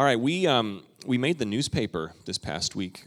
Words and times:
All 0.00 0.06
right, 0.06 0.18
we 0.18 0.46
um, 0.46 0.82
we 1.04 1.18
made 1.18 1.38
the 1.38 1.44
newspaper 1.44 2.14
this 2.24 2.38
past 2.38 2.74
week. 2.74 3.04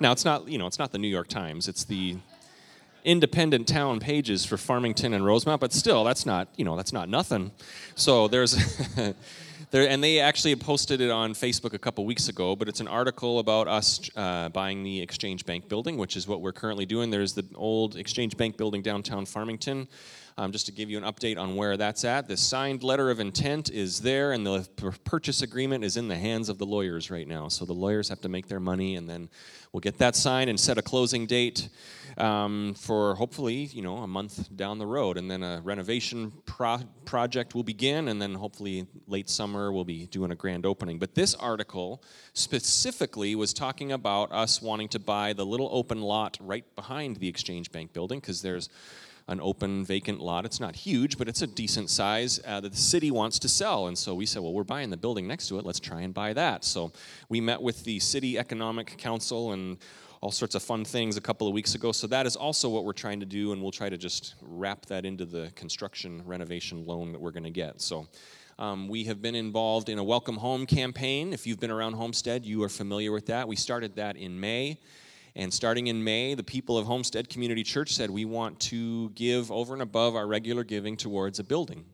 Now 0.00 0.10
it's 0.10 0.24
not 0.24 0.48
you 0.48 0.56
know 0.56 0.66
it's 0.66 0.78
not 0.78 0.90
the 0.90 0.96
New 0.96 1.06
York 1.06 1.28
Times. 1.28 1.68
It's 1.68 1.84
the 1.84 2.16
independent 3.04 3.68
town 3.68 4.00
pages 4.00 4.46
for 4.46 4.56
Farmington 4.56 5.12
and 5.12 5.22
Rosemount, 5.22 5.60
but 5.60 5.74
still 5.74 6.02
that's 6.02 6.24
not 6.24 6.48
you 6.56 6.64
know 6.64 6.76
that's 6.76 6.94
not 6.94 7.10
nothing. 7.10 7.52
So 7.94 8.26
there's 8.26 8.52
there 9.70 9.86
and 9.86 10.02
they 10.02 10.18
actually 10.18 10.56
posted 10.56 11.02
it 11.02 11.10
on 11.10 11.34
Facebook 11.34 11.74
a 11.74 11.78
couple 11.78 12.06
weeks 12.06 12.30
ago. 12.30 12.56
But 12.56 12.70
it's 12.70 12.80
an 12.80 12.88
article 12.88 13.38
about 13.38 13.68
us 13.68 14.08
uh, 14.16 14.48
buying 14.48 14.82
the 14.82 15.02
Exchange 15.02 15.44
Bank 15.44 15.68
building, 15.68 15.98
which 15.98 16.16
is 16.16 16.26
what 16.26 16.40
we're 16.40 16.52
currently 16.52 16.86
doing. 16.86 17.10
There's 17.10 17.34
the 17.34 17.44
old 17.54 17.96
Exchange 17.96 18.34
Bank 18.38 18.56
building 18.56 18.80
downtown 18.80 19.26
Farmington. 19.26 19.88
Um, 20.40 20.52
just 20.52 20.64
to 20.64 20.72
give 20.72 20.88
you 20.88 20.96
an 20.96 21.04
update 21.04 21.36
on 21.36 21.54
where 21.54 21.76
that's 21.76 22.02
at, 22.02 22.26
the 22.26 22.34
signed 22.34 22.82
letter 22.82 23.10
of 23.10 23.20
intent 23.20 23.68
is 23.68 24.00
there, 24.00 24.32
and 24.32 24.46
the 24.46 24.66
purchase 25.04 25.42
agreement 25.42 25.84
is 25.84 25.98
in 25.98 26.08
the 26.08 26.16
hands 26.16 26.48
of 26.48 26.56
the 26.56 26.64
lawyers 26.64 27.10
right 27.10 27.28
now. 27.28 27.48
So 27.48 27.66
the 27.66 27.74
lawyers 27.74 28.08
have 28.08 28.22
to 28.22 28.30
make 28.30 28.48
their 28.48 28.58
money, 28.58 28.96
and 28.96 29.06
then 29.06 29.28
we'll 29.70 29.82
get 29.82 29.98
that 29.98 30.16
signed 30.16 30.48
and 30.48 30.58
set 30.58 30.78
a 30.78 30.82
closing 30.82 31.26
date 31.26 31.68
um, 32.16 32.72
for 32.72 33.16
hopefully, 33.16 33.54
you 33.54 33.82
know, 33.82 33.98
a 33.98 34.06
month 34.06 34.56
down 34.56 34.78
the 34.78 34.86
road, 34.86 35.18
and 35.18 35.30
then 35.30 35.42
a 35.42 35.60
renovation 35.62 36.32
pro- 36.46 36.88
project 37.04 37.54
will 37.54 37.62
begin, 37.62 38.08
and 38.08 38.22
then 38.22 38.32
hopefully 38.32 38.86
late 39.06 39.28
summer 39.28 39.70
we'll 39.70 39.84
be 39.84 40.06
doing 40.06 40.30
a 40.30 40.36
grand 40.36 40.64
opening. 40.64 40.98
But 40.98 41.14
this 41.14 41.34
article 41.34 42.02
specifically 42.32 43.34
was 43.34 43.52
talking 43.52 43.92
about 43.92 44.32
us 44.32 44.62
wanting 44.62 44.88
to 44.88 44.98
buy 44.98 45.34
the 45.34 45.44
little 45.44 45.68
open 45.70 46.00
lot 46.00 46.38
right 46.40 46.64
behind 46.76 47.16
the 47.16 47.28
Exchange 47.28 47.70
Bank 47.70 47.92
building 47.92 48.20
because 48.20 48.40
there's 48.40 48.70
an 49.28 49.40
open 49.40 49.84
vacant 49.84 50.20
lot. 50.20 50.44
It's 50.44 50.60
not 50.60 50.74
huge, 50.74 51.18
but 51.18 51.28
it's 51.28 51.42
a 51.42 51.46
decent 51.46 51.90
size 51.90 52.40
uh, 52.46 52.60
that 52.60 52.72
the 52.72 52.78
city 52.78 53.10
wants 53.10 53.38
to 53.40 53.48
sell. 53.48 53.86
And 53.86 53.96
so 53.96 54.14
we 54.14 54.26
said, 54.26 54.42
well, 54.42 54.52
we're 54.52 54.64
buying 54.64 54.90
the 54.90 54.96
building 54.96 55.26
next 55.26 55.48
to 55.48 55.58
it. 55.58 55.64
Let's 55.64 55.80
try 55.80 56.02
and 56.02 56.12
buy 56.12 56.32
that. 56.32 56.64
So 56.64 56.92
we 57.28 57.40
met 57.40 57.60
with 57.62 57.84
the 57.84 58.00
city 58.00 58.38
economic 58.38 58.96
council 58.98 59.52
and 59.52 59.78
all 60.20 60.30
sorts 60.30 60.54
of 60.54 60.62
fun 60.62 60.84
things 60.84 61.16
a 61.16 61.20
couple 61.20 61.46
of 61.46 61.54
weeks 61.54 61.74
ago. 61.74 61.92
So 61.92 62.06
that 62.08 62.26
is 62.26 62.36
also 62.36 62.68
what 62.68 62.84
we're 62.84 62.92
trying 62.92 63.20
to 63.20 63.26
do, 63.26 63.52
and 63.52 63.62
we'll 63.62 63.70
try 63.70 63.88
to 63.88 63.96
just 63.96 64.34
wrap 64.42 64.84
that 64.86 65.06
into 65.06 65.24
the 65.24 65.50
construction 65.54 66.22
renovation 66.26 66.84
loan 66.84 67.12
that 67.12 67.20
we're 67.20 67.30
going 67.32 67.44
to 67.44 67.50
get. 67.50 67.80
So. 67.80 68.06
Um, 68.58 68.88
we 68.88 69.04
have 69.04 69.22
been 69.22 69.34
involved 69.34 69.88
in 69.88 69.98
a 69.98 70.04
welcome 70.04 70.36
home 70.36 70.66
campaign. 70.66 71.32
If 71.32 71.46
you've 71.46 71.60
been 71.60 71.70
around 71.70 71.94
Homestead, 71.94 72.44
you 72.44 72.62
are 72.62 72.68
familiar 72.68 73.10
with 73.10 73.24
that. 73.28 73.48
We 73.48 73.56
started 73.56 73.96
that 73.96 74.18
in 74.18 74.38
May. 74.38 74.78
And 75.36 75.52
starting 75.52 75.86
in 75.86 76.02
May, 76.02 76.34
the 76.34 76.42
people 76.42 76.76
of 76.76 76.86
Homestead 76.86 77.28
Community 77.28 77.62
Church 77.62 77.94
said 77.94 78.10
we 78.10 78.24
want 78.24 78.58
to 78.60 79.10
give 79.10 79.52
over 79.52 79.72
and 79.72 79.82
above 79.82 80.16
our 80.16 80.26
regular 80.26 80.64
giving 80.64 80.96
towards 80.96 81.38
a 81.38 81.44
building. 81.44 81.84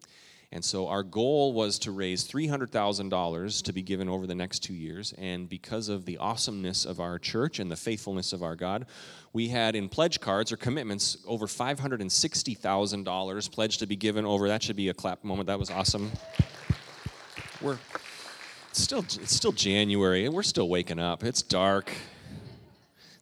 And 0.53 0.65
so 0.65 0.89
our 0.89 1.03
goal 1.03 1.53
was 1.53 1.79
to 1.81 1.91
raise 1.91 2.27
$300,000 2.27 3.63
to 3.63 3.73
be 3.73 3.83
given 3.83 4.09
over 4.09 4.27
the 4.27 4.35
next 4.35 4.61
two 4.61 4.75
years. 4.75 5.13
And 5.19 5.49
because 5.49 5.89
of 5.89 6.05
the 6.05 6.19
awesomeness 6.19 6.85
of 6.85 7.01
our 7.01 7.19
church 7.19 7.59
and 7.59 7.71
the 7.71 7.77
faithfulness 7.77 8.33
of 8.33 8.43
our 8.43 8.55
God, 8.55 8.87
we 9.33 9.49
had 9.49 9.75
in 9.75 9.89
pledge 9.89 10.21
cards 10.21 10.53
or 10.53 10.57
commitments 10.57 11.19
over 11.27 11.47
$560,000 11.47 13.53
pledged 13.53 13.81
to 13.81 13.87
be 13.87 13.97
given 13.97 14.25
over. 14.25 14.49
That 14.49 14.63
should 14.63 14.77
be 14.77 14.89
a 14.89 14.95
clap 14.95 15.25
moment. 15.25 15.49
That 15.49 15.59
was 15.59 15.71
awesome. 15.71 16.13
We're 17.61 17.79
still 18.73 19.01
it's 19.01 19.35
still 19.35 19.53
January 19.53 20.27
and 20.27 20.35
we're 20.35 20.43
still 20.43 20.69
waking 20.69 21.01
up. 21.01 21.25
It's 21.25 21.43
dark. 21.43 21.91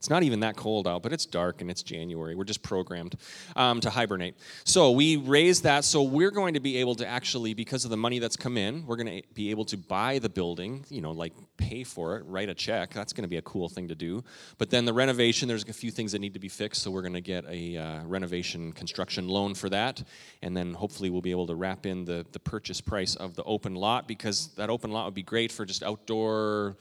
It's 0.05 0.11
not 0.11 0.23
even 0.23 0.41
that 0.41 0.55
cold 0.55 0.87
out, 0.87 1.03
but 1.03 1.15
it's 1.15 1.25
dark 1.25 1.63
and 1.63 1.71
it's 1.71 1.83
January. 1.83 2.35
We're 2.35 2.45
just 2.45 2.63
programmed 2.63 3.17
um, 3.57 3.81
to 3.81 3.89
hibernate. 3.89 4.35
So 4.65 4.91
we 4.91 5.17
raised 5.17 5.63
that. 5.63 5.83
So 5.83 6.03
we're 6.03 6.31
going 6.31 6.53
to 6.53 6.61
be 6.61 6.77
able 6.77 6.95
to 6.97 7.07
actually, 7.07 7.55
because 7.55 7.87
of 7.87 7.91
the 7.91 7.97
money 7.97 8.19
that's 8.19 8.37
come 8.37 8.59
in, 8.59 8.87
we're 8.87 8.97
going 8.97 9.23
to 9.23 9.29
be 9.33 9.51
able 9.51 9.65
to 9.65 9.79
buy 9.79 10.19
the 10.19 10.29
building, 10.29 10.85
you 10.91 11.01
know, 11.01 11.13
like 11.13 11.33
pay 11.57 11.85
for 11.85 12.19
it, 12.19 12.25
write 12.27 12.51
a 12.51 12.55
check. 12.55 12.93
That's 12.93 13.15
going 13.15 13.23
to 13.23 13.29
be 13.29 13.39
a 13.39 13.43
cool 13.43 13.71
thing 13.71 13.89
to 13.89 13.95
do. 13.95 14.23
But 14.59 14.69
then 14.69 14.85
the 14.85 14.93
renovation, 14.93 15.49
there's 15.49 15.67
a 15.67 15.73
few 15.73 15.91
things 15.91 16.13
that 16.13 16.19
need 16.19 16.35
to 16.35 16.39
be 16.39 16.51
fixed. 16.51 16.83
So 16.83 16.91
we're 16.91 17.01
going 17.01 17.15
to 17.15 17.23
get 17.23 17.47
a 17.49 17.79
uh, 17.79 18.05
renovation 18.05 18.75
construction 18.75 19.27
loan 19.27 19.55
for 19.55 19.71
that. 19.71 20.03
And 20.43 20.55
then 20.55 20.75
hopefully 20.75 21.09
we'll 21.09 21.23
be 21.23 21.31
able 21.31 21.47
to 21.47 21.55
wrap 21.55 21.87
in 21.87 22.05
the, 22.05 22.27
the 22.33 22.41
purchase 22.41 22.83
price 22.83 23.17
of 23.17 23.37
the 23.37 23.45
open 23.45 23.75
lot 23.75 24.07
because 24.07 24.49
that 24.57 24.69
open 24.69 24.93
lot 24.93 25.07
would 25.07 25.15
be 25.15 25.23
great 25.23 25.51
for 25.51 25.65
just 25.65 25.83
outdoor 25.83 26.77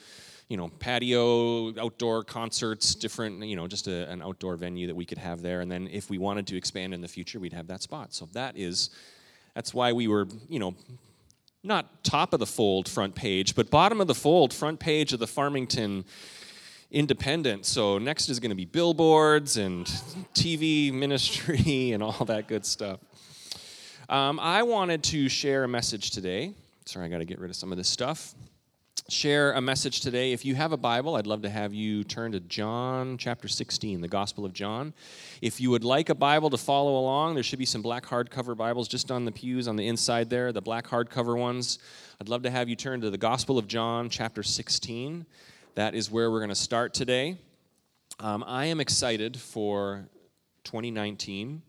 you 0.50 0.58
know, 0.58 0.68
patio, 0.68 1.78
outdoor 1.80 2.24
concerts, 2.24 2.96
different, 2.96 3.44
you 3.44 3.56
know, 3.56 3.68
just 3.68 3.88
a, 3.88 4.10
an 4.10 4.22
outdoor 4.22 4.56
venue 4.56 4.88
that 4.88 4.96
we 4.96 5.06
could 5.06 5.18
have 5.18 5.42
there. 5.42 5.62
And 5.62 5.72
then 5.72 5.88
if 5.92 6.10
we 6.10 6.18
wanted 6.18 6.48
to 6.48 6.58
expand 6.58 6.94
in 6.94 7.02
the 7.02 7.08
future, 7.08 7.40
we'd 7.40 7.54
have 7.54 7.68
that 7.68 7.82
spot. 7.82 8.14
So 8.14 8.28
that 8.34 8.58
is, 8.58 8.90
that's 9.56 9.74
why 9.74 9.94
we 9.94 10.08
were, 10.08 10.28
you 10.50 10.60
know, 10.60 10.76
not 11.64 12.04
top 12.04 12.34
of 12.34 12.40
the 12.40 12.46
fold 12.46 12.90
front 12.90 13.16
page, 13.16 13.56
but 13.56 13.70
bottom 13.70 14.02
of 14.02 14.08
the 14.08 14.16
fold 14.16 14.54
front 14.54 14.80
page 14.80 15.14
of 15.14 15.20
the 15.20 15.28
Farmington 15.28 16.04
Independent. 16.92 17.66
So 17.66 17.98
next 17.98 18.30
is 18.30 18.40
going 18.40 18.52
to 18.52 18.56
be 18.56 18.66
billboards 18.66 19.58
and 19.58 19.86
TV 20.36 20.94
ministry 20.94 21.92
and 21.94 22.04
all 22.04 22.26
that 22.26 22.48
good 22.48 22.66
stuff. 22.66 23.00
Um, 24.10 24.40
I 24.40 24.64
wanted 24.64 25.04
to 25.06 25.30
share 25.30 25.64
a 25.64 25.68
message 25.68 26.12
today. 26.12 26.54
Sorry, 26.86 27.06
I 27.06 27.10
got 27.10 27.20
to 27.20 27.26
get 27.26 27.40
rid 27.40 27.50
of 27.50 27.56
some 27.56 27.72
of 27.72 27.78
this 27.78 27.88
stuff 27.88 28.36
share 29.10 29.52
a 29.54 29.62
message 29.62 30.02
today. 30.02 30.32
If 30.32 30.46
you 30.46 30.56
have 30.56 30.72
a 30.72 30.78
Bible, 30.78 31.16
I'd 31.16 31.28
love 31.28 31.42
to 31.42 31.50
have 31.50 31.74
you 31.74 32.04
turn 32.04 32.32
to 32.32 32.40
John 32.40 33.18
chapter 33.18 33.48
16, 33.48 34.00
the 34.00 34.08
Gospel 34.08 34.46
of 34.46 34.54
John. 34.54 34.94
If 35.42 35.60
you 35.60 35.70
would 35.72 35.84
like 35.84 36.10
a 36.10 36.16
Bible 36.16 36.50
to 36.50 36.58
follow 36.58 36.98
along, 36.98 37.34
there 37.34 37.44
should 37.44 37.60
be 37.60 37.66
some 37.66 37.82
black 37.82 38.06
hardcover 38.06 38.56
Bibles 38.56 38.88
just 38.88 39.12
on 39.12 39.26
the 39.26 39.32
pews 39.32 39.68
on 39.68 39.76
the 39.76 39.88
inside 39.88 40.30
there, 40.30 40.52
the 40.54 40.62
black 40.62 40.88
hardcover 40.88 41.38
ones. 41.38 41.80
I'd 42.22 42.30
love 42.30 42.44
to 42.44 42.50
have 42.50 42.70
you 42.70 42.76
turn 42.76 43.02
to 43.02 43.10
the 43.10 43.18
Gospel 43.18 43.58
of 43.58 43.68
John 43.68 44.10
chapter 44.10 44.42
16. 44.42 45.26
That 45.76 45.96
is 45.96 46.10
where 46.10 46.32
we're 46.32 46.40
going 46.40 46.50
to 46.50 46.56
start 46.56 46.94
today. 46.94 47.38
Um, 48.20 48.44
I 48.48 48.66
am 48.66 48.80
excited 48.80 49.38
for 49.38 50.08
2019. 50.64 51.62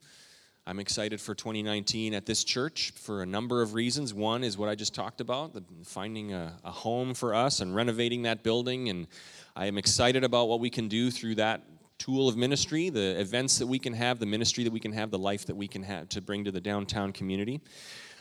I'm 0.66 0.80
excited 0.80 1.20
for 1.20 1.34
2019 1.34 2.14
at 2.14 2.25
this 2.25 2.42
church 2.42 2.94
for 2.97 3.20
a 3.20 3.26
number 3.26 3.60
of 3.60 3.75
reasons. 3.75 4.14
One 4.14 4.42
is 4.42 4.56
what 4.56 4.70
I 4.70 4.75
just 4.75 4.94
talked 4.94 5.20
about, 5.20 5.52
the, 5.52 5.62
finding 5.84 6.32
a, 6.32 6.54
a 6.64 6.70
home 6.70 7.12
for 7.12 7.34
us 7.34 7.60
and 7.60 7.76
renovating 7.76 8.22
that 8.22 8.42
building. 8.42 8.88
And 8.88 9.06
I 9.54 9.66
am 9.66 9.76
excited 9.76 10.24
about 10.24 10.48
what 10.48 10.60
we 10.60 10.70
can 10.70 10.88
do 10.88 11.10
through 11.10 11.34
that 11.34 11.60
tool 11.98 12.30
of 12.30 12.38
ministry, 12.38 12.88
the 12.88 13.20
events 13.20 13.58
that 13.58 13.66
we 13.66 13.78
can 13.78 13.92
have, 13.92 14.19
the 14.19 14.24
ministry 14.24 14.64
that 14.64 14.72
we 14.72 14.80
can 14.80 14.92
have, 14.92 15.10
the 15.10 15.19
life 15.19 15.44
that 15.44 15.54
we 15.54 15.69
can 15.69 15.82
have 15.82 16.08
to 16.08 16.22
bring 16.22 16.44
to 16.44 16.50
the 16.50 16.62
downtown 16.62 17.12
community. 17.12 17.60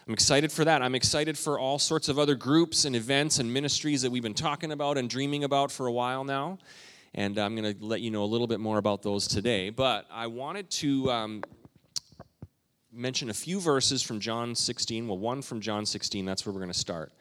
I'm 0.05 0.13
excited 0.13 0.51
for 0.51 0.65
that. 0.65 0.81
I'm 0.81 0.95
excited 0.95 1.37
for 1.37 1.57
all 1.57 1.79
sorts 1.79 2.09
of 2.09 2.19
other 2.19 2.35
groups 2.35 2.83
and 2.83 2.93
events 2.93 3.39
and 3.39 3.53
ministries 3.53 4.01
that 4.01 4.11
we've 4.11 4.21
been 4.21 4.33
talking 4.33 4.73
about 4.73 4.97
and 4.97 5.09
dreaming 5.09 5.45
about 5.45 5.71
for 5.71 5.87
a 5.87 5.93
while 5.93 6.25
now. 6.25 6.57
And 7.15 7.37
I'm 7.37 7.55
going 7.55 7.73
to 7.73 7.85
let 7.85 8.01
you 8.01 8.11
know 8.11 8.23
a 8.23 8.25
little 8.25 8.47
bit 8.47 8.59
more 8.59 8.79
about 8.79 9.01
those 9.01 9.27
today. 9.27 9.69
But 9.69 10.07
I 10.11 10.27
wanted 10.27 10.69
to 10.71 11.09
um, 11.09 11.43
mention 12.93 13.29
a 13.29 13.33
few 13.33 13.59
verses 13.59 14.01
from 14.01 14.19
John 14.19 14.55
16. 14.55 15.07
Well, 15.07 15.17
one 15.17 15.41
from 15.41 15.61
John 15.61 15.85
16, 15.85 16.25
that's 16.25 16.45
where 16.45 16.53
we're 16.53 16.61
going 16.61 16.71
to 16.71 16.77
start. 16.77 17.11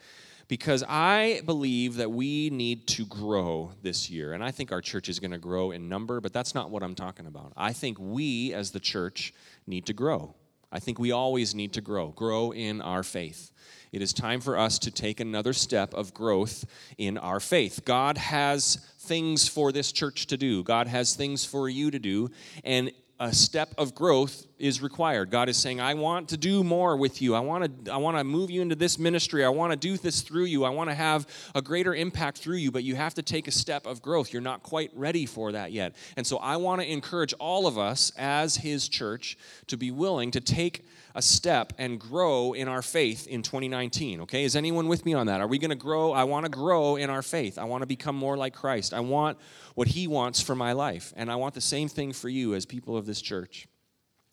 Because 0.48 0.84
I 0.86 1.40
believe 1.46 1.96
that 1.96 2.10
we 2.10 2.50
need 2.50 2.86
to 2.88 3.06
grow 3.06 3.72
this 3.80 4.10
year. 4.10 4.32
And 4.34 4.44
I 4.44 4.50
think 4.50 4.72
our 4.72 4.80
church 4.80 5.08
is 5.08 5.18
going 5.18 5.30
to 5.30 5.38
grow 5.38 5.70
in 5.70 5.88
number, 5.88 6.20
but 6.20 6.32
that's 6.32 6.54
not 6.54 6.70
what 6.70 6.82
I'm 6.82 6.94
talking 6.94 7.26
about. 7.26 7.52
I 7.56 7.72
think 7.72 7.96
we, 7.98 8.52
as 8.52 8.70
the 8.70 8.80
church, 8.80 9.32
need 9.66 9.86
to 9.86 9.92
grow. 9.92 10.34
I 10.70 10.78
think 10.78 10.98
we 10.98 11.12
always 11.12 11.54
need 11.54 11.74
to 11.74 11.80
grow, 11.80 12.08
grow 12.08 12.52
in 12.52 12.80
our 12.80 13.02
faith. 13.02 13.50
It 13.92 14.00
is 14.00 14.14
time 14.14 14.40
for 14.40 14.56
us 14.56 14.78
to 14.80 14.90
take 14.90 15.20
another 15.20 15.52
step 15.52 15.92
of 15.92 16.14
growth 16.14 16.64
in 16.96 17.18
our 17.18 17.40
faith. 17.40 17.84
God 17.84 18.16
has 18.16 18.76
things 19.00 19.46
for 19.46 19.70
this 19.70 19.92
church 19.92 20.28
to 20.28 20.38
do, 20.38 20.62
God 20.62 20.86
has 20.86 21.14
things 21.14 21.44
for 21.44 21.68
you 21.68 21.90
to 21.90 21.98
do, 21.98 22.30
and 22.64 22.90
a 23.22 23.32
step 23.32 23.72
of 23.78 23.94
growth 23.94 24.48
is 24.58 24.82
required. 24.82 25.30
God 25.30 25.48
is 25.48 25.56
saying, 25.56 25.80
I 25.80 25.94
want 25.94 26.30
to 26.30 26.36
do 26.36 26.64
more 26.64 26.96
with 26.96 27.22
you. 27.22 27.36
I 27.36 27.40
want 27.40 27.84
to, 27.84 27.92
I 27.92 27.96
want 27.96 28.16
to 28.16 28.24
move 28.24 28.50
you 28.50 28.60
into 28.60 28.74
this 28.74 28.98
ministry. 28.98 29.44
I 29.44 29.48
want 29.48 29.70
to 29.70 29.76
do 29.76 29.96
this 29.96 30.22
through 30.22 30.46
you. 30.46 30.64
I 30.64 30.70
want 30.70 30.90
to 30.90 30.94
have 30.94 31.28
a 31.54 31.62
greater 31.62 31.94
impact 31.94 32.38
through 32.38 32.56
you, 32.56 32.72
but 32.72 32.82
you 32.82 32.96
have 32.96 33.14
to 33.14 33.22
take 33.22 33.46
a 33.46 33.52
step 33.52 33.86
of 33.86 34.02
growth. 34.02 34.32
You're 34.32 34.42
not 34.42 34.64
quite 34.64 34.90
ready 34.92 35.24
for 35.24 35.52
that 35.52 35.70
yet. 35.70 35.94
And 36.16 36.26
so 36.26 36.38
I 36.38 36.56
want 36.56 36.80
to 36.80 36.90
encourage 36.90 37.32
all 37.34 37.68
of 37.68 37.78
us 37.78 38.10
as 38.18 38.56
His 38.56 38.88
church 38.88 39.38
to 39.68 39.76
be 39.76 39.92
willing 39.92 40.32
to 40.32 40.40
take 40.40 40.84
a 41.14 41.22
step 41.22 41.72
and 41.78 41.98
grow 41.98 42.52
in 42.52 42.68
our 42.68 42.82
faith 42.82 43.26
in 43.26 43.42
2019. 43.42 44.22
Okay, 44.22 44.44
is 44.44 44.56
anyone 44.56 44.88
with 44.88 45.04
me 45.04 45.14
on 45.14 45.26
that? 45.26 45.40
Are 45.40 45.46
we 45.46 45.58
going 45.58 45.70
to 45.70 45.76
grow? 45.76 46.12
I 46.12 46.24
want 46.24 46.46
to 46.46 46.50
grow 46.50 46.96
in 46.96 47.10
our 47.10 47.22
faith. 47.22 47.58
I 47.58 47.64
want 47.64 47.82
to 47.82 47.86
become 47.86 48.16
more 48.16 48.36
like 48.36 48.54
Christ. 48.54 48.94
I 48.94 49.00
want 49.00 49.38
what 49.74 49.88
He 49.88 50.06
wants 50.06 50.40
for 50.40 50.54
my 50.54 50.72
life. 50.72 51.12
And 51.16 51.30
I 51.30 51.36
want 51.36 51.54
the 51.54 51.60
same 51.60 51.88
thing 51.88 52.12
for 52.12 52.28
you 52.28 52.54
as 52.54 52.66
people 52.66 52.96
of 52.96 53.06
this 53.06 53.20
church. 53.20 53.66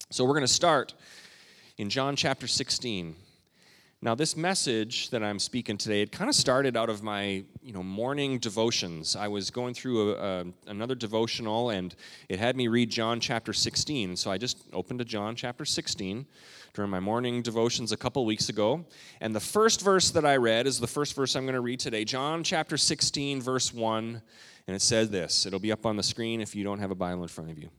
So 0.09 0.23
we're 0.23 0.33
going 0.33 0.41
to 0.41 0.47
start 0.47 0.93
in 1.77 1.89
John 1.89 2.15
chapter 2.15 2.47
16. 2.47 3.15
Now, 4.01 4.15
this 4.15 4.37
message 4.37 5.09
that 5.09 5.21
I'm 5.21 5.39
speaking 5.39 5.77
today, 5.77 6.01
it 6.01 6.13
kind 6.13 6.29
of 6.29 6.35
started 6.35 6.77
out 6.77 6.89
of 6.89 7.03
my, 7.03 7.43
you 7.61 7.73
know, 7.73 7.83
morning 7.83 8.39
devotions. 8.39 9.17
I 9.17 9.27
was 9.27 9.51
going 9.51 9.73
through 9.73 10.13
a, 10.13 10.15
a, 10.15 10.45
another 10.67 10.95
devotional, 10.95 11.71
and 11.71 11.93
it 12.29 12.39
had 12.39 12.55
me 12.55 12.69
read 12.69 12.89
John 12.89 13.19
chapter 13.19 13.51
16. 13.51 14.15
So 14.15 14.31
I 14.31 14.37
just 14.37 14.63
opened 14.71 14.99
to 14.99 15.05
John 15.05 15.35
chapter 15.35 15.65
16 15.65 16.25
during 16.73 16.89
my 16.89 17.01
morning 17.01 17.41
devotions 17.41 17.91
a 17.91 17.97
couple 17.97 18.25
weeks 18.25 18.47
ago. 18.47 18.85
And 19.19 19.35
the 19.35 19.41
first 19.41 19.81
verse 19.81 20.11
that 20.11 20.25
I 20.25 20.37
read 20.37 20.65
is 20.65 20.79
the 20.79 20.87
first 20.87 21.13
verse 21.13 21.35
I'm 21.35 21.43
going 21.43 21.55
to 21.55 21.59
read 21.59 21.81
today, 21.81 22.05
John 22.05 22.41
chapter 22.41 22.77
16, 22.77 23.41
verse 23.41 23.73
1. 23.73 24.21
And 24.67 24.75
it 24.75 24.81
says 24.81 25.09
this. 25.09 25.45
It'll 25.45 25.59
be 25.59 25.73
up 25.73 25.85
on 25.85 25.97
the 25.97 26.03
screen 26.03 26.39
if 26.39 26.55
you 26.55 26.63
don't 26.63 26.79
have 26.79 26.91
a 26.91 26.95
Bible 26.95 27.23
in 27.23 27.27
front 27.27 27.51
of 27.51 27.57
you. 27.57 27.69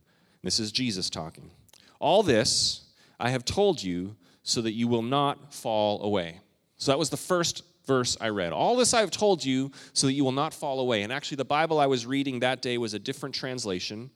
This 0.43 0.61
is 0.61 0.70
Jesus 0.70 1.08
talking. 1.08 1.50
All 1.99 2.23
this 2.23 2.82
I 3.19 3.31
have 3.31 3.46
told 3.46 3.82
you 3.82 4.16
so 4.42 4.62
that 4.62 4.72
you 4.72 4.88
will 4.88 5.02
not 5.02 5.52
fall 5.52 6.02
away. 6.02 6.40
So 6.76 6.92
that 6.92 6.98
was 6.98 7.10
the 7.10 7.16
first 7.16 7.62
verse 7.87 8.16
I 8.20 8.28
read. 8.28 8.52
All 8.52 8.76
this 8.76 8.94
I've 8.94 9.10
told 9.10 9.44
you 9.44 9.70
so 9.92 10.06
that 10.06 10.12
you 10.12 10.25
will 10.25 10.32
not 10.32 10.54
fall 10.54 10.81
away. 10.81 11.02
And 11.02 11.12
actually, 11.12 11.37
the 11.37 11.44
Bible 11.44 11.78
I 11.78 11.87
was 11.87 12.06
reading 12.06 12.40
that 12.40 12.62
day 12.62 12.78
was 12.78 12.94
a 12.94 12.98
different 12.98 13.34
translation. 13.34 14.10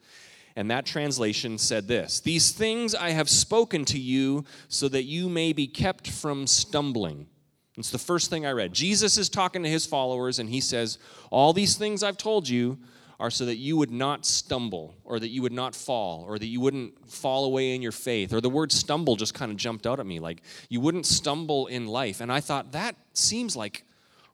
And 0.56 0.70
that 0.70 0.86
translation 0.86 1.58
said 1.58 1.88
this 1.88 2.20
These 2.20 2.52
things 2.52 2.94
I 2.94 3.10
have 3.10 3.28
spoken 3.28 3.84
to 3.86 3.98
you 3.98 4.44
so 4.68 4.88
that 4.88 5.04
you 5.04 5.28
may 5.28 5.52
be 5.52 5.66
kept 5.66 6.08
from 6.08 6.46
stumbling. 6.46 7.26
It's 7.76 7.90
the 7.90 7.98
first 7.98 8.30
thing 8.30 8.46
I 8.46 8.52
read. 8.52 8.72
Jesus 8.72 9.18
is 9.18 9.28
talking 9.28 9.64
to 9.64 9.68
his 9.68 9.84
followers, 9.84 10.38
and 10.38 10.48
he 10.48 10.60
says, 10.60 10.98
All 11.30 11.52
these 11.52 11.76
things 11.76 12.04
I've 12.04 12.16
told 12.16 12.48
you 12.48 12.78
are 13.20 13.30
so 13.30 13.46
that 13.46 13.56
you 13.56 13.76
would 13.76 13.90
not 13.90 14.26
stumble 14.26 14.94
or 15.04 15.18
that 15.18 15.28
you 15.28 15.42
would 15.42 15.52
not 15.52 15.74
fall 15.74 16.24
or 16.26 16.38
that 16.38 16.46
you 16.46 16.60
wouldn't 16.60 17.08
fall 17.08 17.44
away 17.44 17.74
in 17.74 17.82
your 17.82 17.92
faith. 17.92 18.32
Or 18.32 18.40
the 18.40 18.50
word 18.50 18.72
stumble 18.72 19.16
just 19.16 19.34
kind 19.34 19.50
of 19.50 19.56
jumped 19.56 19.86
out 19.86 20.00
at 20.00 20.06
me 20.06 20.20
like 20.20 20.42
you 20.68 20.80
wouldn't 20.80 21.06
stumble 21.06 21.66
in 21.66 21.86
life. 21.86 22.20
And 22.20 22.32
I 22.32 22.40
thought 22.40 22.72
that 22.72 22.96
seems 23.12 23.56
like 23.56 23.84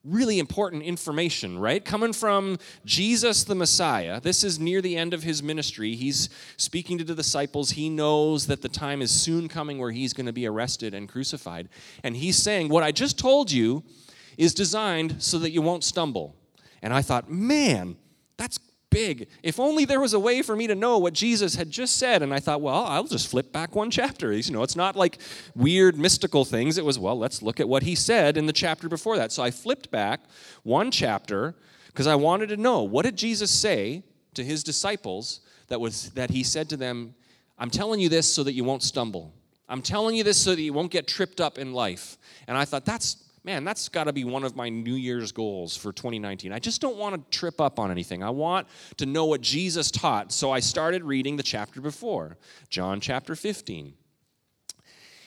really 0.03 0.39
important 0.39 0.83
information, 0.83 1.59
right? 1.59 1.85
Coming 1.85 2.13
from 2.13 2.59
Jesus 2.87 3.45
the 3.45 3.55
Messiah. 3.55 4.21
This 4.21 4.43
is 4.43 4.59
near 4.59 4.81
the 4.81 4.97
end 4.97 5.13
of 5.13 5.23
his 5.23 5.43
ministry. 5.43 5.95
He's 5.95 6.31
speaking 6.57 6.97
to 6.99 7.05
the 7.05 7.15
disciples. 7.15 7.73
He 7.73 7.91
knows 7.91 8.47
that 8.47 8.63
the 8.63 8.69
time 8.69 9.03
is 9.03 9.11
soon 9.11 9.47
coming 9.47 9.79
where 9.79 9.91
he's 9.91 10.15
going 10.15 10.27
to 10.27 10.33
be 10.33 10.47
arrested 10.47 10.95
and 10.95 11.09
crucified. 11.09 11.69
And 12.03 12.17
he's 12.17 12.37
saying, 12.37 12.71
What 12.71 12.83
I 12.83 12.93
just 12.93 13.19
told 13.19 13.53
you 13.53 13.85
is 14.39 14.55
designed 14.55 15.23
so 15.23 15.39
that 15.39 15.51
you 15.51 15.61
won't 15.61 15.85
stumble. 15.85 16.35
And 16.83 16.95
I 16.95 17.03
thought, 17.03 17.31
man, 17.31 17.97
big. 18.91 19.29
If 19.43 19.59
only 19.59 19.85
there 19.85 20.01
was 20.01 20.13
a 20.13 20.21
way 20.21 20.43
for 20.43 20.55
me 20.55 20.67
to 20.67 20.75
know 20.75 20.99
what 20.99 21.15
Jesus 21.15 21.55
had 21.55 21.71
just 21.71 21.97
said. 21.97 22.23
And 22.23 22.35
I 22.35 22.41
thought, 22.41 22.61
well, 22.61 22.85
I'll 22.85 23.05
just 23.05 23.29
flip 23.29 23.53
back 23.53 23.75
one 23.75 23.91
chapter. 23.91 24.33
You 24.33 24.53
know, 24.53 24.63
it's 24.63 24.77
not 24.77 24.97
like 24.97 25.19
weird 25.55 25.97
mystical 25.97 26.45
things. 26.45 26.77
It 26.77 26.85
was, 26.85 26.99
well, 26.99 27.19
let's 27.19 27.43
look 27.43 27.61
at 27.61 27.69
what 27.69 27.85
he 27.85 27.95
said 27.95 28.37
in 28.37 28.47
the 28.47 28.53
chapter 28.53 28.89
before 28.89 29.17
that. 29.17 29.33
So 29.33 29.43
I 29.43 29.51
flipped 29.51 29.91
back 29.91 30.21
one 30.63 30.91
chapter 30.91 31.55
because 31.87 32.07
I 32.07 32.17
wanted 32.17 32.49
to 32.51 32.57
know 32.57 32.83
what 32.83 33.05
did 33.05 33.17
Jesus 33.17 33.51
say 33.51 34.03
to 34.35 34.45
his 34.45 34.63
disciples 34.63 35.41
that 35.69 35.81
was 35.81 36.11
that 36.11 36.31
he 36.31 36.43
said 36.43 36.69
to 36.71 36.77
them, 36.77 37.15
I'm 37.59 37.71
telling 37.71 38.01
you 38.01 38.09
this 38.09 38.33
so 38.33 38.43
that 38.45 38.53
you 38.53 38.65
won't 38.65 38.83
stumble. 38.83 39.33
I'm 39.69 39.83
telling 39.83 40.17
you 40.17 40.25
this 40.25 40.37
so 40.37 40.55
that 40.55 40.61
you 40.61 40.73
won't 40.73 40.91
get 40.91 41.07
tripped 41.07 41.41
up 41.41 41.57
in 41.57 41.73
life. 41.73 42.19
And 42.49 42.59
I 42.59 42.65
thought 42.65 42.85
that's 42.85 43.30
man, 43.45 43.65
that's 43.65 43.89
got 43.89 44.05
to 44.05 44.13
be 44.13 44.25
one 44.25 44.45
of 44.45 44.57
my 44.57 44.69
New 44.69 44.95
Year's 44.95 45.33
goals 45.33 45.77
for 45.77 45.93
2019. 45.93 46.53
I 46.53 46.59
just 46.59 46.81
don't 46.81 46.97
want 46.97 47.15
to 47.15 47.39
trip 47.39 47.61
up 47.61 47.79
on 47.79 47.91
anything. 47.91 48.23
I 48.23 48.31
want 48.31 48.67
to 48.99 49.07
know 49.07 49.25
what 49.25 49.41
Jesus 49.41 49.91
taught. 49.91 50.33
So 50.33 50.51
I 50.51 50.61
started 50.61 51.05
reading 51.05 51.37
the 51.37 51.43
chapter 51.43 51.81
before, 51.81 52.37
John 52.69 53.01
chapter 53.01 53.35
15. 53.35 53.95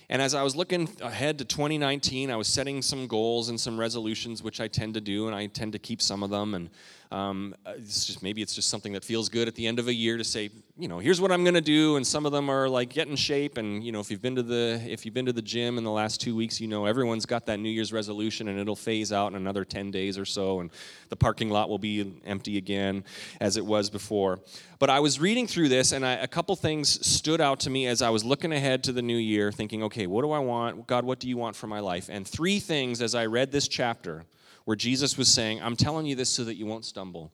And 0.10 0.22
as 0.22 0.36
I 0.36 0.44
was 0.44 0.56
looking 0.56 0.90
ahead 1.02 1.40
to 1.40 1.46
2019, 1.46 2.30
I 2.30 2.36
was 2.36 2.48
setting 2.48 2.82
some 2.82 3.08
goals 3.08 3.50
and 3.50 3.60
some 3.60 3.80
resolutions, 3.80 4.44
which 4.44 4.60
I 4.60 4.68
tend 4.68 4.94
to 4.94 5.02
do, 5.02 5.28
and 5.28 5.36
I 5.36 5.48
tend 5.48 5.72
to 5.72 5.80
keep 5.80 6.02
some 6.02 6.22
of 6.22 6.30
them. 6.30 6.54
And 6.54 6.70
um, 7.14 7.54
it's 7.68 8.08
just 8.08 8.24
maybe 8.24 8.42
it's 8.42 8.56
just 8.56 8.70
something 8.70 8.94
that 8.94 9.06
feels 9.06 9.30
good 9.30 9.48
at 9.48 9.54
the 9.54 9.68
end 9.68 9.78
of 9.78 9.88
a 9.88 9.94
year 9.94 10.18
to 10.18 10.24
say, 10.24 10.50
you 10.80 10.88
know, 10.88 10.98
here's 10.98 11.22
what 11.22 11.32
I'm 11.32 11.44
going 11.44 11.54
to 11.54 11.62
do. 11.62 11.96
And 11.96 12.06
some 12.06 12.26
of 12.26 12.32
them 12.32 12.50
are 12.50 12.68
like 12.68 12.90
get 12.90 13.08
in 13.08 13.16
shape. 13.16 13.58
And 13.58 13.84
you 13.84 13.92
know, 13.92 14.00
if 14.00 14.10
you've 14.10 14.22
been 14.22 14.36
to 14.36 14.42
the 14.42 14.82
if 14.84 15.06
you've 15.06 15.14
been 15.14 15.28
to 15.28 15.34
the 15.34 15.42
gym 15.42 15.78
in 15.78 15.84
the 15.84 15.92
last 15.92 16.20
two 16.20 16.36
weeks, 16.36 16.60
you 16.60 16.68
know 16.68 16.88
everyone's 16.88 17.28
got 17.28 17.46
that 17.46 17.60
New 17.60 17.70
Year's 17.70 17.94
resolution, 17.94 18.48
and 18.48 18.60
it'll 18.60 18.76
phase 18.76 19.14
out 19.14 19.28
in 19.28 19.36
another 19.36 19.64
10 19.64 19.92
days 19.92 20.18
or 20.18 20.26
so, 20.26 20.60
and 20.60 20.72
the 21.10 21.16
parking 21.16 21.52
lot 21.52 21.70
will 21.70 21.78
be 21.78 22.20
empty 22.26 22.58
again 22.58 23.04
as 23.40 23.58
it 23.58 23.66
was 23.66 23.92
before. 23.92 24.40
But 24.80 24.90
I 24.90 25.00
was 25.00 25.20
reading 25.20 25.46
through 25.46 25.70
this, 25.70 25.92
and 25.92 26.04
I, 26.04 26.14
a 26.14 26.28
couple 26.28 26.56
things 26.56 27.06
stood 27.06 27.42
out 27.42 27.60
to 27.62 27.70
me 27.70 27.86
as 27.86 28.02
I 28.02 28.10
was 28.10 28.26
looking 28.26 28.52
ahead 28.52 28.84
to 28.86 28.92
the 28.92 29.04
new 29.04 29.18
year, 29.18 29.52
thinking, 29.52 29.84
okay, 29.84 30.08
what 30.08 30.24
do 30.24 30.32
I 30.32 30.40
want? 30.40 30.88
God, 30.88 31.06
what 31.06 31.20
do 31.20 31.30
you 31.30 31.38
want 31.38 31.56
for 31.56 31.68
my 31.68 31.80
life? 31.80 32.10
And 32.12 32.28
three 32.28 32.60
things 32.60 33.04
as 33.04 33.14
I 33.14 33.28
read 33.28 33.52
this 33.52 33.68
chapter 33.68 34.26
where 34.66 34.76
Jesus 34.76 35.18
was 35.18 35.28
saying, 35.28 35.62
I'm 35.62 35.76
telling 35.76 36.06
you 36.06 36.16
this 36.16 36.30
so 36.30 36.44
that 36.46 36.56
you 36.56 36.66
won't 36.66 36.86
stumble. 36.86 37.34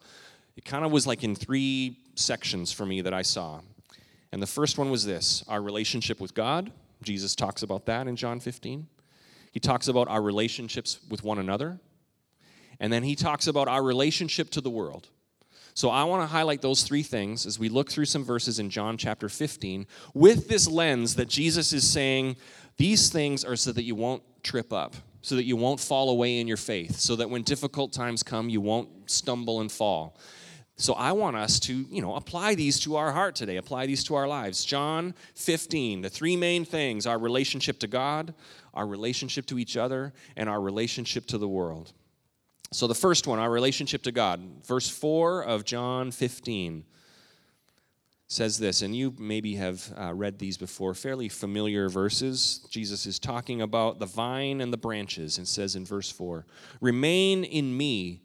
It 0.55 0.65
kind 0.65 0.83
of 0.83 0.91
was 0.91 1.07
like 1.07 1.23
in 1.23 1.35
three 1.35 1.97
sections 2.15 2.71
for 2.71 2.85
me 2.85 3.01
that 3.01 3.13
I 3.13 3.21
saw. 3.21 3.61
And 4.31 4.41
the 4.41 4.47
first 4.47 4.77
one 4.77 4.91
was 4.91 5.05
this 5.05 5.43
our 5.47 5.61
relationship 5.61 6.19
with 6.19 6.33
God. 6.33 6.71
Jesus 7.01 7.35
talks 7.35 7.63
about 7.63 7.85
that 7.85 8.07
in 8.07 8.15
John 8.15 8.39
15. 8.39 8.87
He 9.51 9.59
talks 9.59 9.87
about 9.87 10.07
our 10.07 10.21
relationships 10.21 10.99
with 11.09 11.23
one 11.23 11.39
another. 11.39 11.79
And 12.79 12.93
then 12.93 13.03
he 13.03 13.15
talks 13.15 13.47
about 13.47 13.67
our 13.67 13.83
relationship 13.83 14.49
to 14.51 14.61
the 14.61 14.69
world. 14.69 15.07
So 15.73 15.89
I 15.89 16.03
want 16.03 16.23
to 16.23 16.27
highlight 16.27 16.61
those 16.61 16.83
three 16.83 17.03
things 17.03 17.45
as 17.45 17.57
we 17.57 17.69
look 17.69 17.89
through 17.89 18.05
some 18.05 18.23
verses 18.23 18.59
in 18.59 18.69
John 18.69 18.97
chapter 18.97 19.29
15 19.29 19.87
with 20.13 20.49
this 20.49 20.67
lens 20.67 21.15
that 21.15 21.29
Jesus 21.29 21.71
is 21.71 21.89
saying 21.89 22.35
these 22.77 23.09
things 23.09 23.45
are 23.45 23.55
so 23.55 23.71
that 23.71 23.83
you 23.83 23.95
won't 23.95 24.23
trip 24.43 24.73
up 24.73 24.95
so 25.21 25.35
that 25.35 25.43
you 25.43 25.55
won't 25.55 25.79
fall 25.79 26.09
away 26.09 26.39
in 26.39 26.47
your 26.47 26.57
faith, 26.57 26.97
so 26.97 27.15
that 27.17 27.29
when 27.29 27.43
difficult 27.43 27.93
times 27.93 28.23
come, 28.23 28.49
you 28.49 28.61
won't 28.61 28.89
stumble 29.09 29.61
and 29.61 29.71
fall. 29.71 30.17
So 30.77 30.93
I 30.93 31.11
want 31.11 31.35
us 31.35 31.59
to, 31.61 31.85
you 31.91 32.01
know, 32.01 32.15
apply 32.15 32.55
these 32.55 32.79
to 32.81 32.95
our 32.95 33.11
heart 33.11 33.35
today, 33.35 33.57
apply 33.57 33.85
these 33.85 34.01
to 34.05 34.15
our 34.15 34.29
lives. 34.29 34.63
John 34.63 35.13
15, 35.35 36.01
the 36.01 36.09
three 36.09 36.37
main 36.37 36.63
things 36.63 37.05
our 37.05 37.19
relationship 37.19 37.79
to 37.79 37.87
God, 37.87 38.33
our 38.73 38.87
relationship 38.87 39.45
to 39.47 39.59
each 39.59 39.75
other, 39.75 40.13
and 40.37 40.47
our 40.47 40.61
relationship 40.61 41.25
to 41.27 41.37
the 41.37 41.49
world. 41.49 41.91
So 42.71 42.87
the 42.87 42.95
first 42.95 43.27
one, 43.27 43.39
our 43.39 43.51
relationship 43.51 44.03
to 44.03 44.13
God, 44.13 44.39
verse 44.65 44.87
4 44.87 45.43
of 45.43 45.65
John 45.65 46.11
15 46.11 46.85
says 48.29 48.59
this, 48.59 48.83
and 48.83 48.95
you 48.95 49.11
maybe 49.17 49.55
have 49.55 49.91
uh, 49.99 50.13
read 50.13 50.37
these 50.37 50.55
before, 50.55 50.93
fairly 50.93 51.27
familiar 51.27 51.89
verses. 51.89 52.59
Jesus 52.69 53.07
is 53.07 53.17
talking 53.17 53.59
about 53.59 53.97
the 53.97 54.05
vine 54.05 54.61
and 54.61 54.71
the 54.71 54.77
branches, 54.77 55.39
and 55.39 55.47
says 55.47 55.75
in 55.75 55.83
verse 55.83 56.11
4 56.11 56.45
Remain 56.79 57.43
in 57.43 57.75
me, 57.75 58.21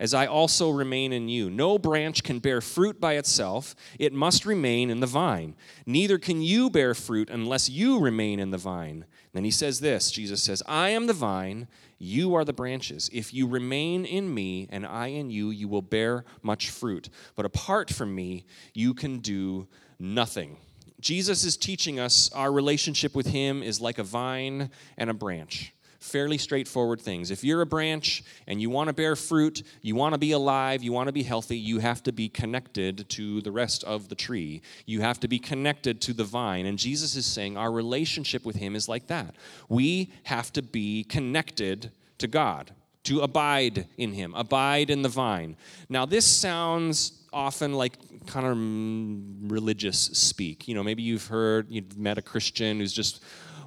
as 0.00 0.12
I 0.12 0.26
also 0.26 0.70
remain 0.70 1.12
in 1.12 1.28
you. 1.28 1.50
No 1.50 1.78
branch 1.78 2.24
can 2.24 2.40
bear 2.40 2.60
fruit 2.60 3.00
by 3.00 3.14
itself, 3.14 3.76
it 3.96 4.12
must 4.12 4.44
remain 4.44 4.90
in 4.90 4.98
the 4.98 5.06
vine. 5.06 5.54
Neither 5.86 6.18
can 6.18 6.42
you 6.42 6.68
bear 6.68 6.92
fruit 6.92 7.30
unless 7.30 7.70
you 7.70 8.00
remain 8.00 8.40
in 8.40 8.50
the 8.50 8.58
vine. 8.58 9.04
Then 9.34 9.44
he 9.44 9.50
says 9.50 9.80
this 9.80 10.10
Jesus 10.10 10.42
says, 10.42 10.62
I 10.66 10.90
am 10.90 11.06
the 11.06 11.12
vine, 11.12 11.68
you 11.98 12.34
are 12.34 12.44
the 12.44 12.52
branches. 12.52 13.10
If 13.12 13.34
you 13.34 13.46
remain 13.46 14.06
in 14.06 14.32
me 14.32 14.68
and 14.70 14.86
I 14.86 15.08
in 15.08 15.28
you, 15.28 15.50
you 15.50 15.68
will 15.68 15.82
bear 15.82 16.24
much 16.42 16.70
fruit. 16.70 17.10
But 17.34 17.44
apart 17.44 17.90
from 17.90 18.14
me, 18.14 18.46
you 18.72 18.94
can 18.94 19.18
do 19.18 19.68
nothing. 19.98 20.56
Jesus 21.00 21.44
is 21.44 21.56
teaching 21.56 22.00
us 22.00 22.30
our 22.32 22.50
relationship 22.50 23.14
with 23.14 23.26
him 23.26 23.62
is 23.62 23.80
like 23.80 23.98
a 23.98 24.04
vine 24.04 24.70
and 24.96 25.10
a 25.10 25.14
branch. 25.14 25.74
Fairly 26.04 26.36
straightforward 26.36 27.00
things. 27.00 27.30
If 27.30 27.42
you're 27.42 27.62
a 27.62 27.66
branch 27.66 28.22
and 28.46 28.60
you 28.60 28.68
want 28.68 28.88
to 28.88 28.92
bear 28.92 29.16
fruit, 29.16 29.62
you 29.80 29.94
want 29.94 30.12
to 30.12 30.18
be 30.18 30.32
alive, 30.32 30.82
you 30.82 30.92
want 30.92 31.06
to 31.06 31.12
be 31.12 31.22
healthy, 31.22 31.56
you 31.56 31.78
have 31.78 32.02
to 32.02 32.12
be 32.12 32.28
connected 32.28 33.08
to 33.08 33.40
the 33.40 33.50
rest 33.50 33.82
of 33.84 34.10
the 34.10 34.14
tree. 34.14 34.60
You 34.84 35.00
have 35.00 35.18
to 35.20 35.28
be 35.28 35.38
connected 35.38 36.02
to 36.02 36.12
the 36.12 36.22
vine. 36.22 36.66
And 36.66 36.78
Jesus 36.78 37.16
is 37.16 37.24
saying 37.24 37.56
our 37.56 37.72
relationship 37.72 38.44
with 38.44 38.56
Him 38.56 38.76
is 38.76 38.86
like 38.86 39.06
that. 39.06 39.34
We 39.70 40.12
have 40.24 40.52
to 40.52 40.62
be 40.62 41.04
connected 41.04 41.90
to 42.18 42.26
God, 42.26 42.72
to 43.04 43.22
abide 43.22 43.86
in 43.96 44.12
Him, 44.12 44.34
abide 44.34 44.90
in 44.90 45.00
the 45.00 45.08
vine. 45.08 45.56
Now, 45.88 46.04
this 46.04 46.26
sounds 46.26 47.24
often 47.32 47.72
like 47.72 47.94
kind 48.26 48.46
of 48.46 49.50
religious 49.50 49.98
speak. 49.98 50.68
You 50.68 50.74
know, 50.74 50.82
maybe 50.82 51.02
you've 51.02 51.26
heard, 51.28 51.66
you've 51.70 51.96
met 51.96 52.18
a 52.18 52.22
Christian 52.22 52.80
who's 52.80 52.92
just 52.92 53.24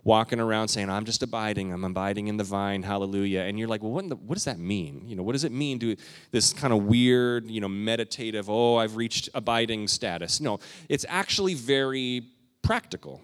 walking 0.08 0.40
around 0.40 0.70
saying, 0.70 0.90
I'm 0.90 1.04
just 1.04 1.22
abiding, 1.22 1.74
I'm 1.74 1.84
abiding 1.84 2.30
in 2.30 2.38
the 2.38 2.44
vine, 2.46 2.82
hallelujah. 2.82 3.42
And 3.42 3.60
you're 3.60 3.68
like, 3.68 3.84
well, 3.84 3.92
what, 3.92 4.08
the, 4.08 4.16
what 4.16 4.36
does 4.36 4.46
that 4.46 4.58
mean? 4.58 5.04
You 5.06 5.18
know, 5.18 5.22
what 5.22 5.34
does 5.34 5.44
it 5.44 5.52
mean 5.52 5.80
to 5.80 5.98
this 6.32 6.54
kind 6.54 6.72
of 6.72 6.86
weird, 6.86 7.52
you 7.52 7.60
know, 7.60 7.68
meditative, 7.68 8.50
oh, 8.50 8.78
I've 8.78 8.96
reached 8.96 9.28
abiding 9.34 9.90
status? 9.90 10.40
No, 10.40 10.60
it's 10.88 11.06
actually 11.10 11.56
very 11.56 12.24
practical. 12.62 13.22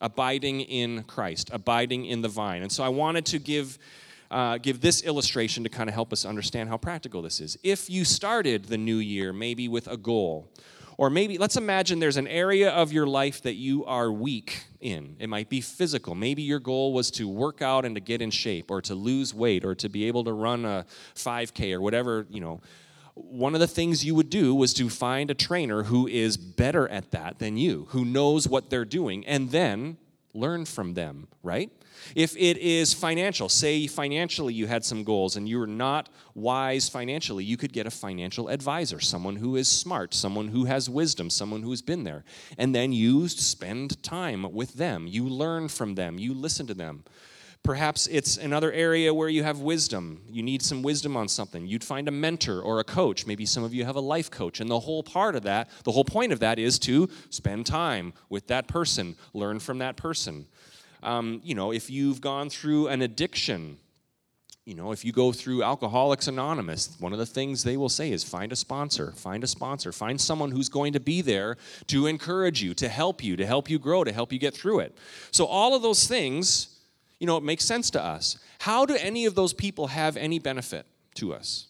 Abiding 0.00 0.60
in 0.60 1.02
Christ, 1.04 1.50
abiding 1.52 2.04
in 2.04 2.20
the 2.22 2.28
vine. 2.28 2.62
And 2.62 2.70
so 2.70 2.84
I 2.84 2.88
wanted 2.88 3.26
to 3.26 3.40
give 3.40 3.78
uh, 4.30 4.58
give 4.58 4.80
this 4.80 5.02
illustration 5.02 5.64
to 5.64 5.70
kind 5.70 5.88
of 5.88 5.94
help 5.94 6.12
us 6.12 6.24
understand 6.24 6.68
how 6.68 6.76
practical 6.76 7.22
this 7.22 7.40
is. 7.40 7.58
If 7.64 7.90
you 7.90 8.04
started 8.04 8.66
the 8.66 8.78
new 8.78 8.98
year 8.98 9.32
maybe 9.32 9.66
with 9.66 9.88
a 9.88 9.96
goal, 9.96 10.52
Or 10.98 11.10
maybe, 11.10 11.38
let's 11.38 11.56
imagine 11.56 12.00
there's 12.00 12.16
an 12.16 12.26
area 12.26 12.70
of 12.70 12.92
your 12.92 13.06
life 13.06 13.40
that 13.42 13.54
you 13.54 13.84
are 13.84 14.10
weak 14.10 14.64
in. 14.80 15.14
It 15.20 15.28
might 15.28 15.48
be 15.48 15.60
physical. 15.60 16.16
Maybe 16.16 16.42
your 16.42 16.58
goal 16.58 16.92
was 16.92 17.12
to 17.12 17.28
work 17.28 17.62
out 17.62 17.84
and 17.84 17.94
to 17.94 18.00
get 18.00 18.20
in 18.20 18.30
shape, 18.30 18.68
or 18.68 18.82
to 18.82 18.96
lose 18.96 19.32
weight, 19.32 19.64
or 19.64 19.76
to 19.76 19.88
be 19.88 20.08
able 20.08 20.24
to 20.24 20.32
run 20.32 20.64
a 20.64 20.84
5K, 21.14 21.72
or 21.72 21.80
whatever, 21.80 22.26
you 22.28 22.40
know. 22.40 22.60
One 23.14 23.54
of 23.54 23.60
the 23.60 23.68
things 23.68 24.04
you 24.04 24.16
would 24.16 24.28
do 24.28 24.54
was 24.54 24.74
to 24.74 24.90
find 24.90 25.30
a 25.30 25.34
trainer 25.34 25.84
who 25.84 26.08
is 26.08 26.36
better 26.36 26.88
at 26.88 27.12
that 27.12 27.38
than 27.38 27.56
you, 27.56 27.86
who 27.90 28.04
knows 28.04 28.48
what 28.48 28.68
they're 28.68 28.84
doing, 28.84 29.24
and 29.24 29.52
then 29.52 29.98
learn 30.34 30.64
from 30.64 30.94
them, 30.94 31.28
right? 31.44 31.70
If 32.14 32.36
it 32.36 32.58
is 32.58 32.94
financial, 32.94 33.48
say 33.48 33.86
financially 33.86 34.54
you 34.54 34.66
had 34.66 34.84
some 34.84 35.04
goals 35.04 35.36
and 35.36 35.48
you 35.48 35.58
were 35.58 35.66
not 35.66 36.08
wise 36.34 36.88
financially, 36.88 37.44
you 37.44 37.56
could 37.56 37.72
get 37.72 37.86
a 37.86 37.90
financial 37.90 38.48
advisor, 38.48 39.00
someone 39.00 39.36
who 39.36 39.56
is 39.56 39.68
smart, 39.68 40.14
someone 40.14 40.48
who 40.48 40.64
has 40.64 40.88
wisdom, 40.88 41.30
someone 41.30 41.62
who's 41.62 41.82
been 41.82 42.04
there. 42.04 42.24
And 42.56 42.74
then 42.74 42.92
you 42.92 43.28
spend 43.28 44.02
time 44.02 44.52
with 44.52 44.74
them. 44.74 45.06
You 45.06 45.28
learn 45.28 45.68
from 45.68 45.94
them, 45.94 46.18
you 46.18 46.34
listen 46.34 46.66
to 46.68 46.74
them. 46.74 47.04
Perhaps 47.64 48.06
it's 48.06 48.36
another 48.36 48.72
area 48.72 49.12
where 49.12 49.28
you 49.28 49.42
have 49.42 49.60
wisdom. 49.60 50.22
You 50.30 50.42
need 50.42 50.62
some 50.62 50.80
wisdom 50.80 51.16
on 51.16 51.28
something. 51.28 51.66
You'd 51.66 51.84
find 51.84 52.08
a 52.08 52.10
mentor 52.10 52.62
or 52.62 52.80
a 52.80 52.84
coach. 52.84 53.26
Maybe 53.26 53.44
some 53.44 53.64
of 53.64 53.74
you 53.74 53.84
have 53.84 53.96
a 53.96 54.00
life 54.00 54.30
coach. 54.30 54.60
And 54.60 54.70
the 54.70 54.80
whole 54.80 55.02
part 55.02 55.34
of 55.34 55.42
that, 55.42 55.68
the 55.84 55.92
whole 55.92 56.04
point 56.04 56.32
of 56.32 56.40
that 56.40 56.58
is 56.58 56.78
to 56.80 57.10
spend 57.30 57.66
time 57.66 58.14
with 58.30 58.46
that 58.46 58.68
person, 58.68 59.16
learn 59.34 59.58
from 59.58 59.78
that 59.78 59.96
person. 59.96 60.46
Um, 61.02 61.40
you 61.44 61.54
know, 61.54 61.72
if 61.72 61.90
you've 61.90 62.20
gone 62.20 62.50
through 62.50 62.88
an 62.88 63.02
addiction, 63.02 63.78
you 64.68 64.74
know, 64.74 64.92
if 64.92 65.02
you 65.02 65.12
go 65.12 65.32
through 65.32 65.62
Alcoholics 65.62 66.28
Anonymous, 66.28 66.94
one 67.00 67.14
of 67.14 67.18
the 67.18 67.24
things 67.24 67.64
they 67.64 67.78
will 67.78 67.88
say 67.88 68.12
is 68.12 68.22
find 68.22 68.52
a 68.52 68.56
sponsor, 68.56 69.12
find 69.12 69.42
a 69.42 69.46
sponsor, 69.46 69.92
find 69.92 70.20
someone 70.20 70.50
who's 70.50 70.68
going 70.68 70.92
to 70.92 71.00
be 71.00 71.22
there 71.22 71.56
to 71.86 72.06
encourage 72.06 72.62
you, 72.62 72.74
to 72.74 72.88
help 72.88 73.24
you, 73.24 73.34
to 73.36 73.46
help 73.46 73.70
you 73.70 73.78
grow, 73.78 74.04
to 74.04 74.12
help 74.12 74.30
you 74.30 74.38
get 74.38 74.52
through 74.52 74.80
it. 74.80 74.94
So, 75.30 75.46
all 75.46 75.74
of 75.74 75.80
those 75.80 76.06
things, 76.06 76.78
you 77.18 77.26
know, 77.26 77.38
it 77.38 77.44
makes 77.44 77.64
sense 77.64 77.88
to 77.90 78.02
us. 78.02 78.38
How 78.58 78.84
do 78.84 78.94
any 78.96 79.24
of 79.24 79.34
those 79.34 79.54
people 79.54 79.86
have 79.86 80.18
any 80.18 80.38
benefit 80.38 80.84
to 81.14 81.32
us? 81.32 81.68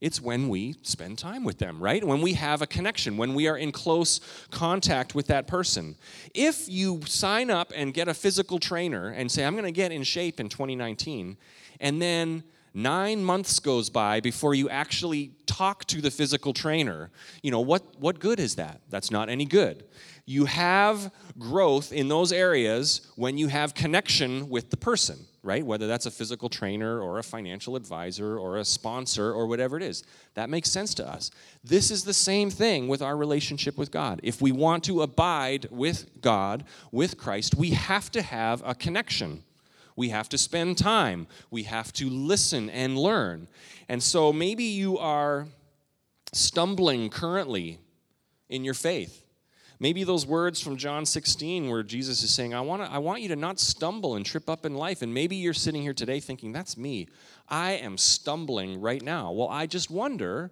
It's 0.00 0.20
when 0.20 0.48
we 0.48 0.76
spend 0.82 1.18
time 1.18 1.44
with 1.44 1.58
them, 1.58 1.78
right? 1.78 2.02
When 2.02 2.22
we 2.22 2.32
have 2.32 2.62
a 2.62 2.66
connection, 2.66 3.18
when 3.18 3.34
we 3.34 3.48
are 3.48 3.56
in 3.58 3.70
close 3.70 4.20
contact 4.50 5.14
with 5.14 5.26
that 5.26 5.46
person. 5.46 5.96
If 6.32 6.68
you 6.68 7.02
sign 7.06 7.50
up 7.50 7.70
and 7.76 7.92
get 7.92 8.08
a 8.08 8.14
physical 8.14 8.58
trainer 8.58 9.08
and 9.08 9.30
say, 9.30 9.44
I'm 9.44 9.52
going 9.52 9.64
to 9.64 9.72
get 9.72 9.92
in 9.92 10.02
shape 10.02 10.40
in 10.40 10.48
2019, 10.48 11.36
and 11.80 12.00
then 12.00 12.44
nine 12.74 13.22
months 13.24 13.58
goes 13.58 13.90
by 13.90 14.20
before 14.20 14.54
you 14.54 14.68
actually 14.68 15.32
talk 15.46 15.84
to 15.86 16.00
the 16.00 16.10
physical 16.10 16.52
trainer, 16.52 17.10
you 17.42 17.50
know, 17.50 17.60
what, 17.60 17.98
what 17.98 18.18
good 18.18 18.40
is 18.40 18.56
that? 18.56 18.80
That's 18.88 19.10
not 19.10 19.28
any 19.28 19.44
good. 19.44 19.84
You 20.26 20.44
have 20.44 21.12
growth 21.38 21.92
in 21.92 22.08
those 22.08 22.32
areas 22.32 23.10
when 23.16 23.36
you 23.36 23.48
have 23.48 23.74
connection 23.74 24.48
with 24.48 24.70
the 24.70 24.76
person 24.76 25.26
right? 25.42 25.64
Whether 25.64 25.86
that's 25.86 26.06
a 26.06 26.10
physical 26.10 26.48
trainer 26.48 27.00
or 27.00 27.18
a 27.18 27.22
financial 27.22 27.76
advisor 27.76 28.38
or 28.38 28.58
a 28.58 28.64
sponsor 28.64 29.32
or 29.32 29.46
whatever 29.46 29.76
it 29.76 29.82
is. 29.82 30.04
That 30.34 30.50
makes 30.50 30.70
sense 30.70 30.94
to 30.94 31.08
us. 31.08 31.30
This 31.64 31.90
is 31.90 32.04
the 32.04 32.12
same 32.12 32.50
thing 32.50 32.88
with 32.88 33.00
our 33.00 33.16
relationship 33.16 33.78
with 33.78 33.90
God. 33.90 34.20
If 34.22 34.42
we 34.42 34.52
want 34.52 34.84
to 34.84 35.02
abide 35.02 35.66
with 35.70 36.20
God, 36.20 36.64
with 36.92 37.16
Christ, 37.16 37.54
we 37.54 37.70
have 37.70 38.10
to 38.12 38.22
have 38.22 38.62
a 38.64 38.74
connection. 38.74 39.42
We 39.96 40.10
have 40.10 40.28
to 40.30 40.38
spend 40.38 40.78
time. 40.78 41.26
We 41.50 41.64
have 41.64 41.92
to 41.94 42.08
listen 42.08 42.70
and 42.70 42.96
learn. 42.96 43.48
And 43.88 44.02
so 44.02 44.32
maybe 44.32 44.64
you 44.64 44.98
are 44.98 45.46
stumbling 46.32 47.10
currently 47.10 47.78
in 48.48 48.64
your 48.64 48.74
faith. 48.74 49.24
Maybe 49.78 50.04
those 50.04 50.26
words 50.26 50.60
from 50.60 50.76
John 50.76 51.06
16 51.06 51.70
where 51.70 51.82
Jesus 51.82 52.22
is 52.22 52.30
saying, 52.30 52.52
I, 52.52 52.60
wanna, 52.60 52.88
I 52.90 52.98
want 52.98 53.22
you 53.22 53.28
to 53.28 53.36
not 53.36 53.58
stumble 53.58 54.14
and 54.14 54.26
trip 54.26 54.50
up 54.50 54.66
in 54.66 54.74
life. 54.74 55.00
And 55.00 55.14
maybe 55.14 55.36
you're 55.36 55.54
sitting 55.54 55.80
here 55.80 55.94
today 55.94 56.20
thinking, 56.20 56.52
that's 56.52 56.76
me. 56.76 57.08
I 57.48 57.72
am 57.72 57.96
stumbling 57.96 58.80
right 58.80 59.02
now. 59.02 59.32
Well, 59.32 59.48
I 59.48 59.66
just 59.66 59.90
wonder 59.90 60.50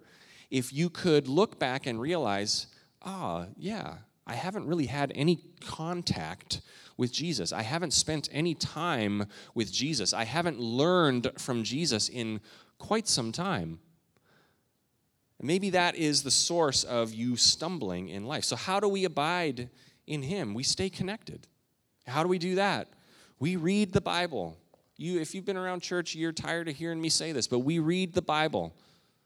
if 0.49 0.73
you 0.73 0.89
could 0.89 1.27
look 1.27 1.59
back 1.59 1.85
and 1.85 2.01
realize, 2.01 2.67
ah, 3.03 3.45
oh, 3.45 3.53
yeah, 3.55 3.97
I 4.29 4.35
haven't 4.35 4.67
really 4.67 4.85
had 4.85 5.11
any 5.15 5.39
contact 5.59 6.61
with 6.97 7.11
Jesus. 7.11 7.51
I 7.51 7.63
haven't 7.63 7.93
spent 7.93 8.29
any 8.31 8.53
time 8.53 9.25
with 9.55 9.71
Jesus. 9.71 10.13
I 10.13 10.23
haven't 10.23 10.59
learned 10.59 11.31
from 11.39 11.63
Jesus 11.63 12.09
in 12.09 12.39
quite 12.77 13.07
some 13.07 13.31
time. 13.31 13.79
Maybe 15.41 15.71
that 15.71 15.95
is 15.95 16.21
the 16.21 16.29
source 16.29 16.83
of 16.83 17.11
you 17.11 17.37
stumbling 17.37 18.09
in 18.09 18.25
life. 18.25 18.43
So, 18.43 18.55
how 18.55 18.79
do 18.79 18.87
we 18.87 19.03
abide 19.03 19.69
in 20.05 20.21
Him? 20.21 20.53
We 20.53 20.63
stay 20.63 20.91
connected. 20.91 21.47
How 22.05 22.21
do 22.21 22.29
we 22.29 22.37
do 22.37 22.55
that? 22.55 22.87
We 23.39 23.55
read 23.55 23.93
the 23.93 24.01
Bible. 24.01 24.57
You, 24.95 25.19
if 25.19 25.33
you've 25.33 25.45
been 25.45 25.57
around 25.57 25.81
church, 25.81 26.13
you're 26.13 26.33
tired 26.33 26.67
of 26.67 26.75
hearing 26.75 27.01
me 27.01 27.09
say 27.09 27.31
this, 27.31 27.47
but 27.47 27.59
we 27.59 27.79
read 27.79 28.13
the 28.13 28.21
Bible 28.21 28.75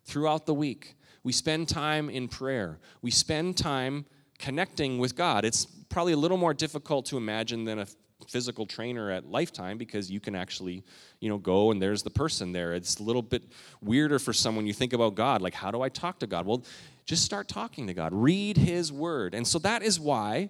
throughout 0.05 0.45
the 0.45 0.53
week. 0.53 0.95
We 1.23 1.33
spend 1.33 1.67
time 1.67 2.09
in 2.09 2.29
prayer. 2.29 2.79
We 3.01 3.11
spend 3.11 3.57
time 3.57 4.05
connecting 4.39 4.97
with 4.97 5.15
God. 5.15 5.45
It's 5.45 5.65
probably 5.65 6.13
a 6.13 6.17
little 6.17 6.37
more 6.37 6.53
difficult 6.53 7.05
to 7.07 7.17
imagine 7.17 7.65
than 7.65 7.79
a 7.79 7.87
physical 8.27 8.65
trainer 8.65 9.11
at 9.11 9.25
Lifetime 9.25 9.77
because 9.77 10.09
you 10.09 10.19
can 10.19 10.35
actually, 10.35 10.83
you 11.19 11.29
know, 11.29 11.37
go 11.37 11.71
and 11.71 11.81
there's 11.81 12.03
the 12.03 12.09
person 12.09 12.51
there. 12.51 12.73
It's 12.73 12.97
a 12.97 13.03
little 13.03 13.21
bit 13.21 13.43
weirder 13.81 14.19
for 14.19 14.33
someone 14.33 14.65
you 14.65 14.73
think 14.73 14.93
about 14.93 15.15
God, 15.15 15.41
like 15.41 15.53
how 15.53 15.71
do 15.71 15.81
I 15.81 15.89
talk 15.89 16.19
to 16.19 16.27
God? 16.27 16.45
Well, 16.45 16.63
just 17.05 17.23
start 17.25 17.47
talking 17.47 17.87
to 17.87 17.93
God. 17.93 18.13
Read 18.13 18.57
his 18.57 18.91
word. 18.91 19.33
And 19.33 19.45
so 19.45 19.59
that 19.59 19.83
is 19.83 19.99
why, 19.99 20.49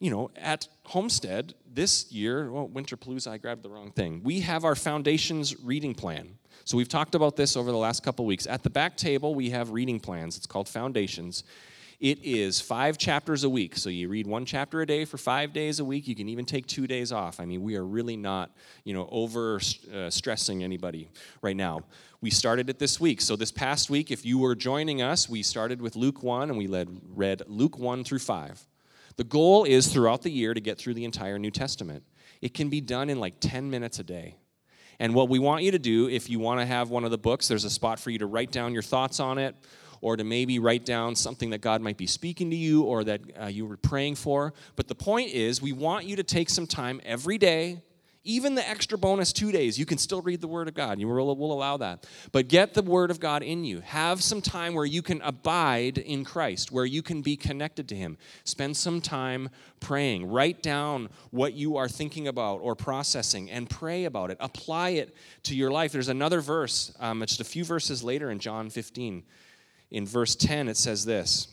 you 0.00 0.10
know, 0.10 0.30
at 0.36 0.66
Homestead 0.84 1.54
this 1.72 2.10
year, 2.10 2.50
well, 2.50 2.68
Winter 2.68 2.96
Palooza, 2.96 3.30
I 3.30 3.38
grabbed 3.38 3.62
the 3.62 3.68
wrong 3.68 3.90
thing. 3.90 4.22
We 4.24 4.40
have 4.40 4.64
our 4.64 4.74
foundations 4.74 5.60
reading 5.60 5.94
plan. 5.94 6.38
So 6.64 6.78
we've 6.78 6.88
talked 6.88 7.14
about 7.14 7.36
this 7.36 7.56
over 7.56 7.70
the 7.70 7.78
last 7.78 8.02
couple 8.02 8.24
weeks. 8.24 8.46
At 8.46 8.62
the 8.62 8.70
back 8.70 8.96
table, 8.96 9.34
we 9.34 9.50
have 9.50 9.70
reading 9.70 10.00
plans. 10.00 10.36
It's 10.38 10.46
called 10.46 10.68
Foundations. 10.68 11.44
It 12.04 12.22
is 12.22 12.60
five 12.60 12.98
chapters 12.98 13.44
a 13.44 13.48
week. 13.48 13.78
So 13.78 13.88
you 13.88 14.10
read 14.10 14.26
one 14.26 14.44
chapter 14.44 14.82
a 14.82 14.86
day 14.86 15.06
for 15.06 15.16
five 15.16 15.54
days 15.54 15.80
a 15.80 15.86
week. 15.86 16.06
You 16.06 16.14
can 16.14 16.28
even 16.28 16.44
take 16.44 16.66
two 16.66 16.86
days 16.86 17.12
off. 17.12 17.40
I 17.40 17.46
mean, 17.46 17.62
we 17.62 17.76
are 17.76 17.86
really 17.86 18.14
not, 18.14 18.50
you 18.84 18.92
know, 18.92 19.08
over 19.10 19.58
uh, 19.90 20.10
stressing 20.10 20.62
anybody 20.62 21.08
right 21.40 21.56
now. 21.56 21.80
We 22.20 22.28
started 22.28 22.68
it 22.68 22.78
this 22.78 23.00
week. 23.00 23.22
So 23.22 23.36
this 23.36 23.50
past 23.50 23.88
week, 23.88 24.10
if 24.10 24.22
you 24.22 24.36
were 24.36 24.54
joining 24.54 25.00
us, 25.00 25.30
we 25.30 25.42
started 25.42 25.80
with 25.80 25.96
Luke 25.96 26.22
1 26.22 26.50
and 26.50 26.58
we 26.58 26.66
led, 26.66 26.90
read 27.08 27.40
Luke 27.46 27.78
1 27.78 28.04
through 28.04 28.18
5. 28.18 28.66
The 29.16 29.24
goal 29.24 29.64
is 29.64 29.90
throughout 29.90 30.20
the 30.20 30.30
year 30.30 30.52
to 30.52 30.60
get 30.60 30.76
through 30.76 30.92
the 30.92 31.06
entire 31.06 31.38
New 31.38 31.50
Testament. 31.50 32.02
It 32.42 32.52
can 32.52 32.68
be 32.68 32.82
done 32.82 33.08
in 33.08 33.18
like 33.18 33.36
10 33.40 33.70
minutes 33.70 33.98
a 33.98 34.04
day. 34.04 34.36
And 34.98 35.14
what 35.14 35.30
we 35.30 35.38
want 35.38 35.64
you 35.64 35.70
to 35.70 35.78
do, 35.78 36.10
if 36.10 36.28
you 36.28 36.38
want 36.38 36.60
to 36.60 36.66
have 36.66 36.90
one 36.90 37.04
of 37.04 37.10
the 37.10 37.18
books, 37.18 37.48
there's 37.48 37.64
a 37.64 37.70
spot 37.70 37.98
for 37.98 38.10
you 38.10 38.18
to 38.18 38.26
write 38.26 38.52
down 38.52 38.74
your 38.74 38.82
thoughts 38.82 39.20
on 39.20 39.38
it 39.38 39.56
or 40.04 40.18
to 40.18 40.22
maybe 40.22 40.58
write 40.58 40.84
down 40.84 41.16
something 41.16 41.48
that 41.48 41.62
God 41.62 41.80
might 41.80 41.96
be 41.96 42.06
speaking 42.06 42.50
to 42.50 42.56
you 42.56 42.82
or 42.82 43.04
that 43.04 43.22
uh, 43.40 43.46
you 43.46 43.64
were 43.64 43.78
praying 43.78 44.16
for. 44.16 44.52
But 44.76 44.86
the 44.86 44.94
point 44.94 45.30
is, 45.30 45.62
we 45.62 45.72
want 45.72 46.04
you 46.04 46.14
to 46.16 46.22
take 46.22 46.50
some 46.50 46.66
time 46.66 47.00
every 47.06 47.38
day 47.38 47.80
even 48.26 48.54
the 48.54 48.66
extra 48.66 48.96
bonus 48.96 49.34
two 49.34 49.52
days, 49.52 49.78
you 49.78 49.84
can 49.84 49.98
still 49.98 50.22
read 50.22 50.40
the 50.40 50.48
Word 50.48 50.66
of 50.66 50.72
God. 50.72 50.98
You 50.98 51.06
will, 51.06 51.36
will 51.36 51.52
allow 51.52 51.76
that. 51.76 52.06
But 52.32 52.48
get 52.48 52.72
the 52.72 52.80
Word 52.80 53.10
of 53.10 53.20
God 53.20 53.42
in 53.42 53.64
you. 53.64 53.80
Have 53.80 54.22
some 54.22 54.40
time 54.40 54.72
where 54.72 54.86
you 54.86 55.02
can 55.02 55.20
abide 55.20 55.98
in 55.98 56.24
Christ, 56.24 56.72
where 56.72 56.86
you 56.86 57.02
can 57.02 57.20
be 57.20 57.36
connected 57.36 57.86
to 57.90 57.94
Him. 57.94 58.16
Spend 58.44 58.78
some 58.78 59.02
time 59.02 59.50
praying. 59.78 60.26
Write 60.26 60.62
down 60.62 61.10
what 61.32 61.52
you 61.52 61.76
are 61.76 61.86
thinking 61.86 62.26
about 62.26 62.60
or 62.62 62.74
processing 62.74 63.50
and 63.50 63.68
pray 63.68 64.06
about 64.06 64.30
it. 64.30 64.38
Apply 64.40 64.90
it 64.90 65.14
to 65.42 65.54
your 65.54 65.70
life. 65.70 65.92
There's 65.92 66.08
another 66.08 66.40
verse, 66.40 66.94
um, 67.00 67.20
just 67.20 67.42
a 67.42 67.44
few 67.44 67.62
verses 67.62 68.02
later 68.02 68.30
in 68.30 68.38
John 68.38 68.70
15 68.70 69.22
in 69.94 70.06
verse 70.06 70.34
10, 70.34 70.68
it 70.68 70.76
says 70.76 71.04
this. 71.04 71.46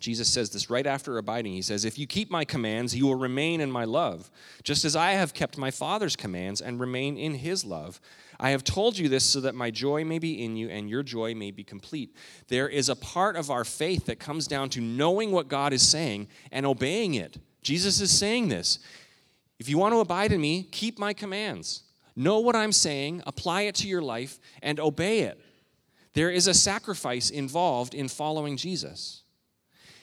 Jesus 0.00 0.28
says 0.28 0.50
this 0.50 0.68
right 0.68 0.86
after 0.86 1.18
abiding. 1.18 1.52
He 1.52 1.62
says, 1.62 1.84
If 1.84 1.98
you 1.98 2.06
keep 2.06 2.28
my 2.30 2.44
commands, 2.44 2.96
you 2.96 3.06
will 3.06 3.14
remain 3.14 3.60
in 3.60 3.70
my 3.70 3.84
love, 3.84 4.28
just 4.64 4.84
as 4.84 4.96
I 4.96 5.12
have 5.12 5.34
kept 5.34 5.56
my 5.56 5.70
Father's 5.70 6.16
commands 6.16 6.60
and 6.60 6.80
remain 6.80 7.16
in 7.16 7.34
his 7.34 7.64
love. 7.64 8.00
I 8.40 8.50
have 8.50 8.64
told 8.64 8.98
you 8.98 9.08
this 9.08 9.24
so 9.24 9.40
that 9.42 9.54
my 9.54 9.70
joy 9.70 10.04
may 10.04 10.18
be 10.18 10.44
in 10.44 10.56
you 10.56 10.68
and 10.68 10.90
your 10.90 11.04
joy 11.04 11.36
may 11.36 11.52
be 11.52 11.62
complete. 11.62 12.16
There 12.48 12.68
is 12.68 12.88
a 12.88 12.96
part 12.96 13.36
of 13.36 13.50
our 13.50 13.64
faith 13.64 14.06
that 14.06 14.18
comes 14.18 14.48
down 14.48 14.68
to 14.70 14.80
knowing 14.80 15.30
what 15.30 15.46
God 15.46 15.72
is 15.72 15.88
saying 15.88 16.26
and 16.50 16.66
obeying 16.66 17.14
it. 17.14 17.38
Jesus 17.62 18.00
is 18.00 18.10
saying 18.10 18.48
this. 18.48 18.80
If 19.60 19.68
you 19.68 19.78
want 19.78 19.94
to 19.94 20.00
abide 20.00 20.32
in 20.32 20.40
me, 20.40 20.64
keep 20.64 20.98
my 20.98 21.12
commands. 21.12 21.84
Know 22.16 22.40
what 22.40 22.56
I'm 22.56 22.72
saying, 22.72 23.22
apply 23.26 23.62
it 23.62 23.76
to 23.76 23.88
your 23.88 24.02
life, 24.02 24.40
and 24.60 24.80
obey 24.80 25.20
it. 25.20 25.40
There 26.14 26.30
is 26.30 26.46
a 26.46 26.54
sacrifice 26.54 27.30
involved 27.30 27.94
in 27.94 28.08
following 28.08 28.56
Jesus. 28.56 29.22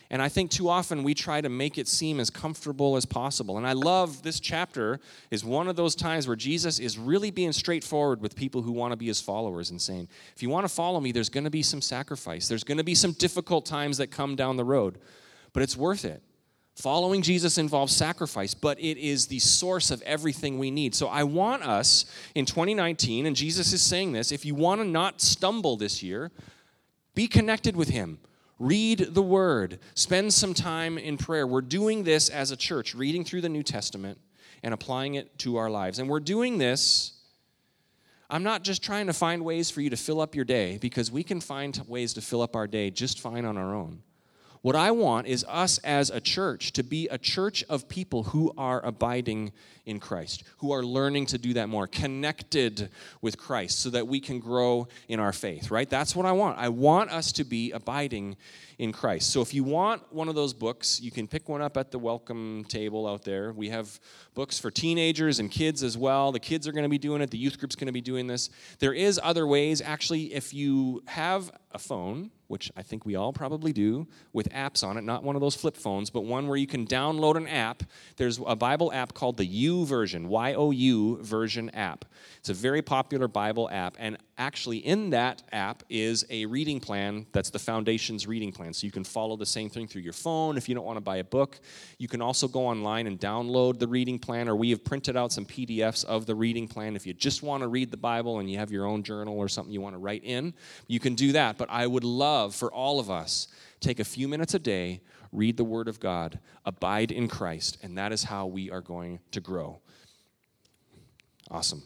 And 0.10 0.22
I 0.22 0.28
think 0.28 0.52
too 0.52 0.68
often 0.68 1.04
we 1.04 1.14
try 1.14 1.40
to 1.40 1.48
make 1.48 1.78
it 1.78 1.88
seem 1.88 2.20
as 2.20 2.30
comfortable 2.30 2.98
as 2.98 3.06
possible. 3.06 3.58
And 3.58 3.66
I 3.66 3.72
love 3.72 4.24
this 4.24 4.42
chapter 4.42 5.00
is 5.32 5.46
one 5.46 5.70
of 5.70 5.78
those 5.78 5.96
times 5.96 6.28
where 6.28 6.36
Jesus 6.36 6.80
is 6.80 6.98
really 6.98 7.32
being 7.32 7.54
straightforward 7.54 8.22
with 8.22 8.36
people 8.36 8.62
who 8.62 8.74
want 8.74 8.92
to 8.92 8.98
be 8.98 9.08
his 9.08 9.22
followers 9.22 9.72
and 9.72 9.82
saying, 9.82 10.10
if 10.36 10.44
you 10.44 10.50
want 10.50 10.66
to 10.66 10.74
follow 10.74 11.00
me, 11.00 11.14
there's 11.14 11.30
going 11.30 11.46
to 11.46 11.50
be 11.50 11.64
some 11.64 11.82
sacrifice. 11.82 12.50
There's 12.50 12.66
going 12.66 12.78
to 12.78 12.84
be 12.84 12.94
some 12.94 13.14
difficult 13.14 13.66
times 13.66 13.98
that 14.00 14.12
come 14.12 14.36
down 14.36 14.58
the 14.58 14.66
road. 14.66 15.00
but 15.54 15.64
it's 15.64 15.78
worth 15.78 16.06
it. 16.06 16.22
Following 16.76 17.22
Jesus 17.22 17.58
involves 17.58 17.96
sacrifice, 17.96 18.54
but 18.54 18.80
it 18.80 18.98
is 18.98 19.28
the 19.28 19.40
source 19.40 19.92
of 19.92 20.02
everything 20.04 20.58
we 20.58 20.72
need. 20.72 20.96
So 20.96 21.08
I 21.08 21.24
want 21.24 21.64
us 21.64 22.06
in 22.34 22.46
2019, 22.46 23.26
and 23.26 23.36
Jesus 23.36 23.74
is 23.74 23.82
saying 23.82 24.14
this 24.14 24.32
if 24.32 24.46
you 24.46 24.56
want 24.56 24.82
to 24.82 24.88
not 24.88 25.22
stumble 25.22 25.76
this 25.76 26.02
year, 26.02 26.32
be 27.14 27.28
connected 27.28 27.76
with 27.76 27.90
Him. 27.90 28.20
Read 28.58 29.08
the 29.12 29.22
Word. 29.22 29.80
Spend 29.96 30.34
some 30.34 30.54
time 30.54 30.98
in 30.98 31.18
prayer. 31.18 31.46
We're 31.46 31.62
doing 31.62 32.04
this 32.04 32.30
as 32.30 32.52
a 32.52 32.56
church, 32.56 32.96
reading 32.96 33.26
through 33.26 33.42
the 33.42 33.50
New 33.50 33.64
Testament 33.64 34.20
and 34.64 34.74
applying 34.74 35.16
it 35.16 35.38
to 35.40 35.58
our 35.58 35.70
lives. 35.70 36.00
And 36.00 36.08
we're 36.08 36.20
doing 36.20 36.58
this. 36.58 37.14
I'm 38.30 38.44
not 38.44 38.64
just 38.64 38.82
trying 38.82 39.08
to 39.08 39.14
find 39.14 39.44
ways 39.44 39.70
for 39.70 39.82
you 39.82 39.90
to 39.90 39.98
fill 39.98 40.22
up 40.22 40.36
your 40.36 40.46
day 40.46 40.78
because 40.80 41.12
we 41.12 41.24
can 41.24 41.42
find 41.42 41.82
ways 41.88 42.14
to 42.14 42.22
fill 42.22 42.42
up 42.42 42.56
our 42.56 42.68
day 42.68 42.92
just 42.92 43.20
fine 43.20 43.44
on 43.44 43.58
our 43.58 43.76
own. 43.76 44.04
What 44.62 44.76
I 44.76 44.92
want 44.92 45.26
is 45.26 45.44
us 45.50 45.80
as 45.80 46.12
a 46.12 46.22
church 46.22 46.74
to 46.74 46.84
be 46.84 47.08
a 47.08 47.18
church 47.18 47.64
of 47.68 47.90
people 47.90 48.24
who 48.24 48.54
are 48.58 48.84
abiding 48.86 49.54
in 49.88 50.00
Christ, 50.00 50.44
who 50.58 50.72
are 50.72 50.84
learning 50.84 51.26
to 51.28 51.40
do 51.40 51.54
that 51.54 51.68
more, 51.68 51.88
connected 51.88 52.90
with 53.22 53.40
Christ, 53.40 53.80
so 53.80 53.90
that 53.90 54.08
we 54.08 54.20
can 54.20 54.40
grow 54.40 54.88
in 55.08 55.20
our 55.20 55.34
faith, 55.34 55.72
right? 55.72 55.90
That's 55.90 56.16
what 56.16 56.28
I 56.28 56.32
want. 56.34 56.60
I 56.60 56.70
want 56.70 57.10
us 57.10 57.32
to 57.34 57.44
be 57.44 57.72
abiding 57.72 58.38
in 58.82 58.92
Christ. 58.92 59.30
So 59.30 59.42
if 59.42 59.54
you 59.54 59.64
want 59.64 60.02
one 60.12 60.28
of 60.28 60.34
those 60.34 60.56
books, 60.56 61.00
you 61.00 61.12
can 61.12 61.28
pick 61.28 61.48
one 61.48 61.62
up 61.62 61.78
at 61.78 61.92
the 61.92 62.00
welcome 62.00 62.66
table 62.68 63.08
out 63.08 63.24
there. 63.24 63.54
We 63.54 63.70
have 63.70 64.00
books 64.34 64.58
for 64.58 64.72
teenagers 64.72 65.38
and 65.38 65.52
kids 65.52 65.84
as 65.84 66.00
well. 66.00 66.32
The 66.32 66.40
kids 66.40 66.68
are 66.68 66.72
going 66.72 66.86
to 66.86 66.90
be 66.90 66.98
doing 66.98 67.22
it, 67.22 67.30
the 67.30 67.38
youth 67.38 67.60
group's 67.60 67.76
going 67.76 67.86
to 67.86 67.94
be 67.94 68.02
doing 68.02 68.26
this. 68.26 68.50
There 68.80 68.92
is 68.92 69.20
other 69.22 69.46
ways. 69.46 69.84
Actually, 69.84 70.34
if 70.34 70.52
you 70.52 71.04
have 71.06 71.52
a 71.74 71.78
phone, 71.78 72.32
which 72.48 72.72
I 72.76 72.82
think 72.82 73.06
we 73.06 73.16
all 73.16 73.32
probably 73.32 73.72
do, 73.72 74.08
with 74.34 74.50
apps 74.50 74.84
on 74.84 74.98
it, 74.98 75.04
not 75.04 75.24
one 75.24 75.36
of 75.36 75.42
those 75.42 75.56
flip 75.56 75.78
phones, 75.78 76.10
but 76.10 76.26
one 76.26 76.48
where 76.48 76.58
you 76.58 76.68
can 76.68 76.88
download 76.88 77.38
an 77.38 77.48
app. 77.48 77.84
There's 78.18 78.40
a 78.46 78.56
Bible 78.56 78.92
app 78.92 79.14
called 79.14 79.38
the 79.38 79.46
U 79.46 79.86
YouVersion, 79.86 80.26
Y 80.26 80.54
O 80.56 80.72
U 80.72 81.18
version 81.22 81.70
app. 81.70 82.06
It's 82.40 82.50
a 82.50 82.54
very 82.54 82.82
popular 82.82 83.28
Bible 83.28 83.70
app, 83.72 83.96
and 84.00 84.18
actually, 84.42 84.80
in 84.80 85.12
that 85.12 85.44
app 85.52 85.84
is 85.88 86.26
a 86.32 86.48
reading 86.48 86.80
plan 86.80 87.28
that's 87.32 87.52
the 87.52 87.60
Foundation's 87.60 88.26
reading 88.26 88.52
plan. 88.52 88.74
So 88.74 88.88
you 88.88 88.92
can 88.92 89.04
follow 89.04 89.38
the 89.38 89.46
same 89.46 89.70
thing 89.70 89.88
through 89.88 90.02
your 90.02 90.14
phone 90.14 90.58
if 90.58 90.68
you 90.68 90.74
don't 90.74 90.84
want 90.84 90.98
to 90.98 91.02
buy 91.02 91.18
a 91.18 91.24
book. 91.24 91.60
You 92.00 92.08
can 92.08 92.24
also 92.24 92.48
go 92.48 92.66
online 92.66 93.06
and 93.06 93.20
download 93.20 93.78
the 93.78 93.88
reading 93.88 94.18
plan, 94.18 94.50
or 94.50 94.56
we 94.56 94.72
have 94.72 94.84
printed 94.84 95.16
out 95.16 95.32
some 95.32 95.46
PDFs 95.46 96.04
of 96.06 96.26
the 96.26 96.34
reading 96.34 96.68
plan. 96.68 96.96
If 96.96 97.06
you 97.06 97.14
just 97.14 97.44
want 97.44 97.62
to 97.62 97.68
read 97.68 97.92
the 97.92 97.98
Bible 97.98 98.40
and 98.40 98.50
you 98.50 98.58
have 98.58 98.72
your 98.72 98.88
own 98.88 99.04
journal 99.04 99.38
or 99.38 99.48
something 99.48 99.72
you 99.72 99.80
want 99.80 99.94
to 99.94 100.00
write 100.00 100.24
in, 100.24 100.56
you 100.88 101.00
can 101.00 101.14
do 101.14 101.32
that. 101.34 101.60
But 101.60 101.70
I 101.70 101.86
would 101.86 102.04
love 102.04 102.56
for 102.56 102.74
all 102.74 103.00
of 103.00 103.12
us 103.12 103.48
take 103.80 104.00
a 104.00 104.04
few 104.04 104.28
minutes 104.28 104.56
a 104.56 104.60
day, 104.60 105.02
read 105.32 105.56
the 105.56 105.64
Word 105.64 105.88
of 105.88 106.00
God, 106.00 106.40
abide 106.66 107.12
in 107.12 107.28
Christ, 107.28 107.78
and 107.84 107.96
that 107.98 108.12
is 108.12 108.24
how 108.24 108.48
we 108.48 108.72
are 108.72 108.82
going 108.82 109.20
to 109.32 109.40
grow. 109.40 109.82
Awesome. 111.52 111.84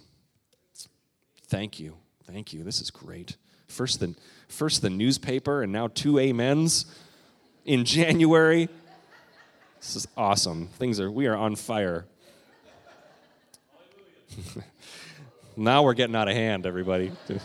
Thank 1.47 1.81
you. 1.81 1.97
Thank 2.27 2.53
you. 2.53 2.63
This 2.63 2.81
is 2.81 2.89
great. 2.89 3.37
First 3.67 3.99
the, 3.99 4.15
first 4.47 4.81
the 4.81 4.89
newspaper, 4.89 5.61
and 5.61 5.71
now 5.71 5.87
two 5.87 6.19
amens 6.19 6.85
in 7.65 7.85
January. 7.85 8.67
This 9.79 9.95
is 9.95 10.07
awesome. 10.17 10.67
Things 10.67 10.99
are, 10.99 11.11
we 11.11 11.27
are 11.27 11.35
on 11.35 11.55
fire. 11.55 12.05
now 15.55 15.83
we're 15.83 15.93
getting 15.93 16.15
out 16.15 16.27
of 16.27 16.35
hand, 16.35 16.65
everybody. 16.65 17.11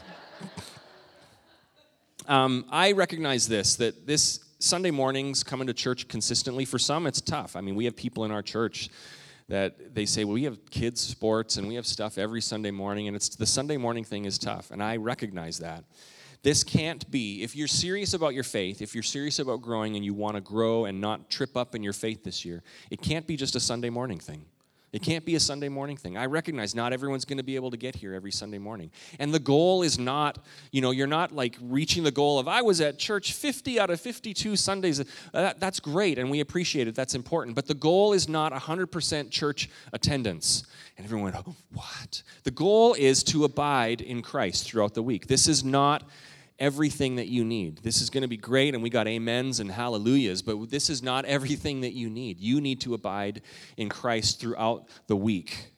um, 2.26 2.64
I 2.70 2.92
recognize 2.92 3.46
this 3.48 3.76
that 3.76 4.06
this 4.06 4.40
Sunday 4.58 4.90
mornings 4.90 5.44
coming 5.44 5.66
to 5.66 5.74
church 5.74 6.08
consistently, 6.08 6.64
for 6.64 6.78
some, 6.78 7.06
it's 7.06 7.20
tough. 7.20 7.54
I 7.54 7.60
mean, 7.60 7.74
we 7.74 7.84
have 7.84 7.96
people 7.96 8.24
in 8.24 8.30
our 8.30 8.42
church 8.42 8.88
that 9.50 9.96
they 9.96 10.06
say, 10.06 10.22
well, 10.24 10.34
we 10.34 10.44
have 10.44 10.58
kids' 10.70 11.00
sports 11.00 11.56
and 11.56 11.66
we 11.66 11.74
have 11.74 11.84
stuff 11.84 12.18
every 12.18 12.40
Sunday 12.40 12.70
morning, 12.70 13.08
and 13.08 13.16
it's 13.16 13.28
the 13.30 13.46
Sunday 13.46 13.76
morning 13.76 14.04
thing 14.04 14.24
is 14.24 14.38
tough, 14.38 14.70
and 14.70 14.80
I 14.80 14.96
recognize 14.96 15.58
that. 15.58 15.84
This 16.42 16.62
can't 16.62 17.08
be, 17.10 17.42
if 17.42 17.56
you're 17.56 17.68
serious 17.68 18.14
about 18.14 18.32
your 18.32 18.44
faith, 18.44 18.80
if 18.80 18.94
you're 18.94 19.02
serious 19.02 19.40
about 19.40 19.60
growing 19.60 19.96
and 19.96 20.04
you 20.04 20.14
want 20.14 20.36
to 20.36 20.40
grow 20.40 20.84
and 20.84 21.00
not 21.00 21.30
trip 21.30 21.56
up 21.56 21.74
in 21.74 21.82
your 21.82 21.92
faith 21.92 22.22
this 22.22 22.44
year, 22.44 22.62
it 22.90 23.02
can't 23.02 23.26
be 23.26 23.36
just 23.36 23.56
a 23.56 23.60
Sunday 23.60 23.90
morning 23.90 24.20
thing. 24.20 24.46
It 24.92 25.02
can't 25.02 25.24
be 25.24 25.36
a 25.36 25.40
Sunday 25.40 25.68
morning 25.68 25.96
thing. 25.96 26.16
I 26.16 26.26
recognize 26.26 26.74
not 26.74 26.92
everyone's 26.92 27.24
going 27.24 27.36
to 27.36 27.44
be 27.44 27.54
able 27.54 27.70
to 27.70 27.76
get 27.76 27.94
here 27.94 28.12
every 28.12 28.32
Sunday 28.32 28.58
morning. 28.58 28.90
And 29.20 29.32
the 29.32 29.38
goal 29.38 29.82
is 29.82 29.98
not, 29.98 30.38
you 30.72 30.80
know, 30.80 30.90
you're 30.90 31.06
not 31.06 31.32
like 31.32 31.56
reaching 31.62 32.02
the 32.02 32.10
goal 32.10 32.40
of, 32.40 32.48
I 32.48 32.62
was 32.62 32.80
at 32.80 32.98
church 32.98 33.32
50 33.32 33.78
out 33.78 33.90
of 33.90 34.00
52 34.00 34.56
Sundays. 34.56 35.04
Uh, 35.32 35.52
that's 35.58 35.78
great, 35.78 36.18
and 36.18 36.28
we 36.28 36.40
appreciate 36.40 36.88
it. 36.88 36.96
That's 36.96 37.14
important. 37.14 37.54
But 37.54 37.66
the 37.66 37.74
goal 37.74 38.12
is 38.12 38.28
not 38.28 38.52
100% 38.52 39.30
church 39.30 39.70
attendance. 39.92 40.64
And 40.96 41.06
everyone 41.06 41.32
went, 41.32 41.36
oh, 41.46 41.54
what? 41.72 42.22
The 42.42 42.50
goal 42.50 42.94
is 42.94 43.22
to 43.24 43.44
abide 43.44 44.00
in 44.00 44.22
Christ 44.22 44.64
throughout 44.64 44.94
the 44.94 45.02
week. 45.02 45.28
This 45.28 45.46
is 45.46 45.62
not 45.62 46.02
everything 46.60 47.16
that 47.16 47.28
you 47.28 47.44
need. 47.44 47.78
This 47.78 48.00
is 48.00 48.10
going 48.10 48.22
to 48.22 48.28
be 48.28 48.36
great, 48.36 48.74
and 48.74 48.82
we 48.82 48.90
got 48.90 49.08
amens 49.08 49.58
and 49.58 49.70
hallelujahs, 49.70 50.42
but 50.42 50.70
this 50.70 50.90
is 50.90 51.02
not 51.02 51.24
everything 51.24 51.80
that 51.80 51.94
you 51.94 52.10
need. 52.10 52.38
You 52.38 52.60
need 52.60 52.80
to 52.82 52.94
abide 52.94 53.42
in 53.76 53.88
Christ 53.88 54.40
throughout 54.40 54.86
the 55.06 55.16
week. 55.16 55.72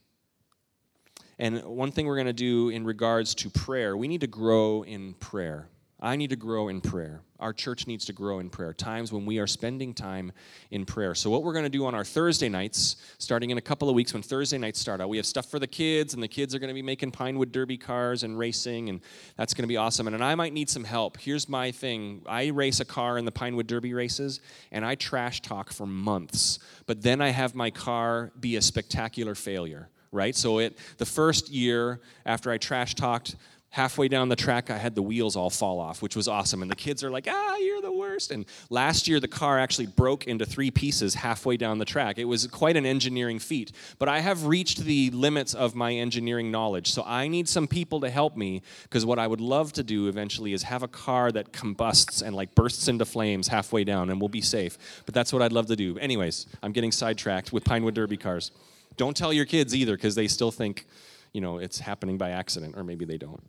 And 1.38 1.62
one 1.64 1.90
thing 1.92 2.06
we're 2.06 2.16
going 2.16 2.26
to 2.26 2.32
do 2.32 2.68
in 2.68 2.84
regards 2.84 3.34
to 3.36 3.50
prayer, 3.50 3.96
we 3.96 4.08
need 4.08 4.20
to 4.20 4.26
grow 4.26 4.82
in 4.82 5.14
prayer. 5.14 5.68
I 6.04 6.16
need 6.16 6.30
to 6.30 6.36
grow 6.36 6.66
in 6.66 6.80
prayer. 6.80 7.20
Our 7.38 7.52
church 7.52 7.86
needs 7.86 8.04
to 8.06 8.12
grow 8.12 8.40
in 8.40 8.50
prayer. 8.50 8.72
Times 8.72 9.12
when 9.12 9.24
we 9.24 9.38
are 9.38 9.46
spending 9.46 9.94
time 9.94 10.32
in 10.72 10.84
prayer. 10.84 11.14
So, 11.14 11.30
what 11.30 11.44
we're 11.44 11.52
going 11.52 11.64
to 11.64 11.70
do 11.70 11.86
on 11.86 11.94
our 11.94 12.04
Thursday 12.04 12.48
nights, 12.48 12.96
starting 13.18 13.50
in 13.50 13.58
a 13.58 13.60
couple 13.60 13.88
of 13.88 13.94
weeks 13.94 14.12
when 14.12 14.20
Thursday 14.20 14.58
nights 14.58 14.80
start 14.80 15.00
out, 15.00 15.08
we 15.08 15.16
have 15.16 15.26
stuff 15.26 15.48
for 15.48 15.60
the 15.60 15.66
kids, 15.68 16.12
and 16.12 16.20
the 16.20 16.28
kids 16.28 16.56
are 16.56 16.58
going 16.58 16.68
to 16.68 16.74
be 16.74 16.82
making 16.82 17.12
Pinewood 17.12 17.52
Derby 17.52 17.78
cars 17.78 18.24
and 18.24 18.36
racing, 18.36 18.88
and 18.88 19.00
that's 19.36 19.54
going 19.54 19.62
to 19.62 19.68
be 19.68 19.76
awesome. 19.76 20.08
And, 20.08 20.14
and 20.14 20.24
I 20.24 20.34
might 20.34 20.52
need 20.52 20.68
some 20.68 20.82
help. 20.82 21.18
Here's 21.18 21.48
my 21.48 21.70
thing 21.70 22.22
I 22.26 22.48
race 22.48 22.80
a 22.80 22.84
car 22.84 23.16
in 23.16 23.24
the 23.24 23.32
Pinewood 23.32 23.68
Derby 23.68 23.94
races, 23.94 24.40
and 24.72 24.84
I 24.84 24.96
trash 24.96 25.40
talk 25.40 25.72
for 25.72 25.86
months. 25.86 26.58
But 26.86 27.02
then 27.02 27.20
I 27.20 27.28
have 27.28 27.54
my 27.54 27.70
car 27.70 28.32
be 28.40 28.56
a 28.56 28.62
spectacular 28.62 29.36
failure 29.36 29.88
right? 30.12 30.36
So 30.36 30.58
it 30.58 30.78
the 30.98 31.06
first 31.06 31.48
year 31.48 32.00
after 32.24 32.50
I 32.50 32.58
trash 32.58 32.94
talked 32.94 33.34
halfway 33.72 34.06
down 34.06 34.28
the 34.28 34.36
track, 34.36 34.70
I 34.70 34.76
had 34.76 34.94
the 34.94 35.02
wheels 35.02 35.34
all 35.34 35.48
fall 35.48 35.80
off, 35.80 36.02
which 36.02 36.14
was 36.14 36.28
awesome. 36.28 36.60
And 36.60 36.70
the 36.70 36.76
kids 36.76 37.02
are 37.02 37.10
like, 37.10 37.26
ah, 37.28 37.56
you're 37.56 37.80
the 37.80 37.90
worst. 37.90 38.30
And 38.30 38.44
last 38.68 39.08
year, 39.08 39.18
the 39.18 39.28
car 39.28 39.58
actually 39.58 39.86
broke 39.86 40.26
into 40.26 40.44
three 40.44 40.70
pieces 40.70 41.14
halfway 41.14 41.56
down 41.56 41.78
the 41.78 41.86
track. 41.86 42.18
It 42.18 42.26
was 42.26 42.46
quite 42.46 42.76
an 42.76 42.84
engineering 42.84 43.38
feat. 43.38 43.72
But 43.98 44.10
I 44.10 44.20
have 44.20 44.44
reached 44.44 44.80
the 44.80 45.10
limits 45.10 45.54
of 45.54 45.74
my 45.74 45.94
engineering 45.94 46.50
knowledge. 46.50 46.92
So 46.92 47.02
I 47.06 47.28
need 47.28 47.48
some 47.48 47.66
people 47.66 48.00
to 48.00 48.10
help 48.10 48.36
me 48.36 48.60
because 48.82 49.06
what 49.06 49.18
I 49.18 49.26
would 49.26 49.40
love 49.40 49.72
to 49.72 49.82
do 49.82 50.06
eventually 50.06 50.52
is 50.52 50.64
have 50.64 50.82
a 50.82 50.88
car 50.88 51.32
that 51.32 51.54
combusts 51.54 52.20
and 52.20 52.36
like 52.36 52.54
bursts 52.54 52.88
into 52.88 53.06
flames 53.06 53.48
halfway 53.48 53.84
down 53.84 54.10
and 54.10 54.20
we'll 54.20 54.28
be 54.28 54.42
safe. 54.42 55.02
But 55.06 55.14
that's 55.14 55.32
what 55.32 55.40
I'd 55.40 55.52
love 55.52 55.66
to 55.68 55.76
do. 55.76 55.96
Anyways, 55.98 56.46
I'm 56.62 56.72
getting 56.72 56.92
sidetracked 56.92 57.54
with 57.54 57.64
Pinewood 57.64 57.94
Derby 57.94 58.18
cars. 58.18 58.50
Don't 58.98 59.16
tell 59.16 59.32
your 59.32 59.46
kids 59.46 59.74
either 59.74 59.96
because 59.96 60.14
they 60.14 60.28
still 60.28 60.50
think, 60.50 60.86
you 61.32 61.40
know, 61.40 61.58
it's 61.58 61.78
happening 61.78 62.18
by 62.18 62.30
accident, 62.30 62.74
or 62.76 62.84
maybe 62.84 63.04
they 63.04 63.18
don't. 63.18 63.42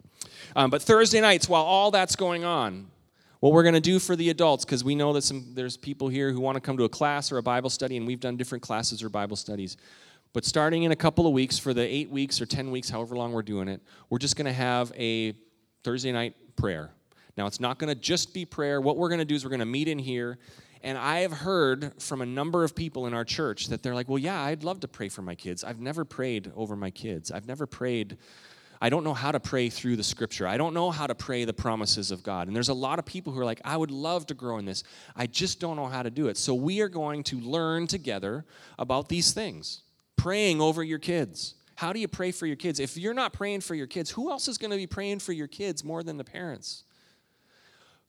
Um, 0.56 0.70
but 0.70 0.82
Thursday 0.82 1.22
nights, 1.22 1.50
while 1.50 1.64
all 1.64 1.92
that's 1.92 2.16
going 2.16 2.44
on, 2.44 2.88
what 3.40 3.52
we're 3.52 3.64
going 3.64 3.76
to 3.76 3.82
do 3.82 4.00
for 4.00 4.16
the 4.16 4.30
adults, 4.30 4.64
because 4.64 4.84
we 4.84 4.96
know 4.96 5.12
that 5.14 5.24
some, 5.24 5.52
there's 5.54 5.76
people 5.76 6.08
here 6.08 6.32
who 6.32 6.40
want 6.40 6.56
to 6.56 6.62
come 6.62 6.78
to 6.78 6.86
a 6.86 6.90
class 6.90 7.32
or 7.32 7.38
a 7.38 7.44
Bible 7.44 7.70
study, 7.70 7.98
and 7.98 8.08
we've 8.08 8.22
done 8.22 8.38
different 8.38 8.62
classes 8.62 9.04
or 9.04 9.10
Bible 9.10 9.36
studies. 9.36 9.76
But 10.32 10.46
starting 10.46 10.84
in 10.84 10.92
a 10.92 10.96
couple 10.96 11.28
of 11.28 11.34
weeks, 11.34 11.60
for 11.60 11.74
the 11.74 11.82
eight 11.82 12.10
weeks 12.10 12.40
or 12.40 12.46
10 12.46 12.72
weeks, 12.72 12.90
however 12.90 13.16
long 13.16 13.34
we're 13.34 13.44
doing 13.44 13.68
it, 13.68 13.82
we're 14.10 14.18
just 14.18 14.36
going 14.36 14.46
to 14.46 14.54
have 14.54 14.92
a 14.96 15.34
Thursday 15.84 16.12
night 16.12 16.36
prayer. 16.56 16.90
Now, 17.36 17.46
it's 17.46 17.60
not 17.60 17.80
going 17.80 17.94
to 17.94 18.00
just 18.00 18.34
be 18.34 18.46
prayer. 18.46 18.80
What 18.80 18.98
we're 18.98 19.10
going 19.10 19.20
to 19.20 19.26
do 19.26 19.36
is 19.36 19.44
we're 19.44 19.50
going 19.50 19.60
to 19.60 19.66
meet 19.66 19.88
in 19.88 20.00
here. 20.00 20.38
And 20.84 20.98
I 20.98 21.20
have 21.20 21.32
heard 21.32 22.02
from 22.02 22.22
a 22.22 22.26
number 22.26 22.64
of 22.64 22.76
people 22.76 23.08
in 23.08 23.14
our 23.14 23.24
church 23.24 23.68
that 23.68 23.82
they're 23.82 23.96
like, 23.96 24.10
well, 24.10 24.20
yeah, 24.20 24.42
I'd 24.42 24.64
love 24.64 24.82
to 24.82 24.88
pray 24.88 25.08
for 25.10 25.22
my 25.22 25.34
kids. 25.34 25.64
I've 25.64 25.80
never 25.80 26.04
prayed 26.04 26.52
over 26.56 26.76
my 26.76 26.90
kids. 26.90 27.32
I've 27.32 27.48
never 27.48 27.66
prayed 27.66 28.18
I 28.84 28.90
don't 28.90 29.06
know 29.06 29.14
how 29.14 29.32
to 29.32 29.40
pray 29.40 29.70
through 29.70 29.96
the 29.96 30.04
scripture. 30.04 30.46
I 30.46 30.58
don't 30.58 30.74
know 30.74 30.92
how 30.92 31.08
to 31.08 31.16
pray 31.16 31.46
the 31.46 31.54
promises 31.54 32.12
of 32.12 32.22
God. 32.22 32.48
And 32.48 32.56
there's 32.56 32.68
a 32.68 32.74
lot 32.74 33.00
of 33.00 33.06
people 33.06 33.32
who 33.32 33.40
are 33.40 33.46
like, 33.46 33.62
I 33.64 33.78
would 33.78 33.92
love 33.92 34.26
to 34.28 34.34
grow 34.34 34.58
in 34.58 34.66
this. 34.66 34.84
I 35.16 35.26
just 35.26 35.62
don't 35.62 35.78
know 35.78 35.86
how 35.86 36.04
to 36.04 36.10
do 36.10 36.28
it. 36.28 36.36
So 36.36 36.54
we 36.54 36.82
are 36.82 36.90
going 36.90 37.24
to 37.24 37.40
learn 37.40 37.88
together 37.88 38.44
about 38.78 39.08
these 39.08 39.32
things. 39.32 39.84
Praying 40.18 40.60
over 40.60 40.84
your 40.84 41.00
kids. 41.00 41.56
How 41.76 41.94
do 41.94 42.00
you 42.02 42.10
pray 42.10 42.34
for 42.34 42.46
your 42.46 42.58
kids? 42.58 42.82
If 42.82 42.98
you're 42.98 43.14
not 43.14 43.32
praying 43.32 43.62
for 43.62 43.74
your 43.74 43.88
kids, 43.88 44.10
who 44.10 44.30
else 44.30 44.50
is 44.50 44.58
going 44.58 44.72
to 44.72 44.78
be 44.78 44.86
praying 44.86 45.20
for 45.20 45.32
your 45.32 45.48
kids 45.48 45.86
more 45.86 46.04
than 46.04 46.18
the 46.18 46.26
parents? 46.26 46.84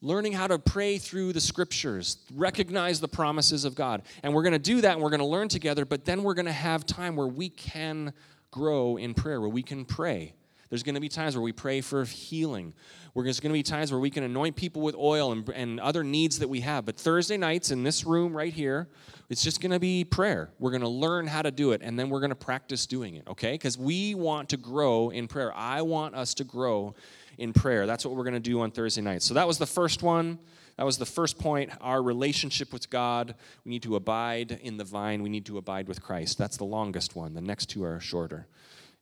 Learning 0.05 0.35
how 0.35 0.47
to 0.47 0.59
pray 0.59 0.99
through 0.99 1.33
the 1.33 1.41
scriptures, 1.41 2.19
recognize 2.35 3.01
the 3.01 3.09
promises 3.09 3.65
of 3.65 3.75
God. 3.75 4.03
And 4.23 4.35
we're 4.35 4.43
going 4.43 4.53
to 4.53 4.59
do 4.59 4.83
that 4.83 4.93
and 4.93 5.03
we're 5.03 5.09
going 5.09 5.21
to 5.21 5.27
learn 5.27 5.49
together, 5.49 5.87
but 5.87 6.05
then 6.05 6.23
we're 6.23 6.35
going 6.35 6.45
to 6.45 6.53
have 6.53 6.85
time 6.85 7.17
where 7.17 7.27
we 7.27 7.49
can 7.49 8.13
grow 8.51 8.99
in 8.99 9.15
prayer, 9.15 9.41
where 9.41 9.49
we 9.49 9.63
can 9.63 9.87
pray 9.87 10.35
There's 10.75 10.83
going 10.83 10.97
to 10.97 11.01
be 11.01 11.09
times 11.09 11.37
where 11.37 11.43
we 11.43 11.53
pray 11.53 11.81
for 11.81 12.05
healing. 12.05 12.75
There's 13.15 13.39
going 13.39 13.53
to 13.53 13.59
be 13.59 13.63
times 13.63 13.93
where 13.93 14.01
we 14.01 14.11
can 14.11 14.25
anoint 14.25 14.57
people 14.57 14.83
with 14.83 14.97
oil 14.97 15.31
and, 15.31 15.49
and 15.51 15.79
other 15.79 16.03
needs 16.03 16.41
that 16.41 16.49
we 16.49 16.63
have. 16.63 16.85
But 16.85 16.97
Thursday 16.97 17.37
nights 17.37 17.71
in 17.71 17.85
this 17.85 18.05
room 18.05 18.37
right 18.37 18.53
here, 18.53 18.89
it's 19.31 19.45
just 19.45 19.61
going 19.61 19.71
to 19.71 19.79
be 19.79 20.05
prayer. 20.05 20.51
We're 20.59 20.73
going 20.73 20.83
to 20.83 20.89
learn 20.89 21.29
how 21.29 21.43
to 21.43 21.53
do 21.53 21.71
it, 21.71 21.81
and 21.85 21.97
then 21.97 22.11
we're 22.11 22.19
going 22.19 22.31
to 22.31 22.35
practice 22.37 22.87
doing 22.87 23.15
it, 23.15 23.23
okay? 23.29 23.53
Because 23.53 23.79
we 23.79 24.17
want 24.17 24.49
to 24.49 24.57
grow 24.57 25.11
in 25.11 25.29
prayer. 25.29 25.55
I 25.55 25.83
want 25.83 26.17
us 26.17 26.35
to 26.35 26.45
grow 26.45 26.97
in 27.39 27.53
prayer. 27.53 27.87
That's 27.87 28.05
what 28.05 28.15
we're 28.15 28.25
going 28.25 28.35
to 28.35 28.41
do 28.41 28.61
on 28.61 28.71
Thursday 28.71 29.03
night. 29.03 29.23
So 29.23 29.35
that 29.35 29.47
was 29.47 29.59
the 29.59 29.67
first 29.67 30.03
one. 30.03 30.39
That 30.77 30.85
was 30.85 30.99
the 30.99 31.07
first 31.07 31.39
point. 31.39 31.71
Our 31.81 32.03
relationship 32.03 32.73
with 32.73 32.91
God. 32.91 33.35
We 33.65 33.71
need 33.71 33.83
to 33.85 33.97
abide 33.97 34.59
in 34.63 34.77
the 34.77 34.85
vine. 34.85 35.23
We 35.23 35.29
need 35.29 35.47
to 35.47 35.59
abide 35.59 35.89
with 35.89 36.03
Christ. 36.03 36.39
That's 36.39 36.57
the 36.57 36.65
longest 36.65 37.15
one. 37.15 37.35
The 37.35 37.41
next 37.41 37.67
two 37.67 37.85
are 37.85 38.01
shorter. 38.01 38.47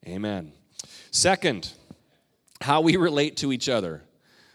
Amen. 0.07 0.53
Second, 1.11 1.73
how 2.61 2.81
we 2.81 2.97
relate 2.97 3.37
to 3.38 3.53
each 3.53 3.68
other. 3.68 4.03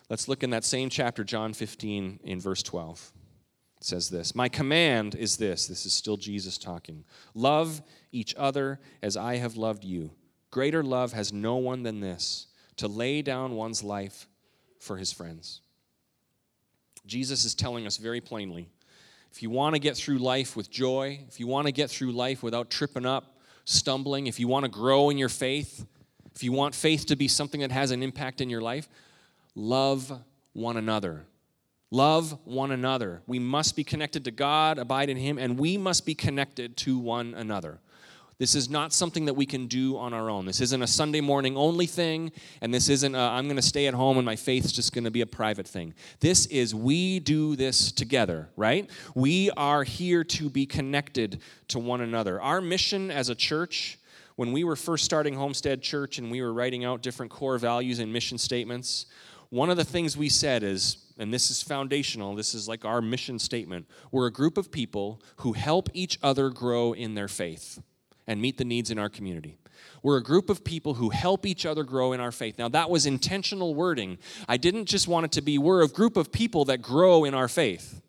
Let's 0.09 0.27
look 0.27 0.43
in 0.43 0.51
that 0.51 0.63
same 0.63 0.89
chapter, 0.89 1.23
John 1.23 1.53
15, 1.53 2.21
in 2.23 2.39
verse 2.39 2.63
12. 2.63 3.11
It 3.77 3.83
says 3.83 4.09
this 4.09 4.33
My 4.35 4.49
command 4.49 5.15
is 5.15 5.37
this 5.37 5.67
this 5.67 5.85
is 5.85 5.93
still 5.93 6.17
Jesus 6.17 6.57
talking 6.57 7.03
love 7.33 7.81
each 8.11 8.33
other 8.35 8.79
as 9.03 9.15
I 9.15 9.37
have 9.37 9.55
loved 9.55 9.83
you. 9.83 10.11
Greater 10.49 10.83
love 10.83 11.13
has 11.13 11.31
no 11.31 11.57
one 11.57 11.83
than 11.83 11.99
this 11.99 12.46
to 12.77 12.87
lay 12.87 13.21
down 13.21 13.55
one's 13.55 13.83
life 13.83 14.27
for 14.79 14.97
his 14.97 15.11
friends. 15.11 15.61
Jesus 17.05 17.45
is 17.45 17.55
telling 17.55 17.85
us 17.85 17.97
very 17.97 18.21
plainly 18.21 18.69
if 19.31 19.43
you 19.43 19.49
want 19.49 19.75
to 19.75 19.79
get 19.79 19.95
through 19.95 20.17
life 20.17 20.55
with 20.55 20.71
joy, 20.71 21.19
if 21.27 21.39
you 21.39 21.45
want 21.45 21.67
to 21.67 21.71
get 21.71 21.89
through 21.89 22.11
life 22.11 22.41
without 22.41 22.69
tripping 22.69 23.05
up, 23.05 23.37
stumbling, 23.65 24.25
if 24.25 24.39
you 24.39 24.47
want 24.47 24.65
to 24.65 24.71
grow 24.71 25.09
in 25.09 25.17
your 25.17 25.29
faith, 25.29 25.85
if 26.33 26.43
you 26.43 26.51
want 26.51 26.73
faith 26.73 27.05
to 27.07 27.15
be 27.15 27.27
something 27.27 27.61
that 27.61 27.71
has 27.71 27.91
an 27.91 28.01
impact 28.01 28.41
in 28.41 28.49
your 28.49 28.61
life, 28.61 28.87
love 29.53 30.11
one 30.53 30.77
another. 30.77 31.25
Love 31.91 32.37
one 32.45 32.71
another. 32.71 33.21
We 33.27 33.39
must 33.39 33.75
be 33.75 33.83
connected 33.83 34.25
to 34.25 34.31
God, 34.31 34.77
abide 34.77 35.09
in 35.09 35.17
Him, 35.17 35.37
and 35.37 35.57
we 35.57 35.77
must 35.77 36.05
be 36.05 36.15
connected 36.15 36.75
to 36.77 36.97
one 36.97 37.33
another. 37.33 37.79
This 38.39 38.53
is 38.53 38.69
not 38.69 38.93
something 38.93 39.25
that 39.25 39.33
we 39.33 39.47
can 39.47 39.65
do 39.65 39.97
on 39.97 40.13
our 40.13 40.29
own. 40.29 40.45
This 40.45 40.61
isn't 40.61 40.83
a 40.83 40.87
Sunday 40.87 41.21
morning 41.21 41.57
only 41.57 41.87
thing, 41.87 42.31
and 42.61 42.71
this 42.71 42.87
isn't 42.87 43.15
uh, 43.15 43.31
i 43.31 43.39
am 43.39 43.45
going 43.45 43.55
to 43.55 43.63
stay 43.63 43.87
at 43.87 43.95
home 43.95 44.17
and 44.17 44.25
my 44.25 44.35
faith's 44.35 44.71
just 44.71 44.93
going 44.93 45.05
to 45.05 45.11
be 45.11 45.21
a 45.21 45.25
private 45.25 45.67
thing. 45.67 45.95
This 46.19 46.45
is 46.45 46.75
we 46.75 47.19
do 47.19 47.55
this 47.55 47.91
together, 47.91 48.49
right? 48.55 48.87
We 49.15 49.49
are 49.57 49.83
here 49.83 50.23
to 50.23 50.51
be 50.51 50.67
connected 50.67 51.41
to 51.69 51.79
one 51.79 52.01
another. 52.01 52.39
Our 52.39 52.61
mission 52.61 53.09
as 53.09 53.29
a 53.29 53.35
church, 53.35 53.97
when 54.35 54.51
we 54.51 54.63
were 54.63 54.75
first 54.75 55.03
starting 55.03 55.33
Homestead 55.33 55.81
Church 55.81 56.19
and 56.19 56.29
we 56.29 56.39
were 56.39 56.53
writing 56.53 56.85
out 56.85 57.01
different 57.01 57.31
core 57.31 57.57
values 57.57 57.97
and 57.97 58.13
mission 58.13 58.37
statements, 58.37 59.07
one 59.49 59.71
of 59.71 59.77
the 59.77 59.85
things 59.85 60.15
we 60.15 60.29
said 60.29 60.61
is, 60.61 60.97
and 61.17 61.33
this 61.33 61.49
is 61.49 61.63
foundational, 61.63 62.35
this 62.35 62.53
is 62.53 62.67
like 62.67 62.85
our 62.85 63.01
mission 63.01 63.39
statement 63.39 63.87
we're 64.11 64.27
a 64.27 64.31
group 64.31 64.59
of 64.59 64.71
people 64.71 65.23
who 65.37 65.53
help 65.53 65.89
each 65.95 66.19
other 66.21 66.51
grow 66.51 66.93
in 66.93 67.15
their 67.15 67.27
faith 67.27 67.79
and 68.27 68.41
meet 68.41 68.57
the 68.57 68.65
needs 68.65 68.91
in 68.91 68.99
our 68.99 69.09
community. 69.09 69.57
We're 70.03 70.17
a 70.17 70.23
group 70.23 70.49
of 70.49 70.63
people 70.63 70.95
who 70.95 71.09
help 71.09 71.45
each 71.45 71.65
other 71.65 71.83
grow 71.83 72.13
in 72.13 72.19
our 72.19 72.31
faith. 72.31 72.57
Now, 72.57 72.69
that 72.69 72.89
was 72.89 73.05
intentional 73.05 73.73
wording. 73.73 74.17
I 74.47 74.57
didn't 74.57 74.85
just 74.85 75.07
want 75.07 75.25
it 75.25 75.31
to 75.33 75.41
be, 75.41 75.57
we're 75.57 75.83
a 75.83 75.87
group 75.87 76.17
of 76.17 76.31
people 76.31 76.65
that 76.65 76.81
grow 76.81 77.23
in 77.23 77.33
our 77.33 77.47
faith. 77.47 78.01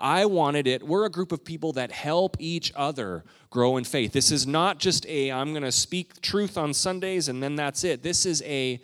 I 0.00 0.26
wanted 0.26 0.66
it, 0.66 0.82
we're 0.82 1.06
a 1.06 1.10
group 1.10 1.30
of 1.30 1.44
people 1.44 1.72
that 1.74 1.92
help 1.92 2.36
each 2.40 2.72
other 2.74 3.24
grow 3.50 3.76
in 3.76 3.84
faith. 3.84 4.12
This 4.12 4.32
is 4.32 4.46
not 4.46 4.78
just 4.78 5.06
a, 5.06 5.30
I'm 5.30 5.52
going 5.52 5.62
to 5.62 5.72
speak 5.72 6.20
truth 6.20 6.58
on 6.58 6.74
Sundays 6.74 7.28
and 7.28 7.40
then 7.40 7.54
that's 7.54 7.84
it. 7.84 8.02
This 8.02 8.26
is 8.26 8.42
a, 8.42 8.80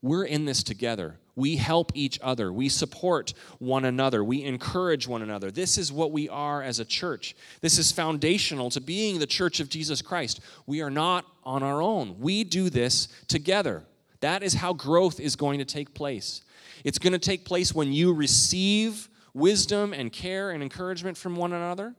we're 0.00 0.24
in 0.24 0.44
this 0.44 0.62
together. 0.62 1.16
We 1.40 1.56
help 1.56 1.90
each 1.94 2.20
other. 2.22 2.52
We 2.52 2.68
support 2.68 3.32
one 3.58 3.86
another. 3.86 4.22
We 4.22 4.44
encourage 4.44 5.08
one 5.08 5.22
another. 5.22 5.50
This 5.50 5.78
is 5.78 5.90
what 5.90 6.12
we 6.12 6.28
are 6.28 6.62
as 6.62 6.80
a 6.80 6.84
church. 6.84 7.34
This 7.62 7.78
is 7.78 7.90
foundational 7.90 8.68
to 8.68 8.80
being 8.80 9.18
the 9.18 9.26
church 9.26 9.58
of 9.58 9.70
Jesus 9.70 10.02
Christ. 10.02 10.40
We 10.66 10.82
are 10.82 10.90
not 10.90 11.24
on 11.42 11.62
our 11.62 11.80
own. 11.80 12.20
We 12.20 12.44
do 12.44 12.68
this 12.68 13.08
together. 13.26 13.84
That 14.20 14.42
is 14.42 14.52
how 14.52 14.74
growth 14.74 15.18
is 15.18 15.34
going 15.34 15.60
to 15.60 15.64
take 15.64 15.94
place. 15.94 16.42
It's 16.84 16.98
going 16.98 17.14
to 17.14 17.18
take 17.18 17.46
place 17.46 17.74
when 17.74 17.90
you 17.90 18.12
receive 18.12 19.08
wisdom 19.32 19.94
and 19.94 20.12
care 20.12 20.50
and 20.50 20.62
encouragement 20.62 21.16
from 21.16 21.36
one 21.36 21.54
another. 21.54 21.94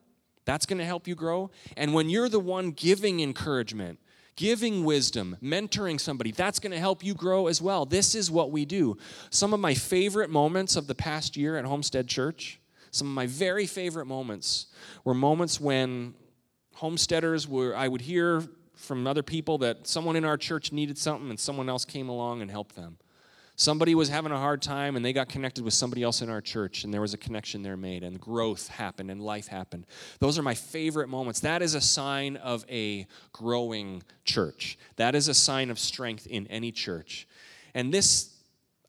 That's 0.45 0.67
going 0.67 0.77
to 0.77 0.85
help 0.85 1.07
you 1.07 1.15
grow. 1.15 1.49
And 1.75 1.95
when 1.95 2.11
you're 2.11 2.29
the 2.29 2.39
one 2.39 2.71
giving 2.71 3.21
encouragement, 3.21 3.97
giving 4.35 4.83
wisdom, 4.83 5.37
mentoring 5.41 5.99
somebody, 5.99 6.31
that's 6.31 6.59
going 6.59 6.71
to 6.71 6.79
help 6.79 7.03
you 7.03 7.13
grow 7.13 7.47
as 7.47 7.61
well. 7.61 7.85
This 7.85 8.15
is 8.15 8.31
what 8.31 8.51
we 8.51 8.65
do. 8.65 8.97
Some 9.29 9.53
of 9.53 9.59
my 9.59 9.73
favorite 9.73 10.29
moments 10.29 10.75
of 10.75 10.87
the 10.87 10.95
past 10.95 11.37
year 11.37 11.57
at 11.57 11.65
Homestead 11.65 12.07
Church, 12.07 12.59
some 12.91 13.07
of 13.07 13.13
my 13.13 13.27
very 13.27 13.65
favorite 13.65 14.05
moments 14.05 14.67
were 15.03 15.13
moments 15.13 15.59
when 15.59 16.13
homesteaders 16.75 17.47
were, 17.47 17.75
I 17.75 17.87
would 17.87 18.01
hear 18.01 18.43
from 18.75 19.05
other 19.05 19.23
people 19.23 19.59
that 19.59 19.85
someone 19.87 20.15
in 20.15 20.25
our 20.25 20.37
church 20.37 20.71
needed 20.71 20.97
something 20.97 21.29
and 21.29 21.39
someone 21.39 21.69
else 21.69 21.85
came 21.85 22.09
along 22.09 22.41
and 22.41 22.49
helped 22.49 22.75
them. 22.75 22.97
Somebody 23.55 23.93
was 23.93 24.09
having 24.09 24.31
a 24.31 24.37
hard 24.37 24.61
time 24.61 24.95
and 24.95 25.05
they 25.05 25.13
got 25.13 25.29
connected 25.29 25.63
with 25.63 25.73
somebody 25.73 26.03
else 26.03 26.21
in 26.21 26.29
our 26.29 26.41
church 26.41 26.83
and 26.83 26.93
there 26.93 27.01
was 27.01 27.13
a 27.13 27.17
connection 27.17 27.61
there 27.61 27.77
made 27.77 28.03
and 28.03 28.19
growth 28.19 28.67
happened 28.69 29.11
and 29.11 29.21
life 29.21 29.47
happened. 29.47 29.85
Those 30.19 30.39
are 30.39 30.41
my 30.41 30.55
favorite 30.55 31.09
moments. 31.09 31.41
That 31.41 31.61
is 31.61 31.75
a 31.75 31.81
sign 31.81 32.37
of 32.37 32.65
a 32.69 33.05
growing 33.33 34.03
church. 34.25 34.77
That 34.95 35.15
is 35.15 35.27
a 35.27 35.33
sign 35.33 35.69
of 35.69 35.77
strength 35.77 36.25
in 36.25 36.47
any 36.47 36.71
church. 36.71 37.27
And 37.73 37.93
this 37.93 38.31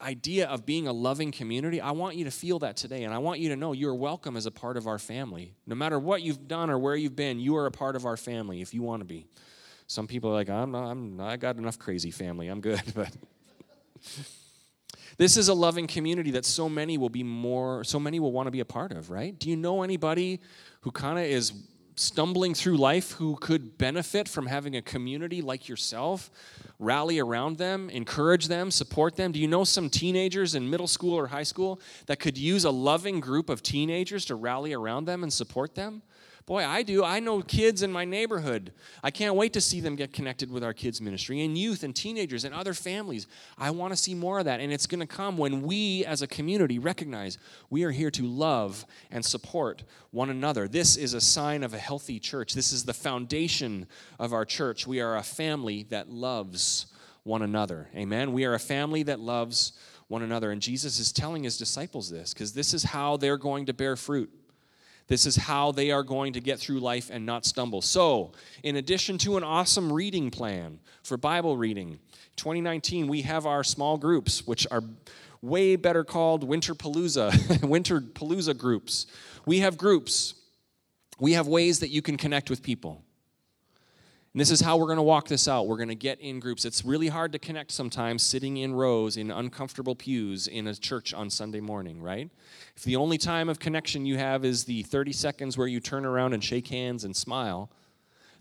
idea 0.02 0.48
of 0.48 0.66
being 0.66 0.86
a 0.88 0.92
loving 0.92 1.30
community, 1.30 1.80
I 1.80 1.92
want 1.92 2.16
you 2.16 2.24
to 2.24 2.30
feel 2.30 2.58
that 2.60 2.76
today. 2.76 3.04
And 3.04 3.14
I 3.14 3.18
want 3.18 3.40
you 3.40 3.48
to 3.50 3.56
know 3.56 3.72
you're 3.72 3.94
welcome 3.94 4.36
as 4.36 4.46
a 4.46 4.50
part 4.50 4.76
of 4.76 4.86
our 4.86 4.98
family. 4.98 5.54
No 5.66 5.74
matter 5.74 5.98
what 5.98 6.22
you've 6.22 6.48
done 6.48 6.70
or 6.70 6.78
where 6.78 6.96
you've 6.96 7.16
been, 7.16 7.38
you 7.38 7.56
are 7.56 7.66
a 7.66 7.70
part 7.70 7.96
of 7.96 8.04
our 8.04 8.16
family 8.16 8.60
if 8.60 8.74
you 8.74 8.82
want 8.82 9.00
to 9.00 9.04
be. 9.04 9.26
Some 9.86 10.06
people 10.06 10.30
are 10.30 10.34
like, 10.34 10.50
I'm, 10.50 10.72
not, 10.72 10.90
I'm 10.90 11.20
I 11.20 11.36
got 11.36 11.56
enough 11.56 11.78
crazy 11.78 12.10
family. 12.10 12.48
I'm 12.48 12.60
good. 12.60 12.82
But 12.94 13.16
this 15.18 15.36
is 15.36 15.48
a 15.48 15.54
loving 15.54 15.86
community 15.86 16.30
that 16.32 16.44
so 16.44 16.68
many 16.68 16.98
will 16.98 17.10
be 17.10 17.22
more, 17.22 17.84
so 17.84 18.00
many 18.00 18.20
will 18.20 18.32
want 18.32 18.46
to 18.46 18.50
be 18.50 18.60
a 18.60 18.64
part 18.64 18.92
of, 18.92 19.10
right? 19.10 19.38
Do 19.38 19.48
you 19.48 19.56
know 19.56 19.82
anybody 19.82 20.40
who 20.80 20.90
kind 20.90 21.18
of 21.18 21.24
is 21.24 21.52
stumbling 21.94 22.54
through 22.54 22.76
life 22.76 23.12
who 23.12 23.36
could 23.36 23.76
benefit 23.76 24.28
from 24.28 24.46
having 24.46 24.76
a 24.76 24.82
community 24.82 25.42
like 25.42 25.68
yourself? 25.68 26.30
Rally 26.78 27.18
around 27.18 27.58
them, 27.58 27.90
encourage 27.90 28.48
them, 28.48 28.70
support 28.70 29.16
them. 29.16 29.32
Do 29.32 29.38
you 29.38 29.46
know 29.46 29.64
some 29.64 29.88
teenagers 29.90 30.54
in 30.54 30.68
middle 30.68 30.88
school 30.88 31.14
or 31.14 31.28
high 31.28 31.42
school 31.42 31.80
that 32.06 32.18
could 32.18 32.36
use 32.36 32.64
a 32.64 32.70
loving 32.70 33.20
group 33.20 33.48
of 33.48 33.62
teenagers 33.62 34.24
to 34.26 34.34
rally 34.34 34.72
around 34.72 35.04
them 35.04 35.22
and 35.22 35.32
support 35.32 35.74
them? 35.74 36.02
Boy, 36.44 36.66
I 36.66 36.82
do. 36.82 37.04
I 37.04 37.20
know 37.20 37.40
kids 37.40 37.82
in 37.82 37.92
my 37.92 38.04
neighborhood. 38.04 38.72
I 39.02 39.10
can't 39.10 39.36
wait 39.36 39.52
to 39.52 39.60
see 39.60 39.80
them 39.80 39.94
get 39.94 40.12
connected 40.12 40.50
with 40.50 40.64
our 40.64 40.72
kids' 40.72 41.00
ministry 41.00 41.40
and 41.42 41.56
youth 41.56 41.84
and 41.84 41.94
teenagers 41.94 42.44
and 42.44 42.54
other 42.54 42.74
families. 42.74 43.28
I 43.56 43.70
want 43.70 43.92
to 43.92 43.96
see 43.96 44.14
more 44.14 44.40
of 44.40 44.46
that. 44.46 44.60
And 44.60 44.72
it's 44.72 44.86
going 44.86 45.00
to 45.00 45.06
come 45.06 45.38
when 45.38 45.62
we 45.62 46.04
as 46.04 46.20
a 46.20 46.26
community 46.26 46.78
recognize 46.80 47.38
we 47.70 47.84
are 47.84 47.92
here 47.92 48.10
to 48.12 48.26
love 48.26 48.84
and 49.10 49.24
support 49.24 49.84
one 50.10 50.30
another. 50.30 50.66
This 50.66 50.96
is 50.96 51.14
a 51.14 51.20
sign 51.20 51.62
of 51.62 51.74
a 51.74 51.78
healthy 51.78 52.18
church. 52.18 52.54
This 52.54 52.72
is 52.72 52.84
the 52.84 52.94
foundation 52.94 53.86
of 54.18 54.32
our 54.32 54.44
church. 54.44 54.86
We 54.86 55.00
are 55.00 55.16
a 55.16 55.22
family 55.22 55.84
that 55.90 56.10
loves 56.10 56.86
one 57.22 57.42
another. 57.42 57.88
Amen. 57.94 58.32
We 58.32 58.44
are 58.46 58.54
a 58.54 58.58
family 58.58 59.04
that 59.04 59.20
loves 59.20 59.74
one 60.08 60.22
another. 60.22 60.50
And 60.50 60.60
Jesus 60.60 60.98
is 60.98 61.12
telling 61.12 61.44
his 61.44 61.56
disciples 61.56 62.10
this 62.10 62.34
because 62.34 62.52
this 62.52 62.74
is 62.74 62.82
how 62.82 63.16
they're 63.16 63.38
going 63.38 63.66
to 63.66 63.72
bear 63.72 63.94
fruit. 63.94 64.30
This 65.12 65.26
is 65.26 65.36
how 65.36 65.72
they 65.72 65.90
are 65.90 66.02
going 66.02 66.32
to 66.32 66.40
get 66.40 66.58
through 66.58 66.80
life 66.80 67.10
and 67.12 67.26
not 67.26 67.44
stumble. 67.44 67.82
So, 67.82 68.32
in 68.62 68.76
addition 68.76 69.18
to 69.18 69.36
an 69.36 69.44
awesome 69.44 69.92
reading 69.92 70.30
plan 70.30 70.78
for 71.02 71.18
Bible 71.18 71.58
reading, 71.58 71.98
2019 72.36 73.08
we 73.08 73.20
have 73.20 73.44
our 73.44 73.62
small 73.62 73.98
groups, 73.98 74.46
which 74.46 74.66
are 74.70 74.82
way 75.42 75.76
better 75.76 76.02
called 76.02 76.44
Winter 76.44 76.74
Palooza, 76.74 77.62
Winter 77.68 78.00
Palooza 78.00 78.56
groups. 78.56 79.04
We 79.44 79.58
have 79.58 79.76
groups. 79.76 80.32
We 81.20 81.34
have 81.34 81.46
ways 81.46 81.80
that 81.80 81.90
you 81.90 82.00
can 82.00 82.16
connect 82.16 82.48
with 82.48 82.62
people. 82.62 83.04
And 84.34 84.40
this 84.40 84.50
is 84.50 84.60
how 84.60 84.78
we're 84.78 84.86
going 84.86 84.96
to 84.96 85.02
walk 85.02 85.28
this 85.28 85.46
out. 85.46 85.66
We're 85.66 85.76
going 85.76 85.90
to 85.90 85.94
get 85.94 86.18
in 86.20 86.40
groups. 86.40 86.64
It's 86.64 86.86
really 86.86 87.08
hard 87.08 87.32
to 87.32 87.38
connect 87.38 87.70
sometimes 87.70 88.22
sitting 88.22 88.56
in 88.56 88.72
rows 88.72 89.18
in 89.18 89.30
uncomfortable 89.30 89.94
pews 89.94 90.46
in 90.46 90.66
a 90.68 90.74
church 90.74 91.12
on 91.12 91.28
Sunday 91.28 91.60
morning, 91.60 92.00
right? 92.00 92.30
If 92.74 92.84
the 92.84 92.96
only 92.96 93.18
time 93.18 93.50
of 93.50 93.58
connection 93.58 94.06
you 94.06 94.16
have 94.16 94.46
is 94.46 94.64
the 94.64 94.84
30 94.84 95.12
seconds 95.12 95.58
where 95.58 95.66
you 95.66 95.80
turn 95.80 96.06
around 96.06 96.32
and 96.32 96.42
shake 96.42 96.68
hands 96.68 97.04
and 97.04 97.14
smile, 97.14 97.70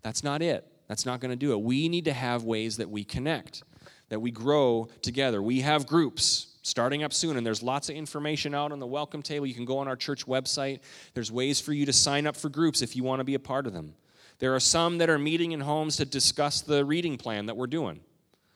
that's 0.02 0.24
not 0.24 0.42
it. 0.42 0.66
That's 0.88 1.06
not 1.06 1.20
going 1.20 1.32
to 1.32 1.36
do 1.36 1.52
it. 1.52 1.62
We 1.62 1.90
need 1.90 2.06
to 2.06 2.14
have 2.14 2.46
ways 2.46 2.78
that 2.78 2.90
we 2.90 3.04
connect, 3.04 3.64
that 4.08 4.22
we 4.22 4.32
grow 4.32 4.88
together. 5.02 5.42
We 5.42 5.60
have 5.60 5.88
groups 5.88 6.48
starting 6.62 7.04
up 7.04 7.12
soon, 7.12 7.36
and 7.36 7.46
there's 7.46 7.62
lots 7.62 7.90
of 7.90 7.96
information 7.96 8.56
out 8.56 8.72
on 8.72 8.80
the 8.80 8.88
welcome 8.88 9.22
table. 9.22 9.46
You 9.46 9.54
can 9.54 9.66
go 9.66 9.80
on 9.80 9.90
our 9.90 9.98
church 9.98 10.26
website. 10.26 10.80
There's 11.16 11.34
ways 11.34 11.60
for 11.60 11.74
you 11.74 11.86
to 11.86 11.94
sign 11.94 12.28
up 12.28 12.38
for 12.38 12.48
groups 12.48 12.82
if 12.82 12.96
you 12.96 13.04
want 13.04 13.20
to 13.20 13.26
be 13.26 13.34
a 13.34 13.40
part 13.40 13.68
of 13.68 13.74
them. 13.74 13.94
There 14.42 14.56
are 14.56 14.60
some 14.60 14.98
that 14.98 15.10
are 15.12 15.20
meeting 15.20 15.52
in 15.52 15.60
homes 15.60 15.98
to 15.98 16.06
discuss 16.06 16.62
the 16.62 16.84
reading 16.84 17.16
plan 17.16 17.46
that 17.46 17.56
we're 17.56 17.68
doing. 17.68 18.00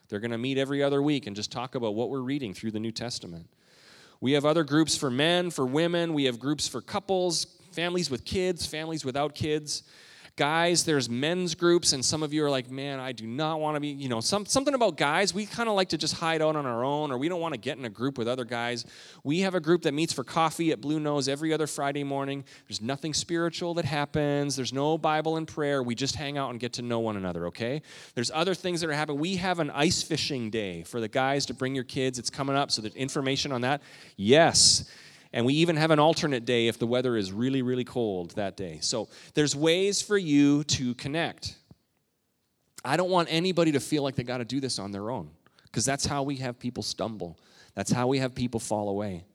They're 0.10 0.20
going 0.20 0.32
to 0.32 0.38
meet 0.40 0.58
every 0.58 0.82
other 0.82 1.00
week 1.00 1.28
and 1.28 1.36
just 1.36 1.52
talk 1.52 1.76
about 1.76 1.94
what 1.94 2.10
we're 2.10 2.22
reading 2.22 2.56
through 2.56 2.72
the 2.72 2.80
New 2.80 2.92
Testament. 2.92 3.46
We 4.20 4.32
have 4.32 4.46
other 4.46 4.64
groups 4.64 4.98
for 4.98 5.12
men, 5.12 5.52
for 5.52 5.64
women. 5.64 6.16
We 6.16 6.24
have 6.24 6.40
groups 6.40 6.68
for 6.68 6.82
couples, 6.82 7.46
families 7.72 8.10
with 8.10 8.26
kids, 8.26 8.66
families 8.66 9.06
without 9.06 9.36
kids. 9.36 9.84
Guys, 10.38 10.84
there's 10.84 11.10
men's 11.10 11.56
groups, 11.56 11.94
and 11.94 12.04
some 12.04 12.22
of 12.22 12.34
you 12.34 12.44
are 12.44 12.50
like, 12.50 12.70
man, 12.70 13.00
I 13.00 13.14
do 13.14 13.26
not 13.26 13.62
want 13.62 13.76
to 13.76 13.80
be, 13.80 13.88
you 13.88 14.10
know, 14.10 14.20
some, 14.20 14.46
something 14.46 14.74
about 14.74 14.98
guys, 14.98 15.34
we 15.34 15.46
kind 15.46 15.70
of 15.70 15.76
like 15.76 15.88
to 15.90 15.98
just 15.98 16.16
hide 16.16 16.42
out 16.42 16.58
on 16.58 16.66
our 16.66 16.84
own, 16.84 17.10
or 17.10 17.18
we 17.18 17.30
don't 17.30 17.40
want 17.40 17.54
to 17.54 17.58
get 17.58 17.78
in 17.78 17.86
a 17.86 17.90
group 17.90 18.18
with 18.18 18.28
other 18.28 18.44
guys. 18.44 18.86
We 19.24 19.40
have 19.40 19.56
a 19.56 19.62
group 19.62 19.84
that 19.84 19.94
meets 19.94 20.12
for 20.12 20.26
coffee 20.26 20.74
at 20.74 20.82
Blue 20.82 21.00
Nose 21.00 21.30
every 21.30 21.54
other 21.54 21.68
Friday 21.68 22.04
morning. 22.04 22.44
There's 22.68 22.82
nothing 22.82 23.14
spiritual 23.14 23.76
that 23.76 23.86
happens, 23.86 24.58
there's 24.58 24.74
no 24.74 24.98
Bible 24.98 25.38
and 25.38 25.48
prayer. 25.48 25.82
We 25.82 25.96
just 25.96 26.18
hang 26.18 26.38
out 26.38 26.50
and 26.50 26.60
get 26.60 26.74
to 26.74 26.82
know 26.82 27.00
one 27.00 27.16
another, 27.16 27.48
okay? 27.48 27.82
There's 28.14 28.30
other 28.32 28.54
things 28.54 28.82
that 28.82 28.90
are 28.90 28.94
happening. 28.94 29.22
We 29.22 29.38
have 29.38 29.60
an 29.60 29.70
ice 29.70 30.04
fishing 30.04 30.50
day 30.50 30.84
for 30.84 31.00
the 31.00 31.08
guys 31.08 31.46
to 31.46 31.54
bring 31.54 31.76
your 31.76 31.86
kids. 31.86 32.20
It's 32.20 32.30
coming 32.30 32.58
up, 32.58 32.72
so 32.72 32.82
there's 32.82 32.96
information 32.96 33.54
on 33.54 33.62
that. 33.62 33.82
Yes. 34.18 34.84
And 35.36 35.46
we 35.46 35.54
even 35.56 35.76
have 35.76 35.92
an 35.92 36.00
alternate 36.00 36.46
day 36.46 36.70
if 36.70 36.80
the 36.80 36.88
weather 36.88 37.18
is 37.18 37.34
really, 37.34 37.62
really 37.62 37.84
cold 37.84 38.32
that 38.32 38.56
day. 38.56 38.80
So 38.80 39.10
there's 39.34 39.54
ways 39.54 40.02
for 40.02 40.18
you 40.18 40.64
to 40.64 40.96
connect. 40.96 41.58
I 42.86 42.96
don't 42.96 43.10
want 43.10 43.28
anybody 43.30 43.74
to 43.74 43.82
feel 43.82 44.02
like 44.02 44.16
they 44.16 44.24
got 44.24 44.38
to 44.38 44.46
do 44.46 44.62
this 44.62 44.80
on 44.80 44.94
their 44.94 45.12
own 45.12 45.30
because 45.64 45.84
that's 45.84 46.06
how 46.06 46.24
we 46.24 46.38
have 46.38 46.58
people 46.58 46.82
stumble. 46.82 47.38
That's 47.74 47.92
how 47.92 48.08
we 48.08 48.20
have 48.20 48.34
people 48.34 48.62
fall 48.62 48.88
away. 48.88 49.26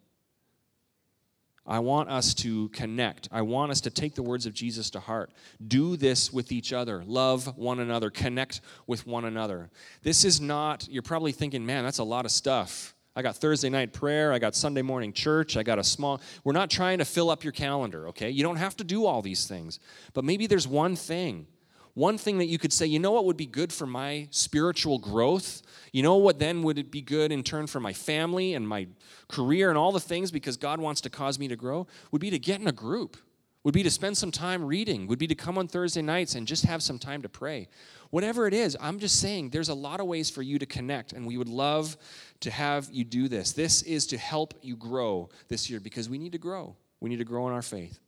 I 1.67 1.81
want 1.81 2.09
us 2.09 2.33
to 2.37 2.71
connect. 2.71 3.29
I 3.31 3.43
want 3.43 3.71
us 3.71 3.83
to 3.83 3.91
take 3.91 4.15
the 4.15 4.23
words 4.23 4.47
of 4.47 4.55
Jesus 4.55 4.89
to 4.91 5.01
heart. 5.01 5.31
Do 5.69 5.99
this 5.99 6.33
with 6.33 6.51
each 6.51 6.73
other. 6.73 7.05
Love 7.05 7.59
one 7.59 7.79
another. 7.79 8.09
Connect 8.09 8.63
with 8.87 9.07
one 9.07 9.27
another. 9.27 9.69
This 10.03 10.25
is 10.25 10.41
not, 10.41 10.89
you're 10.89 11.03
probably 11.03 11.33
thinking, 11.33 11.67
man, 11.67 11.85
that's 11.85 11.99
a 11.99 12.05
lot 12.05 12.25
of 12.25 12.31
stuff. 12.31 12.95
I 13.17 13.23
got 13.23 13.37
Thursday 13.37 13.71
night 13.71 13.93
prayer. 13.93 14.33
I 14.33 14.39
got 14.39 14.55
Sunday 14.55 14.83
morning 14.83 15.13
church. 15.13 15.57
I 15.57 15.63
got 15.63 15.79
a 15.79 15.85
small. 15.85 16.21
We're 16.45 16.53
not 16.53 16.71
trying 16.71 16.99
to 16.99 17.05
fill 17.05 17.31
up 17.31 17.43
your 17.43 17.53
calendar, 17.53 18.09
okay? 18.09 18.31
You 18.31 18.43
don't 18.43 18.57
have 18.57 18.77
to 18.77 18.85
do 18.85 19.05
all 19.05 19.21
these 19.21 19.47
things. 19.47 19.81
But 20.15 20.25
maybe 20.25 20.47
there's 20.47 20.69
one 20.69 20.95
thing, 20.95 21.47
one 21.95 22.19
thing 22.19 22.39
that 22.39 22.47
you 22.47 22.59
could 22.59 22.73
say, 22.73 22.87
you 22.87 23.01
know 23.01 23.11
what 23.11 23.25
would 23.25 23.37
be 23.37 23.47
good 23.47 23.73
for 23.73 23.87
my 23.87 24.29
spiritual 24.31 24.99
growth? 24.99 25.63
You 25.93 26.05
know 26.05 26.17
what 26.17 26.39
then 26.39 26.63
would 26.63 26.79
it 26.79 26.93
be 26.93 27.01
good 27.01 27.33
in 27.33 27.43
turn 27.43 27.67
for 27.67 27.81
my 27.81 27.93
family 27.93 28.55
and 28.55 28.69
my 28.69 28.87
career 29.29 29.71
and 29.71 29.79
all 29.79 29.91
the 29.91 30.01
things 30.01 30.31
because 30.31 30.57
God 30.57 30.81
wants 30.81 31.01
to 31.01 31.11
cause 31.11 31.39
me 31.39 31.49
to 31.49 31.57
grow? 31.57 31.89
Would 32.13 32.21
be 32.21 32.31
to 32.31 32.39
get 32.39 32.61
in 32.61 32.69
a 32.69 32.73
group 32.73 33.17
would 33.63 33.75
be 33.75 33.83
to 33.83 33.91
spend 33.91 34.17
some 34.17 34.31
time 34.31 34.65
reading, 34.65 35.07
would 35.07 35.19
be 35.19 35.27
to 35.27 35.35
come 35.35 35.59
on 35.59 35.69
Thursday 35.69 36.01
nights 36.01 36.35
and 36.35 36.47
just 36.47 36.65
have 36.65 36.83
some 36.83 36.99
time 36.99 37.23
to 37.23 37.29
pray. 37.29 37.69
Whatever 38.11 38.47
it 38.47 38.55
is, 38.55 38.77
I'm 38.81 38.99
just 38.99 39.21
saying 39.21 39.51
there's 39.51 39.69
a 39.69 39.75
lot 39.75 40.01
of 40.01 40.07
ways 40.07 40.31
for 40.31 40.43
you 40.43 40.59
to 40.59 40.67
connect, 40.67 41.13
and 41.13 41.27
we 41.27 41.37
would 41.37 41.49
love 41.49 41.97
to 42.41 42.51
have 42.51 42.89
you 42.91 43.05
do 43.05 43.29
this. 43.29 43.53
This 43.53 43.83
is 43.83 44.07
to 44.09 44.19
help 44.19 44.55
you 44.63 44.77
grow 44.77 45.29
this 45.49 45.69
year 45.69 45.79
because 45.79 46.09
we 46.09 46.19
need 46.19 46.33
to 46.33 46.39
grow. 46.39 46.75
We 47.01 47.11
need 47.11 47.19
to 47.19 47.25
grow 47.25 47.47
in 47.49 47.53
our 47.53 47.63
faith. 47.63 47.99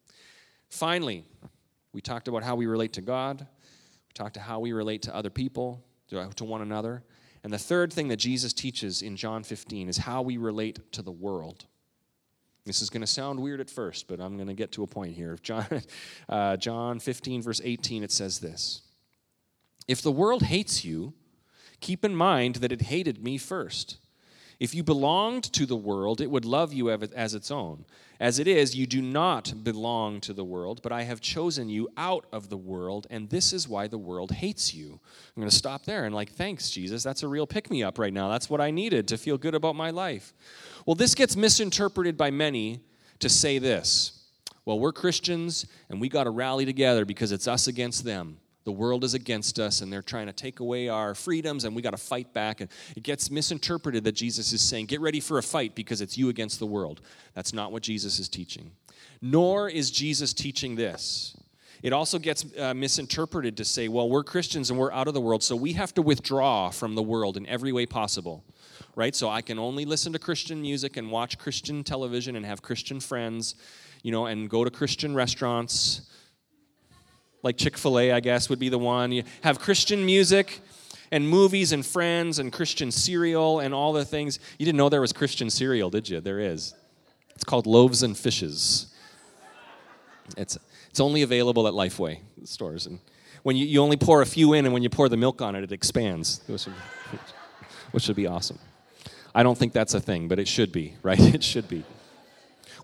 Finally, 0.70 1.24
we 1.92 2.00
talked 2.00 2.28
about 2.28 2.42
how 2.42 2.56
we 2.56 2.66
relate 2.66 2.94
to 2.94 3.02
God, 3.02 3.40
we 3.40 4.12
talked 4.14 4.34
to 4.34 4.40
how 4.40 4.58
we 4.58 4.72
relate 4.72 5.02
to 5.02 5.14
other 5.14 5.30
people, 5.30 5.84
to, 6.08 6.44
one 6.44 6.62
another. 6.62 7.02
And 7.44 7.52
the 7.52 7.58
third 7.58 7.92
thing 7.92 8.08
that 8.08 8.16
Jesus 8.16 8.52
teaches 8.52 9.02
in 9.02 9.16
John 9.16 9.42
15 9.42 9.88
is 9.88 9.98
how 9.98 10.22
we 10.22 10.36
relate 10.36 10.92
to 10.92 11.02
the 11.02 11.10
world. 11.10 11.66
This 12.64 12.80
is 12.80 12.90
going 12.90 13.00
to 13.00 13.06
sound 13.06 13.40
weird 13.40 13.60
at 13.60 13.68
first, 13.68 14.06
but 14.06 14.20
I'm 14.20 14.36
going 14.36 14.48
to 14.48 14.54
get 14.54 14.72
to 14.72 14.84
a 14.84 14.86
point 14.86 15.16
here. 15.16 15.36
John, 15.42 15.66
uh, 16.28 16.56
John 16.56 17.00
15, 17.00 17.42
verse 17.42 17.60
18, 17.62 18.02
it 18.02 18.12
says 18.12 18.38
this 18.38 18.82
If 19.88 20.02
the 20.02 20.12
world 20.12 20.44
hates 20.44 20.84
you, 20.84 21.14
keep 21.80 22.04
in 22.04 22.14
mind 22.14 22.56
that 22.56 22.72
it 22.72 22.82
hated 22.82 23.22
me 23.22 23.38
first. 23.38 23.98
If 24.60 24.74
you 24.74 24.82
belonged 24.82 25.44
to 25.52 25.66
the 25.66 25.76
world, 25.76 26.20
it 26.20 26.30
would 26.30 26.44
love 26.44 26.72
you 26.72 26.90
as 26.90 27.34
its 27.34 27.50
own. 27.50 27.84
As 28.20 28.38
it 28.38 28.46
is, 28.46 28.76
you 28.76 28.86
do 28.86 29.02
not 29.02 29.64
belong 29.64 30.20
to 30.20 30.32
the 30.32 30.44
world, 30.44 30.80
but 30.82 30.92
I 30.92 31.02
have 31.02 31.20
chosen 31.20 31.68
you 31.68 31.88
out 31.96 32.24
of 32.32 32.48
the 32.48 32.56
world, 32.56 33.08
and 33.10 33.28
this 33.28 33.52
is 33.52 33.68
why 33.68 33.88
the 33.88 33.98
world 33.98 34.30
hates 34.30 34.72
you. 34.72 35.00
I'm 35.36 35.40
going 35.40 35.50
to 35.50 35.56
stop 35.56 35.84
there 35.84 36.04
and, 36.04 36.14
like, 36.14 36.30
thanks, 36.30 36.70
Jesus. 36.70 37.02
That's 37.02 37.24
a 37.24 37.28
real 37.28 37.48
pick 37.48 37.70
me 37.70 37.82
up 37.82 37.98
right 37.98 38.12
now. 38.12 38.28
That's 38.28 38.48
what 38.48 38.60
I 38.60 38.70
needed 38.70 39.08
to 39.08 39.18
feel 39.18 39.38
good 39.38 39.56
about 39.56 39.74
my 39.74 39.90
life. 39.90 40.34
Well, 40.86 40.94
this 40.94 41.16
gets 41.16 41.36
misinterpreted 41.36 42.16
by 42.16 42.30
many 42.30 42.80
to 43.18 43.28
say 43.28 43.58
this 43.58 44.22
well, 44.64 44.78
we're 44.78 44.92
Christians, 44.92 45.66
and 45.88 46.00
we 46.00 46.08
got 46.08 46.24
to 46.24 46.30
rally 46.30 46.64
together 46.64 47.04
because 47.04 47.32
it's 47.32 47.48
us 47.48 47.66
against 47.66 48.04
them. 48.04 48.38
The 48.64 48.72
world 48.72 49.02
is 49.02 49.14
against 49.14 49.58
us, 49.58 49.80
and 49.80 49.92
they're 49.92 50.02
trying 50.02 50.26
to 50.26 50.32
take 50.32 50.60
away 50.60 50.88
our 50.88 51.14
freedoms, 51.14 51.64
and 51.64 51.74
we 51.74 51.82
got 51.82 51.90
to 51.90 51.96
fight 51.96 52.32
back. 52.32 52.60
And 52.60 52.70
it 52.96 53.02
gets 53.02 53.30
misinterpreted 53.30 54.04
that 54.04 54.12
Jesus 54.12 54.52
is 54.52 54.60
saying, 54.60 54.86
Get 54.86 55.00
ready 55.00 55.20
for 55.20 55.38
a 55.38 55.42
fight 55.42 55.74
because 55.74 56.00
it's 56.00 56.16
you 56.16 56.28
against 56.28 56.58
the 56.58 56.66
world. 56.66 57.00
That's 57.34 57.52
not 57.52 57.72
what 57.72 57.82
Jesus 57.82 58.18
is 58.18 58.28
teaching. 58.28 58.70
Nor 59.20 59.68
is 59.68 59.90
Jesus 59.90 60.32
teaching 60.32 60.76
this. 60.76 61.36
It 61.82 61.92
also 61.92 62.20
gets 62.20 62.44
uh, 62.56 62.72
misinterpreted 62.74 63.56
to 63.56 63.64
say, 63.64 63.88
Well, 63.88 64.08
we're 64.08 64.22
Christians 64.22 64.70
and 64.70 64.78
we're 64.78 64.92
out 64.92 65.08
of 65.08 65.14
the 65.14 65.20
world, 65.20 65.42
so 65.42 65.56
we 65.56 65.72
have 65.72 65.92
to 65.94 66.02
withdraw 66.02 66.70
from 66.70 66.94
the 66.94 67.02
world 67.02 67.36
in 67.36 67.46
every 67.46 67.72
way 67.72 67.86
possible. 67.86 68.44
Right? 68.94 69.16
So 69.16 69.28
I 69.28 69.42
can 69.42 69.58
only 69.58 69.84
listen 69.84 70.12
to 70.12 70.18
Christian 70.18 70.60
music 70.60 70.96
and 70.96 71.10
watch 71.10 71.38
Christian 71.38 71.82
television 71.82 72.36
and 72.36 72.44
have 72.44 72.62
Christian 72.62 73.00
friends, 73.00 73.56
you 74.02 74.12
know, 74.12 74.26
and 74.26 74.48
go 74.48 74.64
to 74.64 74.70
Christian 74.70 75.14
restaurants 75.14 76.02
like 77.42 77.56
Chick 77.56 77.76
fil 77.76 77.98
A, 77.98 78.12
I 78.12 78.20
guess, 78.20 78.48
would 78.48 78.58
be 78.58 78.68
the 78.68 78.78
one. 78.78 79.12
You 79.12 79.24
have 79.42 79.58
Christian 79.58 80.04
music 80.04 80.60
and 81.10 81.28
movies 81.28 81.72
and 81.72 81.84
friends 81.84 82.38
and 82.38 82.52
Christian 82.52 82.90
cereal 82.90 83.60
and 83.60 83.74
all 83.74 83.92
the 83.92 84.04
things. 84.04 84.38
You 84.58 84.64
didn't 84.64 84.78
know 84.78 84.88
there 84.88 85.00
was 85.00 85.12
Christian 85.12 85.50
cereal, 85.50 85.90
did 85.90 86.08
you? 86.08 86.20
There 86.20 86.40
is. 86.40 86.74
It's 87.34 87.44
called 87.44 87.66
Loaves 87.66 88.02
and 88.02 88.16
Fishes. 88.16 88.94
It's, 90.36 90.58
it's 90.88 91.00
only 91.00 91.22
available 91.22 91.66
at 91.66 91.74
Lifeway 91.74 92.20
stores. 92.44 92.86
And 92.86 93.00
when 93.42 93.56
you, 93.56 93.66
you 93.66 93.80
only 93.82 93.96
pour 93.96 94.22
a 94.22 94.26
few 94.26 94.52
in, 94.52 94.64
and 94.64 94.72
when 94.72 94.82
you 94.82 94.90
pour 94.90 95.08
the 95.08 95.16
milk 95.16 95.42
on 95.42 95.54
it, 95.54 95.64
it 95.64 95.72
expands, 95.72 96.40
which 96.46 96.66
would, 96.66 96.74
which 97.90 98.06
would 98.06 98.16
be 98.16 98.26
awesome. 98.26 98.58
I 99.34 99.42
don't 99.42 99.58
think 99.58 99.72
that's 99.72 99.94
a 99.94 100.00
thing, 100.00 100.28
but 100.28 100.38
it 100.38 100.48
should 100.48 100.72
be, 100.72 100.94
right? 101.02 101.20
It 101.34 101.42
should 101.42 101.68
be. 101.68 101.84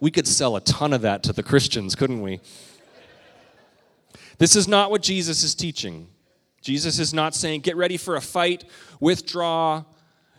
We 0.01 0.11
could 0.11 0.27
sell 0.27 0.57
a 0.57 0.61
ton 0.61 0.93
of 0.93 1.03
that 1.03 1.23
to 1.25 1.33
the 1.33 1.43
Christians, 1.43 1.95
couldn't 1.95 2.21
we? 2.21 2.41
This 4.39 4.57
is 4.57 4.69
not 4.69 4.91
what 4.91 5.03
Jesus 5.03 5.43
is 5.43 5.55
teaching. 5.55 6.09
Jesus 6.63 6.99
is 6.99 7.13
not 7.13 7.35
saying, 7.35 7.61
get 7.61 7.77
ready 7.77 7.97
for 7.97 8.17
a 8.17 8.21
fight, 8.21 8.65
withdraw, 9.01 9.85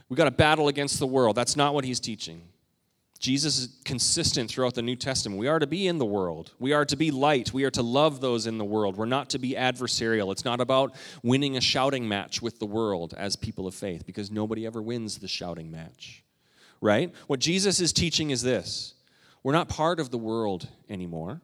we 0.10 0.16
got 0.16 0.26
to 0.26 0.32
battle 0.32 0.68
against 0.68 1.00
the 1.00 1.08
world. 1.08 1.36
That's 1.36 1.56
not 1.56 1.74
what 1.74 1.86
he's 1.86 2.00
teaching. 2.00 2.42
Jesus 3.20 3.60
is 3.60 3.80
consistent 3.84 4.50
throughout 4.50 4.76
the 4.76 4.82
New 4.82 4.96
Testament. 4.96 5.40
We 5.40 5.48
are 5.48 5.60
to 5.60 5.68
be 5.68 5.88
in 5.88 5.98
the 5.98 6.06
world. 6.06 6.54
We 6.58 6.72
are 6.72 6.86
to 6.86 6.96
be 6.96 7.12
light. 7.12 7.54
We 7.54 7.66
are 7.66 7.72
to 7.72 7.84
love 7.84 8.22
those 8.22 8.48
in 8.48 8.58
the 8.58 8.66
world. 8.66 8.96
We're 8.96 9.06
not 9.06 9.30
to 9.32 9.40
be 9.40 9.56
adversarial. 9.56 10.32
It's 10.32 10.46
not 10.46 10.62
about 10.62 10.96
winning 11.22 11.58
a 11.58 11.62
shouting 11.62 12.08
match 12.08 12.42
with 12.42 12.60
the 12.60 12.66
world 12.66 13.14
as 13.18 13.36
people 13.36 13.68
of 13.68 13.76
faith, 13.76 14.06
because 14.06 14.32
nobody 14.32 14.66
ever 14.66 14.82
wins 14.82 15.18
the 15.18 15.28
shouting 15.28 15.70
match. 15.70 16.24
Right? 16.82 17.14
What 17.28 17.42
Jesus 17.42 17.82
is 17.82 17.92
teaching 17.92 18.30
is 18.30 18.42
this 18.42 18.94
we're 19.44 19.54
not 19.54 19.68
part 19.68 20.00
of 20.00 20.12
the 20.12 20.18
world 20.18 20.68
anymore. 20.90 21.42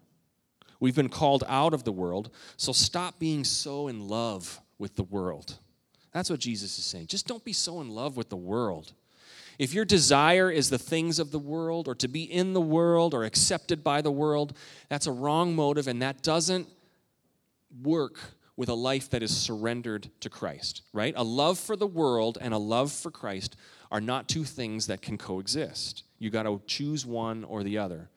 We've 0.80 0.96
been 0.96 1.10
called 1.10 1.44
out 1.48 1.74
of 1.74 1.84
the 1.84 1.92
world, 1.92 2.32
so 2.58 2.72
stop 2.72 3.20
being 3.20 3.44
so 3.44 3.88
in 3.88 4.08
love 4.08 4.60
with 4.78 4.96
the 4.96 5.04
world. 5.04 5.58
That's 6.14 6.30
what 6.30 6.40
Jesus 6.40 6.78
is 6.78 6.86
saying. 6.86 7.08
Just 7.08 7.28
don't 7.28 7.44
be 7.44 7.54
so 7.54 7.82
in 7.82 7.90
love 7.90 8.18
with 8.18 8.30
the 8.30 8.38
world. 8.38 8.94
If 9.58 9.74
your 9.74 9.86
desire 9.86 10.52
is 10.52 10.70
the 10.70 10.78
things 10.78 11.20
of 11.20 11.32
the 11.32 11.40
world 11.40 11.88
or 11.88 11.96
to 11.96 12.08
be 12.08 12.24
in 12.24 12.54
the 12.54 12.62
world 12.62 13.14
or 13.14 13.24
accepted 13.24 13.84
by 13.84 14.02
the 14.02 14.12
world, 14.12 14.56
that's 14.90 15.08
a 15.08 15.12
wrong 15.12 15.56
motive 15.56 15.88
and 15.88 16.02
that 16.02 16.22
doesn't 16.24 16.68
work 17.84 18.20
with 18.58 18.70
a 18.70 18.74
life 18.74 19.10
that 19.10 19.24
is 19.24 19.36
surrendered 19.36 20.10
to 20.22 20.30
Christ, 20.30 20.84
right? 20.94 21.14
A 21.18 21.24
love 21.24 21.60
for 21.60 21.76
the 21.76 21.88
world 21.88 22.38
and 22.40 22.54
a 22.54 22.58
love 22.58 22.92
for 22.92 23.12
Christ 23.12 23.56
are 23.92 24.02
not 24.02 24.30
two 24.30 24.44
things 24.44 24.88
that 24.88 25.02
can 25.02 25.18
coexist. 25.18 26.04
You 26.20 26.30
got 26.30 26.44
to 26.44 26.62
choose 26.66 27.06
one 27.06 27.44
or 27.44 27.64
the 27.64 27.78
other 27.78 28.10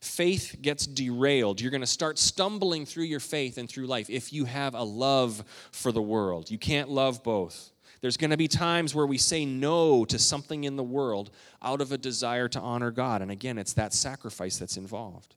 faith 0.00 0.56
gets 0.60 0.86
derailed. 0.86 1.60
You're 1.60 1.70
going 1.70 1.82
to 1.82 1.86
start 1.86 2.18
stumbling 2.18 2.86
through 2.86 3.04
your 3.04 3.20
faith 3.20 3.58
and 3.58 3.68
through 3.68 3.86
life 3.86 4.08
if 4.08 4.32
you 4.32 4.46
have 4.46 4.74
a 4.74 4.82
love 4.82 5.44
for 5.72 5.92
the 5.92 6.02
world. 6.02 6.50
You 6.50 6.58
can't 6.58 6.88
love 6.88 7.22
both. 7.22 7.70
There's 8.00 8.16
going 8.16 8.30
to 8.30 8.38
be 8.38 8.48
times 8.48 8.94
where 8.94 9.06
we 9.06 9.18
say 9.18 9.44
no 9.44 10.06
to 10.06 10.18
something 10.18 10.64
in 10.64 10.76
the 10.76 10.82
world 10.82 11.30
out 11.62 11.82
of 11.82 11.92
a 11.92 11.98
desire 11.98 12.48
to 12.48 12.60
honor 12.60 12.90
God. 12.90 13.20
And 13.20 13.30
again, 13.30 13.58
it's 13.58 13.74
that 13.74 13.92
sacrifice 13.92 14.56
that's 14.56 14.78
involved. 14.78 15.34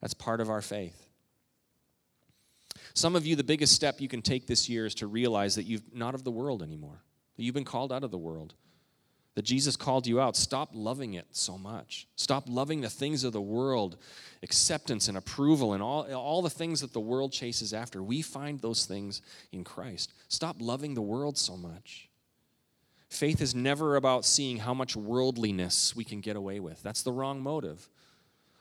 That's 0.00 0.14
part 0.14 0.40
of 0.40 0.50
our 0.50 0.60
faith. 0.60 1.06
Some 2.94 3.14
of 3.14 3.24
you, 3.24 3.36
the 3.36 3.44
biggest 3.44 3.74
step 3.74 4.00
you 4.00 4.08
can 4.08 4.22
take 4.22 4.46
this 4.46 4.68
year 4.68 4.86
is 4.86 4.94
to 4.96 5.06
realize 5.06 5.54
that 5.54 5.64
you're 5.64 5.80
not 5.92 6.14
of 6.14 6.24
the 6.24 6.30
world 6.32 6.62
anymore, 6.62 7.02
you've 7.36 7.54
been 7.54 7.64
called 7.64 7.92
out 7.92 8.04
of 8.04 8.10
the 8.10 8.18
world 8.18 8.54
that 9.34 9.42
Jesus 9.42 9.74
called 9.76 10.06
you 10.06 10.20
out, 10.20 10.36
stop 10.36 10.70
loving 10.72 11.14
it 11.14 11.26
so 11.32 11.58
much. 11.58 12.06
Stop 12.14 12.44
loving 12.46 12.80
the 12.80 12.90
things 12.90 13.24
of 13.24 13.32
the 13.32 13.40
world, 13.40 13.96
acceptance 14.42 15.08
and 15.08 15.18
approval, 15.18 15.72
and 15.72 15.82
all, 15.82 16.12
all 16.14 16.40
the 16.40 16.50
things 16.50 16.80
that 16.82 16.92
the 16.92 17.00
world 17.00 17.32
chases 17.32 17.72
after. 17.72 18.02
We 18.02 18.22
find 18.22 18.60
those 18.60 18.86
things 18.86 19.22
in 19.50 19.64
Christ. 19.64 20.12
Stop 20.28 20.56
loving 20.60 20.94
the 20.94 21.02
world 21.02 21.36
so 21.36 21.56
much. 21.56 22.08
Faith 23.08 23.40
is 23.40 23.54
never 23.54 23.96
about 23.96 24.24
seeing 24.24 24.58
how 24.58 24.74
much 24.74 24.96
worldliness 24.96 25.94
we 25.96 26.04
can 26.04 26.20
get 26.20 26.36
away 26.36 26.60
with. 26.60 26.82
That's 26.82 27.02
the 27.02 27.12
wrong 27.12 27.40
motive. 27.40 27.88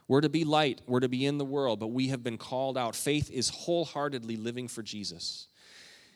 We're 0.07 0.21
to 0.21 0.29
be 0.29 0.43
light, 0.43 0.81
we're 0.85 0.99
to 0.99 1.09
be 1.09 1.25
in 1.25 1.37
the 1.37 1.45
world, 1.45 1.79
but 1.79 1.87
we 1.87 2.09
have 2.09 2.23
been 2.23 2.37
called 2.37 2.77
out. 2.77 2.95
Faith 2.95 3.31
is 3.31 3.49
wholeheartedly 3.49 4.37
living 4.37 4.67
for 4.67 4.83
Jesus. 4.83 5.47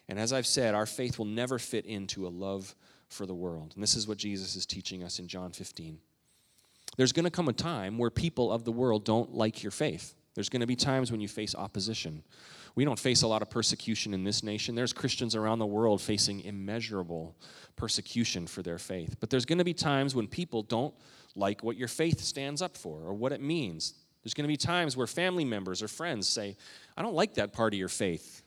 And 0.10 0.20
as 0.20 0.34
I've 0.34 0.48
said, 0.48 0.76
our 0.76 0.86
faith 0.86 1.18
will 1.18 1.26
never 1.26 1.58
fit 1.58 1.86
into 1.86 2.28
a 2.28 2.30
love 2.30 2.76
for 3.10 3.26
the 3.26 3.36
world. 3.36 3.74
And 3.76 3.84
this 3.84 3.96
is 3.96 4.08
what 4.08 4.18
Jesus 4.18 4.56
is 4.56 4.66
teaching 4.66 5.04
us 5.04 5.20
in 5.20 5.28
John 5.28 5.52
15. 5.52 6.00
There's 6.98 7.12
going 7.12 7.26
to 7.26 7.32
come 7.32 7.48
a 7.48 7.54
time 7.54 7.98
where 7.98 8.10
people 8.10 8.52
of 8.52 8.64
the 8.64 8.72
world 8.72 9.06
don't 9.06 9.34
like 9.34 9.64
your 9.64 9.72
faith. 9.72 10.16
There's 10.36 10.50
going 10.50 10.62
to 10.62 10.68
be 10.68 10.76
times 10.76 11.12
when 11.12 11.20
you 11.20 11.28
face 11.28 11.56
opposition. 11.56 12.24
We 12.76 12.86
don't 12.86 13.00
face 13.00 13.24
a 13.24 13.28
lot 13.28 13.42
of 13.42 13.50
persecution 13.50 14.14
in 14.14 14.24
this 14.24 14.44
nation. 14.44 14.76
There's 14.76 14.94
Christians 14.94 15.36
around 15.36 15.60
the 15.60 15.66
world 15.66 16.00
facing 16.00 16.42
immeasurable 16.42 17.36
persecution 17.76 18.46
for 18.46 18.62
their 18.62 18.78
faith. 18.78 19.16
But 19.20 19.32
there's 19.32 19.46
going 19.46 19.58
to 19.58 19.64
be 19.64 19.74
times 19.74 20.14
when 20.14 20.28
people 20.28 20.62
don't 20.62 20.94
like 21.36 21.64
what 21.64 21.76
your 21.76 21.88
faith 21.88 22.20
stands 22.20 22.62
up 22.62 22.78
for 22.78 23.02
or 23.02 23.14
what 23.14 23.32
it 23.32 23.42
means. 23.42 23.96
There's 24.24 24.34
going 24.34 24.44
to 24.44 24.48
be 24.48 24.58
times 24.58 24.96
where 24.96 25.08
family 25.08 25.46
members 25.46 25.82
or 25.82 25.88
friends 25.88 26.28
say, 26.28 26.56
I 26.96 27.02
don't 27.02 27.16
like 27.16 27.36
that 27.36 27.54
part 27.54 27.74
of 27.74 27.80
your 27.80 27.88
faith. 27.88 28.44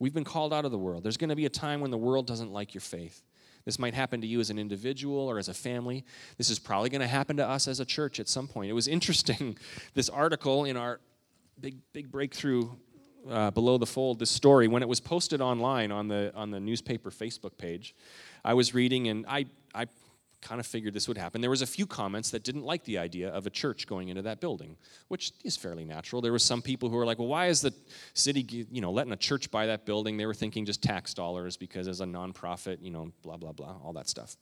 We've 0.00 0.14
been 0.14 0.24
called 0.24 0.52
out 0.52 0.64
of 0.64 0.72
the 0.72 0.78
world. 0.78 1.04
There's 1.04 1.18
going 1.18 1.30
to 1.30 1.36
be 1.36 1.46
a 1.46 1.50
time 1.50 1.80
when 1.80 1.90
the 1.90 1.98
world 1.98 2.26
doesn't 2.26 2.50
like 2.50 2.74
your 2.74 2.80
faith. 2.80 3.22
This 3.64 3.78
might 3.78 3.94
happen 3.94 4.22
to 4.22 4.26
you 4.26 4.40
as 4.40 4.48
an 4.50 4.58
individual 4.58 5.30
or 5.30 5.38
as 5.38 5.48
a 5.48 5.54
family. 5.54 6.04
This 6.38 6.48
is 6.48 6.58
probably 6.58 6.88
going 6.88 7.02
to 7.02 7.06
happen 7.06 7.36
to 7.36 7.46
us 7.46 7.68
as 7.68 7.78
a 7.78 7.84
church 7.84 8.18
at 8.18 8.26
some 8.26 8.48
point. 8.48 8.70
It 8.70 8.72
was 8.72 8.88
interesting, 8.96 9.56
this 9.94 10.08
article 10.08 10.64
in 10.64 10.76
our 10.76 11.00
big, 11.60 11.76
big 11.92 12.10
breakthrough 12.10 12.70
uh, 13.28 13.50
below 13.50 13.76
the 13.76 13.86
fold, 13.86 14.18
this 14.18 14.30
story, 14.30 14.66
when 14.66 14.82
it 14.82 14.88
was 14.88 14.98
posted 14.98 15.42
online 15.42 15.92
on 15.92 16.08
the, 16.08 16.32
on 16.34 16.50
the 16.50 16.58
newspaper 16.58 17.10
Facebook 17.10 17.58
page, 17.58 17.94
I 18.42 18.54
was 18.54 18.72
reading 18.72 19.08
and 19.08 19.26
I, 19.28 19.44
I 19.74 19.86
kind 20.42 20.60
of 20.60 20.66
figured 20.66 20.94
this 20.94 21.06
would 21.08 21.18
happen. 21.18 21.40
There 21.40 21.50
was 21.50 21.62
a 21.62 21.66
few 21.66 21.86
comments 21.86 22.30
that 22.30 22.42
didn't 22.42 22.64
like 22.64 22.84
the 22.84 22.98
idea 22.98 23.28
of 23.28 23.46
a 23.46 23.50
church 23.50 23.86
going 23.86 24.08
into 24.08 24.22
that 24.22 24.40
building, 24.40 24.76
which 25.08 25.32
is 25.44 25.56
fairly 25.56 25.84
natural. 25.84 26.22
There 26.22 26.32
were 26.32 26.38
some 26.38 26.62
people 26.62 26.88
who 26.88 26.96
were 26.96 27.04
like, 27.04 27.18
"Well, 27.18 27.28
why 27.28 27.48
is 27.48 27.60
the 27.60 27.74
city, 28.14 28.66
you 28.70 28.80
know, 28.80 28.90
letting 28.90 29.12
a 29.12 29.16
church 29.16 29.50
buy 29.50 29.66
that 29.66 29.84
building?" 29.84 30.16
They 30.16 30.26
were 30.26 30.34
thinking 30.34 30.64
just 30.64 30.82
tax 30.82 31.14
dollars 31.14 31.56
because 31.56 31.88
as 31.88 32.00
a 32.00 32.06
nonprofit, 32.06 32.78
you 32.82 32.90
know, 32.90 33.12
blah 33.22 33.36
blah 33.36 33.52
blah, 33.52 33.76
all 33.84 33.92
that 33.94 34.08
stuff. 34.08 34.36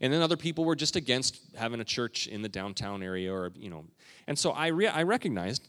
And 0.00 0.12
then 0.12 0.22
other 0.22 0.36
people 0.36 0.64
were 0.64 0.76
just 0.76 0.96
against 0.96 1.40
having 1.56 1.80
a 1.80 1.84
church 1.84 2.26
in 2.26 2.42
the 2.42 2.48
downtown 2.48 3.02
area, 3.02 3.32
or 3.32 3.52
you 3.56 3.70
know, 3.70 3.84
and 4.26 4.38
so 4.38 4.50
I 4.52 4.68
re- 4.68 4.88
I 4.88 5.02
recognized 5.02 5.66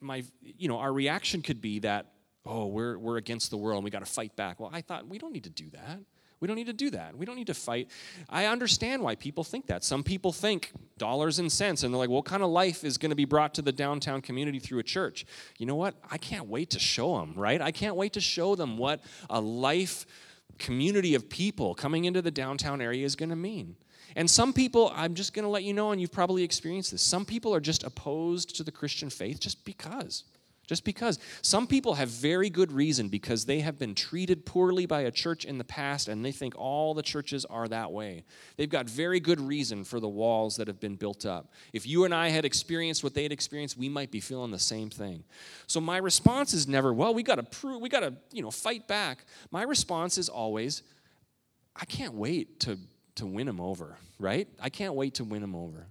my, 0.00 0.24
you 0.40 0.68
know, 0.68 0.78
our 0.78 0.92
reaction 0.92 1.42
could 1.42 1.60
be 1.60 1.78
that, 1.80 2.12
"Oh, 2.44 2.66
we're 2.66 2.98
we're 2.98 3.18
against 3.18 3.50
the 3.50 3.56
world, 3.56 3.78
and 3.78 3.84
we 3.84 3.90
got 3.90 4.04
to 4.04 4.10
fight 4.12 4.34
back." 4.36 4.58
Well, 4.60 4.70
I 4.72 4.80
thought 4.80 5.08
we 5.08 5.18
don't 5.18 5.32
need 5.32 5.44
to 5.44 5.50
do 5.50 5.70
that. 5.70 6.00
We 6.42 6.48
don't 6.48 6.56
need 6.56 6.66
to 6.66 6.72
do 6.72 6.90
that. 6.90 7.16
We 7.16 7.24
don't 7.24 7.36
need 7.36 7.46
to 7.46 7.54
fight. 7.54 7.88
I 8.28 8.46
understand 8.46 9.00
why 9.00 9.14
people 9.14 9.44
think 9.44 9.68
that. 9.68 9.84
Some 9.84 10.02
people 10.02 10.32
think 10.32 10.72
dollars 10.98 11.38
and 11.38 11.52
cents, 11.52 11.84
and 11.84 11.94
they're 11.94 11.98
like, 12.00 12.10
what 12.10 12.24
kind 12.24 12.42
of 12.42 12.50
life 12.50 12.82
is 12.82 12.98
going 12.98 13.10
to 13.10 13.16
be 13.16 13.24
brought 13.24 13.54
to 13.54 13.62
the 13.62 13.70
downtown 13.70 14.20
community 14.20 14.58
through 14.58 14.80
a 14.80 14.82
church? 14.82 15.24
You 15.58 15.66
know 15.66 15.76
what? 15.76 15.94
I 16.10 16.18
can't 16.18 16.48
wait 16.48 16.70
to 16.70 16.80
show 16.80 17.16
them, 17.20 17.34
right? 17.36 17.62
I 17.62 17.70
can't 17.70 17.94
wait 17.94 18.14
to 18.14 18.20
show 18.20 18.56
them 18.56 18.76
what 18.76 19.04
a 19.30 19.40
life 19.40 20.04
community 20.58 21.14
of 21.14 21.30
people 21.30 21.76
coming 21.76 22.06
into 22.06 22.20
the 22.20 22.32
downtown 22.32 22.80
area 22.80 23.06
is 23.06 23.14
going 23.14 23.30
to 23.30 23.36
mean. 23.36 23.76
And 24.16 24.28
some 24.28 24.52
people, 24.52 24.92
I'm 24.96 25.14
just 25.14 25.34
going 25.34 25.44
to 25.44 25.48
let 25.48 25.62
you 25.62 25.72
know, 25.72 25.92
and 25.92 26.00
you've 26.00 26.10
probably 26.10 26.42
experienced 26.42 26.90
this, 26.90 27.02
some 27.02 27.24
people 27.24 27.54
are 27.54 27.60
just 27.60 27.84
opposed 27.84 28.56
to 28.56 28.64
the 28.64 28.72
Christian 28.72 29.10
faith 29.10 29.38
just 29.38 29.64
because. 29.64 30.24
Just 30.72 30.84
because. 30.84 31.18
Some 31.42 31.66
people 31.66 31.92
have 31.96 32.08
very 32.08 32.48
good 32.48 32.72
reason 32.72 33.08
because 33.08 33.44
they 33.44 33.60
have 33.60 33.78
been 33.78 33.94
treated 33.94 34.46
poorly 34.46 34.86
by 34.86 35.02
a 35.02 35.10
church 35.10 35.44
in 35.44 35.58
the 35.58 35.64
past 35.64 36.08
and 36.08 36.24
they 36.24 36.32
think 36.32 36.54
all 36.56 36.94
the 36.94 37.02
churches 37.02 37.44
are 37.44 37.68
that 37.68 37.92
way. 37.92 38.24
They've 38.56 38.70
got 38.70 38.88
very 38.88 39.20
good 39.20 39.38
reason 39.38 39.84
for 39.84 40.00
the 40.00 40.08
walls 40.08 40.56
that 40.56 40.68
have 40.68 40.80
been 40.80 40.96
built 40.96 41.26
up. 41.26 41.52
If 41.74 41.86
you 41.86 42.06
and 42.06 42.14
I 42.14 42.30
had 42.30 42.46
experienced 42.46 43.04
what 43.04 43.12
they 43.12 43.22
had 43.22 43.32
experienced, 43.32 43.76
we 43.76 43.90
might 43.90 44.10
be 44.10 44.18
feeling 44.18 44.50
the 44.50 44.58
same 44.58 44.88
thing. 44.88 45.24
So 45.66 45.78
my 45.78 45.98
response 45.98 46.54
is 46.54 46.66
never, 46.66 46.94
well, 46.94 47.12
we 47.12 47.22
got 47.22 47.34
to 47.34 47.42
prove, 47.42 47.82
we 47.82 47.90
got 47.90 48.00
to, 48.00 48.14
you 48.32 48.40
know, 48.40 48.50
fight 48.50 48.88
back. 48.88 49.26
My 49.50 49.64
response 49.64 50.16
is 50.16 50.30
always, 50.30 50.82
I 51.76 51.84
can't 51.84 52.14
wait 52.14 52.60
to 52.60 52.78
to 53.16 53.26
win 53.26 53.46
them 53.46 53.60
over, 53.60 53.98
right? 54.18 54.48
I 54.58 54.70
can't 54.70 54.94
wait 54.94 55.16
to 55.16 55.24
win 55.24 55.42
them 55.42 55.54
over. 55.54 55.88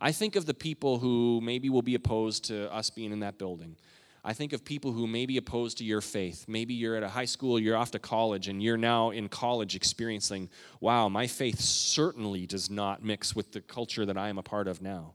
I 0.00 0.12
think 0.12 0.36
of 0.36 0.44
the 0.44 0.54
people 0.54 0.98
who 0.98 1.40
maybe 1.42 1.70
will 1.70 1.82
be 1.82 1.94
opposed 1.94 2.44
to 2.46 2.70
us 2.72 2.90
being 2.90 3.10
in 3.10 3.20
that 3.20 3.38
building. 3.38 3.76
I 4.24 4.32
think 4.32 4.54
of 4.54 4.64
people 4.64 4.92
who 4.92 5.06
may 5.06 5.26
be 5.26 5.36
opposed 5.36 5.78
to 5.78 5.84
your 5.84 6.00
faith. 6.00 6.46
Maybe 6.48 6.72
you're 6.72 6.96
at 6.96 7.02
a 7.02 7.08
high 7.08 7.26
school, 7.26 7.58
you're 7.58 7.76
off 7.76 7.90
to 7.90 7.98
college, 7.98 8.48
and 8.48 8.62
you're 8.62 8.78
now 8.78 9.10
in 9.10 9.28
college 9.28 9.76
experiencing, 9.76 10.48
wow, 10.80 11.10
my 11.10 11.26
faith 11.26 11.60
certainly 11.60 12.46
does 12.46 12.70
not 12.70 13.04
mix 13.04 13.36
with 13.36 13.52
the 13.52 13.60
culture 13.60 14.06
that 14.06 14.16
I 14.16 14.30
am 14.30 14.38
a 14.38 14.42
part 14.42 14.66
of 14.66 14.80
now. 14.80 15.12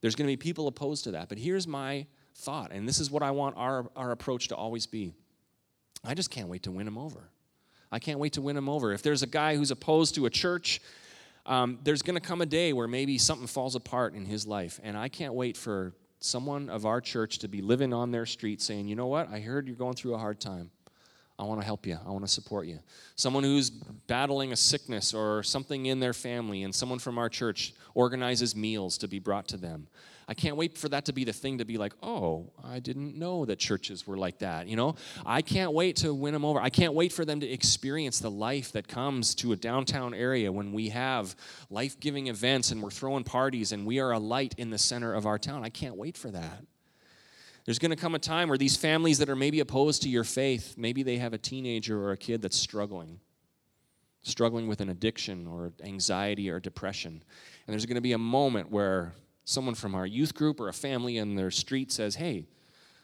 There's 0.00 0.16
going 0.16 0.26
to 0.26 0.32
be 0.32 0.36
people 0.36 0.66
opposed 0.66 1.04
to 1.04 1.12
that. 1.12 1.28
But 1.28 1.38
here's 1.38 1.68
my 1.68 2.06
thought, 2.34 2.72
and 2.72 2.88
this 2.88 2.98
is 2.98 3.10
what 3.10 3.22
I 3.22 3.30
want 3.30 3.56
our, 3.56 3.88
our 3.94 4.10
approach 4.10 4.48
to 4.48 4.56
always 4.56 4.86
be 4.86 5.14
I 6.04 6.14
just 6.14 6.30
can't 6.30 6.48
wait 6.48 6.62
to 6.64 6.70
win 6.70 6.84
them 6.84 6.98
over. 6.98 7.30
I 7.90 7.98
can't 7.98 8.18
wait 8.18 8.34
to 8.34 8.42
win 8.42 8.56
them 8.56 8.68
over. 8.68 8.92
If 8.92 9.02
there's 9.02 9.22
a 9.22 9.26
guy 9.26 9.56
who's 9.56 9.70
opposed 9.70 10.14
to 10.16 10.26
a 10.26 10.30
church, 10.30 10.80
um, 11.46 11.78
there's 11.82 12.02
going 12.02 12.14
to 12.14 12.20
come 12.20 12.40
a 12.40 12.46
day 12.46 12.72
where 12.72 12.88
maybe 12.88 13.18
something 13.18 13.46
falls 13.46 13.74
apart 13.74 14.14
in 14.14 14.24
his 14.24 14.46
life. 14.46 14.80
And 14.82 14.96
I 14.96 15.08
can't 15.08 15.34
wait 15.34 15.56
for 15.56 15.94
someone 16.20 16.68
of 16.68 16.86
our 16.86 17.00
church 17.00 17.38
to 17.38 17.48
be 17.48 17.60
living 17.60 17.92
on 17.92 18.10
their 18.10 18.26
street 18.26 18.60
saying, 18.60 18.88
you 18.88 18.96
know 18.96 19.06
what, 19.06 19.30
I 19.30 19.40
heard 19.40 19.66
you're 19.66 19.76
going 19.76 19.94
through 19.94 20.14
a 20.14 20.18
hard 20.18 20.40
time. 20.40 20.70
I 21.38 21.44
want 21.44 21.60
to 21.60 21.66
help 21.66 21.86
you. 21.86 21.98
I 22.06 22.10
want 22.10 22.24
to 22.24 22.30
support 22.30 22.66
you. 22.66 22.78
Someone 23.14 23.44
who's 23.44 23.68
battling 23.68 24.52
a 24.52 24.56
sickness 24.56 25.12
or 25.12 25.42
something 25.42 25.86
in 25.86 26.00
their 26.00 26.14
family, 26.14 26.62
and 26.62 26.74
someone 26.74 26.98
from 26.98 27.18
our 27.18 27.28
church 27.28 27.74
organizes 27.94 28.56
meals 28.56 28.96
to 28.98 29.08
be 29.08 29.18
brought 29.18 29.46
to 29.48 29.58
them. 29.58 29.86
I 30.28 30.34
can't 30.34 30.56
wait 30.56 30.76
for 30.76 30.88
that 30.88 31.04
to 31.04 31.12
be 31.12 31.22
the 31.22 31.32
thing 31.32 31.58
to 31.58 31.64
be 31.64 31.78
like, 31.78 31.92
oh, 32.02 32.50
I 32.64 32.80
didn't 32.80 33.16
know 33.16 33.44
that 33.44 33.60
churches 33.60 34.08
were 34.08 34.16
like 34.16 34.40
that. 34.40 34.66
You 34.66 34.74
know, 34.74 34.96
I 35.24 35.40
can't 35.40 35.72
wait 35.72 35.96
to 35.96 36.12
win 36.12 36.32
them 36.32 36.44
over. 36.44 36.60
I 36.60 36.68
can't 36.68 36.94
wait 36.94 37.12
for 37.12 37.24
them 37.24 37.38
to 37.40 37.46
experience 37.48 38.18
the 38.18 38.30
life 38.30 38.72
that 38.72 38.88
comes 38.88 39.36
to 39.36 39.52
a 39.52 39.56
downtown 39.56 40.14
area 40.14 40.50
when 40.50 40.72
we 40.72 40.88
have 40.88 41.36
life 41.70 42.00
giving 42.00 42.26
events 42.26 42.72
and 42.72 42.82
we're 42.82 42.90
throwing 42.90 43.22
parties 43.22 43.70
and 43.70 43.86
we 43.86 44.00
are 44.00 44.10
a 44.10 44.18
light 44.18 44.54
in 44.58 44.70
the 44.70 44.78
center 44.78 45.14
of 45.14 45.26
our 45.26 45.38
town. 45.38 45.64
I 45.64 45.70
can't 45.70 45.96
wait 45.96 46.16
for 46.16 46.32
that. 46.32 46.64
There's 47.64 47.78
going 47.78 47.90
to 47.90 47.96
come 47.96 48.16
a 48.16 48.20
time 48.20 48.48
where 48.48 48.58
these 48.58 48.76
families 48.76 49.18
that 49.18 49.28
are 49.28 49.36
maybe 49.36 49.60
opposed 49.60 50.02
to 50.02 50.08
your 50.08 50.24
faith, 50.24 50.74
maybe 50.76 51.04
they 51.04 51.18
have 51.18 51.34
a 51.34 51.38
teenager 51.38 52.00
or 52.00 52.12
a 52.12 52.16
kid 52.16 52.42
that's 52.42 52.56
struggling, 52.56 53.20
struggling 54.22 54.66
with 54.66 54.80
an 54.80 54.88
addiction 54.88 55.46
or 55.46 55.72
anxiety 55.84 56.50
or 56.50 56.58
depression. 56.58 57.22
And 57.66 57.72
there's 57.72 57.86
going 57.86 57.96
to 57.96 58.00
be 58.00 58.12
a 58.12 58.18
moment 58.18 58.72
where 58.72 59.14
someone 59.46 59.74
from 59.74 59.94
our 59.94 60.04
youth 60.04 60.34
group 60.34 60.60
or 60.60 60.68
a 60.68 60.72
family 60.74 61.16
in 61.16 61.36
their 61.36 61.50
street 61.50 61.90
says, 61.90 62.16
hey, 62.16 62.44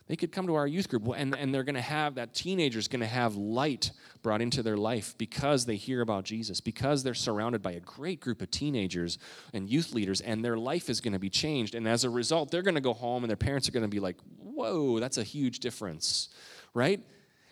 they 0.09 0.17
could 0.17 0.33
come 0.33 0.47
to 0.49 0.57
our 0.57 0.67
youth 0.67 0.89
group. 0.89 1.09
And, 1.17 1.35
and 1.35 1.55
they're 1.55 1.63
going 1.63 1.77
to 1.77 1.81
have 1.81 2.17
that 2.17 2.35
teenager's 2.35 2.89
going 2.89 3.01
to 3.01 3.07
have 3.07 3.37
light 3.37 3.93
brought 4.21 4.43
into 4.43 4.63
their 4.63 4.77
life 4.77 5.17
because 5.17 5.65
they 5.65 5.77
hear 5.77 6.01
about 6.01 6.25
jesus 6.25 6.61
because 6.61 7.03
they're 7.03 7.15
surrounded 7.15 7.63
by 7.63 7.73
a 7.73 7.81
great 7.81 8.21
group 8.21 8.41
of 8.41 8.51
teenagers 8.51 9.19
and 9.53 9.69
youth 9.69 9.93
leaders 9.95 10.21
and 10.21 10.45
their 10.45 10.57
life 10.57 10.91
is 10.91 11.01
going 11.01 11.13
to 11.13 11.19
be 11.19 11.31
changed. 11.31 11.75
And 11.75 11.89
as 11.89 12.05
a 12.05 12.11
result 12.11 12.51
they're 12.51 12.63
going 12.63 12.75
to 12.75 12.81
go 12.81 12.93
home 12.93 13.25
and 13.25 13.31
their 13.31 13.37
parents 13.37 13.69
are 13.69 13.73
going 13.73 13.85
to 13.85 13.89
be 13.89 14.01
like 14.01 14.17
whoa 14.39 15.01
that's 15.01 15.19
a 15.19 15.25
huge 15.25 15.61
difference 15.61 16.29
right? 16.75 17.01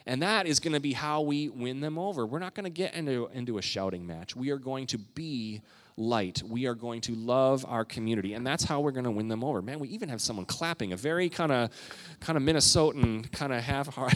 And 0.06 0.22
that 0.22 0.46
is 0.46 0.60
going 0.60 0.72
to 0.72 0.80
be 0.80 0.92
how 0.92 1.20
we 1.20 1.48
win 1.48 1.80
them 1.80 1.98
over. 1.98 2.26
We're 2.26 2.38
not 2.38 2.54
going 2.54 2.64
to 2.64 2.70
get 2.70 2.94
into, 2.94 3.28
into 3.32 3.58
a 3.58 3.62
shouting 3.62 4.06
match. 4.06 4.34
We 4.34 4.50
are 4.50 4.58
going 4.58 4.86
to 4.88 4.98
be 4.98 5.60
light. 5.96 6.42
We 6.46 6.66
are 6.66 6.74
going 6.74 7.00
to 7.02 7.14
love 7.14 7.64
our 7.68 7.84
community, 7.84 8.34
and 8.34 8.46
that's 8.46 8.64
how 8.64 8.80
we're 8.80 8.92
going 8.92 9.04
to 9.04 9.10
win 9.10 9.28
them 9.28 9.44
over. 9.44 9.62
Man, 9.62 9.78
we 9.78 9.88
even 9.88 10.08
have 10.08 10.20
someone 10.20 10.46
clapping, 10.46 10.92
a 10.92 10.96
very 10.96 11.28
kind 11.28 11.52
of 11.52 11.70
kind 12.20 12.36
of 12.36 12.42
Minnesotan, 12.42 13.30
kind 13.32 13.52
of 13.52 13.62
half 13.62 13.94
heart, 13.94 14.14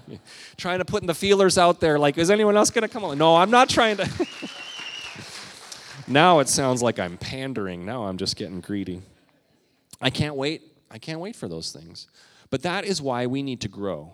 trying 0.56 0.78
to 0.78 0.84
put 0.84 1.02
in 1.02 1.06
the 1.06 1.14
feelers 1.14 1.58
out 1.58 1.80
there. 1.80 1.98
Like, 1.98 2.18
is 2.18 2.30
anyone 2.30 2.56
else 2.56 2.70
going 2.70 2.82
to 2.82 2.88
come 2.88 3.04
on? 3.04 3.18
No, 3.18 3.36
I'm 3.36 3.50
not 3.50 3.68
trying 3.68 3.96
to. 3.98 4.08
now 6.06 6.40
it 6.40 6.48
sounds 6.48 6.82
like 6.82 6.98
I'm 6.98 7.16
pandering. 7.16 7.84
Now 7.84 8.04
I'm 8.04 8.16
just 8.16 8.36
getting 8.36 8.60
greedy. 8.60 9.02
I 10.00 10.10
can't 10.10 10.34
wait. 10.34 10.62
I 10.90 10.98
can't 10.98 11.20
wait 11.20 11.36
for 11.36 11.48
those 11.48 11.72
things. 11.72 12.08
But 12.50 12.62
that 12.62 12.84
is 12.84 13.00
why 13.00 13.26
we 13.26 13.42
need 13.42 13.60
to 13.60 13.68
grow, 13.68 14.12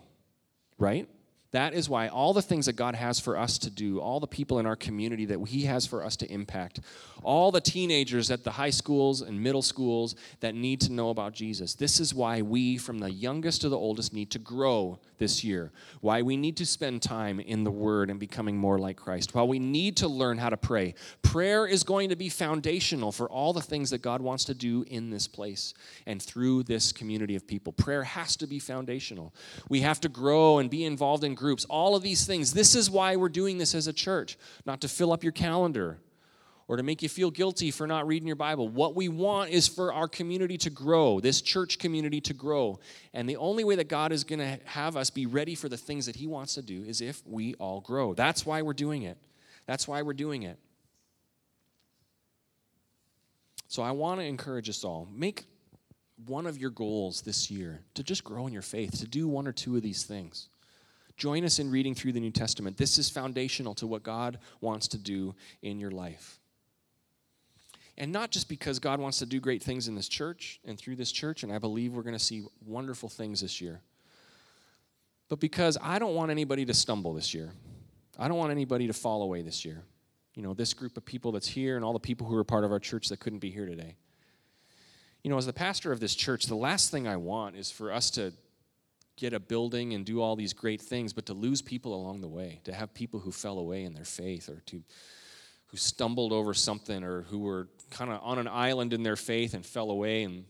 right? 0.78 1.08
That 1.56 1.72
is 1.72 1.88
why 1.88 2.08
all 2.08 2.34
the 2.34 2.42
things 2.42 2.66
that 2.66 2.74
God 2.74 2.94
has 2.94 3.18
for 3.18 3.38
us 3.38 3.56
to 3.60 3.70
do, 3.70 3.98
all 3.98 4.20
the 4.20 4.26
people 4.26 4.58
in 4.58 4.66
our 4.66 4.76
community 4.76 5.24
that 5.24 5.42
He 5.48 5.62
has 5.62 5.86
for 5.86 6.04
us 6.04 6.14
to 6.16 6.30
impact, 6.30 6.80
all 7.22 7.50
the 7.50 7.62
teenagers 7.62 8.30
at 8.30 8.44
the 8.44 8.50
high 8.50 8.68
schools 8.68 9.22
and 9.22 9.42
middle 9.42 9.62
schools 9.62 10.16
that 10.40 10.54
need 10.54 10.82
to 10.82 10.92
know 10.92 11.08
about 11.08 11.32
Jesus, 11.32 11.72
this 11.72 11.98
is 11.98 12.12
why 12.12 12.42
we, 12.42 12.76
from 12.76 12.98
the 12.98 13.10
youngest 13.10 13.62
to 13.62 13.70
the 13.70 13.78
oldest, 13.78 14.12
need 14.12 14.30
to 14.32 14.38
grow 14.38 14.98
this 15.16 15.42
year. 15.42 15.72
Why 16.02 16.20
we 16.20 16.36
need 16.36 16.58
to 16.58 16.66
spend 16.66 17.00
time 17.00 17.40
in 17.40 17.64
the 17.64 17.70
Word 17.70 18.10
and 18.10 18.20
becoming 18.20 18.58
more 18.58 18.78
like 18.78 18.98
Christ. 18.98 19.34
Why 19.34 19.42
we 19.42 19.58
need 19.58 19.96
to 19.96 20.08
learn 20.08 20.36
how 20.36 20.50
to 20.50 20.58
pray. 20.58 20.94
Prayer 21.22 21.66
is 21.66 21.84
going 21.84 22.10
to 22.10 22.16
be 22.16 22.28
foundational 22.28 23.12
for 23.12 23.30
all 23.30 23.54
the 23.54 23.62
things 23.62 23.88
that 23.90 24.02
God 24.02 24.20
wants 24.20 24.44
to 24.44 24.54
do 24.54 24.84
in 24.88 25.08
this 25.08 25.26
place 25.26 25.72
and 26.04 26.20
through 26.20 26.64
this 26.64 26.92
community 26.92 27.34
of 27.34 27.46
people. 27.46 27.72
Prayer 27.72 28.02
has 28.02 28.36
to 28.36 28.46
be 28.46 28.58
foundational. 28.58 29.34
We 29.70 29.80
have 29.80 30.00
to 30.00 30.10
grow 30.10 30.58
and 30.58 30.68
be 30.68 30.84
involved 30.84 31.24
in 31.24 31.34
groups 31.46 31.64
all 31.66 31.94
of 31.94 32.02
these 32.02 32.26
things. 32.26 32.52
This 32.52 32.74
is 32.74 32.90
why 32.90 33.14
we're 33.14 33.28
doing 33.28 33.56
this 33.56 33.72
as 33.72 33.86
a 33.86 33.92
church, 33.92 34.36
not 34.64 34.80
to 34.80 34.88
fill 34.88 35.12
up 35.12 35.22
your 35.22 35.30
calendar 35.30 36.00
or 36.66 36.76
to 36.76 36.82
make 36.82 37.02
you 37.02 37.08
feel 37.08 37.30
guilty 37.30 37.70
for 37.70 37.86
not 37.86 38.04
reading 38.08 38.26
your 38.26 38.34
Bible. 38.34 38.68
What 38.68 38.96
we 38.96 39.08
want 39.08 39.50
is 39.50 39.68
for 39.68 39.92
our 39.92 40.08
community 40.08 40.58
to 40.58 40.70
grow, 40.70 41.20
this 41.20 41.40
church 41.40 41.78
community 41.78 42.20
to 42.22 42.34
grow. 42.34 42.80
And 43.14 43.28
the 43.28 43.36
only 43.36 43.62
way 43.62 43.76
that 43.76 43.88
God 43.88 44.10
is 44.10 44.24
going 44.24 44.40
to 44.40 44.58
have 44.64 44.96
us 44.96 45.08
be 45.08 45.26
ready 45.26 45.54
for 45.54 45.68
the 45.68 45.76
things 45.76 46.06
that 46.06 46.16
He 46.16 46.26
wants 46.26 46.54
to 46.54 46.62
do 46.62 46.82
is 46.82 47.00
if 47.00 47.24
we 47.24 47.54
all 47.54 47.80
grow. 47.80 48.12
That's 48.12 48.44
why 48.44 48.62
we're 48.62 48.72
doing 48.72 49.02
it. 49.02 49.16
That's 49.66 49.86
why 49.86 50.02
we're 50.02 50.14
doing 50.14 50.42
it. 50.42 50.58
So 53.68 53.84
I 53.84 53.92
want 53.92 54.18
to 54.18 54.26
encourage 54.26 54.68
us 54.68 54.82
all 54.82 55.06
make 55.14 55.44
one 56.24 56.46
of 56.46 56.58
your 56.58 56.70
goals 56.70 57.22
this 57.22 57.52
year 57.52 57.82
to 57.94 58.02
just 58.02 58.24
grow 58.24 58.48
in 58.48 58.52
your 58.52 58.62
faith, 58.62 58.98
to 58.98 59.06
do 59.06 59.28
one 59.28 59.46
or 59.46 59.52
two 59.52 59.76
of 59.76 59.82
these 59.82 60.02
things. 60.02 60.48
Join 61.16 61.44
us 61.44 61.58
in 61.58 61.70
reading 61.70 61.94
through 61.94 62.12
the 62.12 62.20
New 62.20 62.30
Testament. 62.30 62.76
This 62.76 62.98
is 62.98 63.08
foundational 63.08 63.74
to 63.76 63.86
what 63.86 64.02
God 64.02 64.38
wants 64.60 64.88
to 64.88 64.98
do 64.98 65.34
in 65.62 65.78
your 65.78 65.90
life. 65.90 66.38
And 67.98 68.12
not 68.12 68.30
just 68.30 68.48
because 68.48 68.78
God 68.78 69.00
wants 69.00 69.18
to 69.20 69.26
do 69.26 69.40
great 69.40 69.62
things 69.62 69.88
in 69.88 69.94
this 69.94 70.08
church 70.08 70.60
and 70.66 70.78
through 70.78 70.96
this 70.96 71.10
church, 71.10 71.42
and 71.42 71.52
I 71.52 71.58
believe 71.58 71.94
we're 71.94 72.02
going 72.02 72.12
to 72.12 72.18
see 72.18 72.44
wonderful 72.64 73.08
things 73.08 73.40
this 73.40 73.60
year, 73.60 73.80
but 75.28 75.40
because 75.40 75.78
I 75.82 75.98
don't 75.98 76.14
want 76.14 76.30
anybody 76.30 76.66
to 76.66 76.74
stumble 76.74 77.14
this 77.14 77.32
year. 77.32 77.52
I 78.18 78.28
don't 78.28 78.36
want 78.36 78.50
anybody 78.50 78.86
to 78.86 78.92
fall 78.92 79.22
away 79.22 79.42
this 79.42 79.64
year. 79.64 79.82
You 80.34 80.42
know, 80.42 80.52
this 80.52 80.74
group 80.74 80.96
of 80.96 81.04
people 81.04 81.32
that's 81.32 81.48
here 81.48 81.76
and 81.76 81.84
all 81.84 81.94
the 81.94 81.98
people 81.98 82.26
who 82.26 82.36
are 82.36 82.44
part 82.44 82.64
of 82.64 82.70
our 82.70 82.78
church 82.78 83.08
that 83.08 83.20
couldn't 83.20 83.38
be 83.38 83.50
here 83.50 83.66
today. 83.66 83.96
You 85.24 85.30
know, 85.30 85.38
as 85.38 85.46
the 85.46 85.52
pastor 85.52 85.90
of 85.92 85.98
this 85.98 86.14
church, 86.14 86.44
the 86.46 86.54
last 86.54 86.90
thing 86.90 87.08
I 87.08 87.16
want 87.16 87.56
is 87.56 87.70
for 87.70 87.90
us 87.90 88.10
to 88.12 88.32
get 89.16 89.32
a 89.32 89.40
building 89.40 89.94
and 89.94 90.04
do 90.04 90.20
all 90.20 90.36
these 90.36 90.52
great 90.52 90.80
things, 90.80 91.12
but 91.12 91.26
to 91.26 91.34
lose 91.34 91.62
people 91.62 91.94
along 91.94 92.20
the 92.20 92.28
way, 92.28 92.60
to 92.64 92.72
have 92.72 92.92
people 92.92 93.18
who 93.20 93.32
fell 93.32 93.58
away 93.58 93.84
in 93.84 93.94
their 93.94 94.04
faith 94.04 94.48
or 94.48 94.60
to 94.66 94.82
who 95.68 95.76
stumbled 95.76 96.32
over 96.32 96.54
something 96.54 97.02
or 97.02 97.22
who 97.22 97.40
were 97.40 97.68
kind 97.90 98.10
of 98.10 98.20
on 98.22 98.38
an 98.38 98.46
island 98.46 98.92
in 98.92 99.02
their 99.02 99.16
faith 99.16 99.54
and 99.54 99.64
fell 99.64 99.90
away. 99.90 100.22
And 100.22 100.44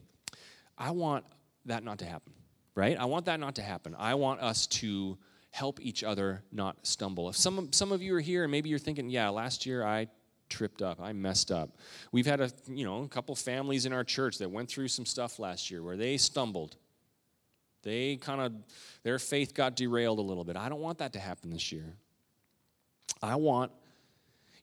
I 0.76 0.90
want 0.90 1.24
that 1.64 1.84
not 1.84 1.98
to 1.98 2.04
happen, 2.04 2.32
right? 2.74 2.98
I 2.98 3.06
want 3.06 3.26
that 3.26 3.40
not 3.40 3.54
to 3.56 3.62
happen. 3.62 3.94
I 3.98 4.14
want 4.14 4.40
us 4.40 4.66
to 4.66 5.16
help 5.50 5.80
each 5.80 6.04
other 6.04 6.42
not 6.52 6.86
stumble. 6.86 7.30
If 7.30 7.36
some, 7.36 7.72
some 7.72 7.92
of 7.92 8.02
you 8.02 8.14
are 8.16 8.20
here 8.20 8.44
and 8.44 8.50
maybe 8.50 8.68
you're 8.68 8.78
thinking, 8.78 9.08
yeah, 9.08 9.30
last 9.30 9.64
year 9.64 9.84
I 9.84 10.08
tripped 10.48 10.82
up, 10.82 11.00
I 11.00 11.12
messed 11.12 11.50
up. 11.50 11.78
We've 12.12 12.26
had 12.26 12.40
a, 12.40 12.50
you 12.68 12.84
know, 12.84 13.02
a 13.02 13.08
couple 13.08 13.34
families 13.34 13.86
in 13.86 13.92
our 13.92 14.04
church 14.04 14.38
that 14.38 14.50
went 14.50 14.68
through 14.68 14.88
some 14.88 15.06
stuff 15.06 15.38
last 15.38 15.70
year 15.70 15.82
where 15.82 15.96
they 15.96 16.18
stumbled. 16.18 16.76
They 17.86 18.16
kind 18.16 18.40
of, 18.40 18.52
their 19.04 19.20
faith 19.20 19.54
got 19.54 19.76
derailed 19.76 20.18
a 20.18 20.22
little 20.22 20.42
bit. 20.42 20.56
I 20.56 20.68
don't 20.68 20.80
want 20.80 20.98
that 20.98 21.12
to 21.12 21.20
happen 21.20 21.50
this 21.50 21.70
year. 21.70 21.94
I 23.22 23.36
want 23.36 23.70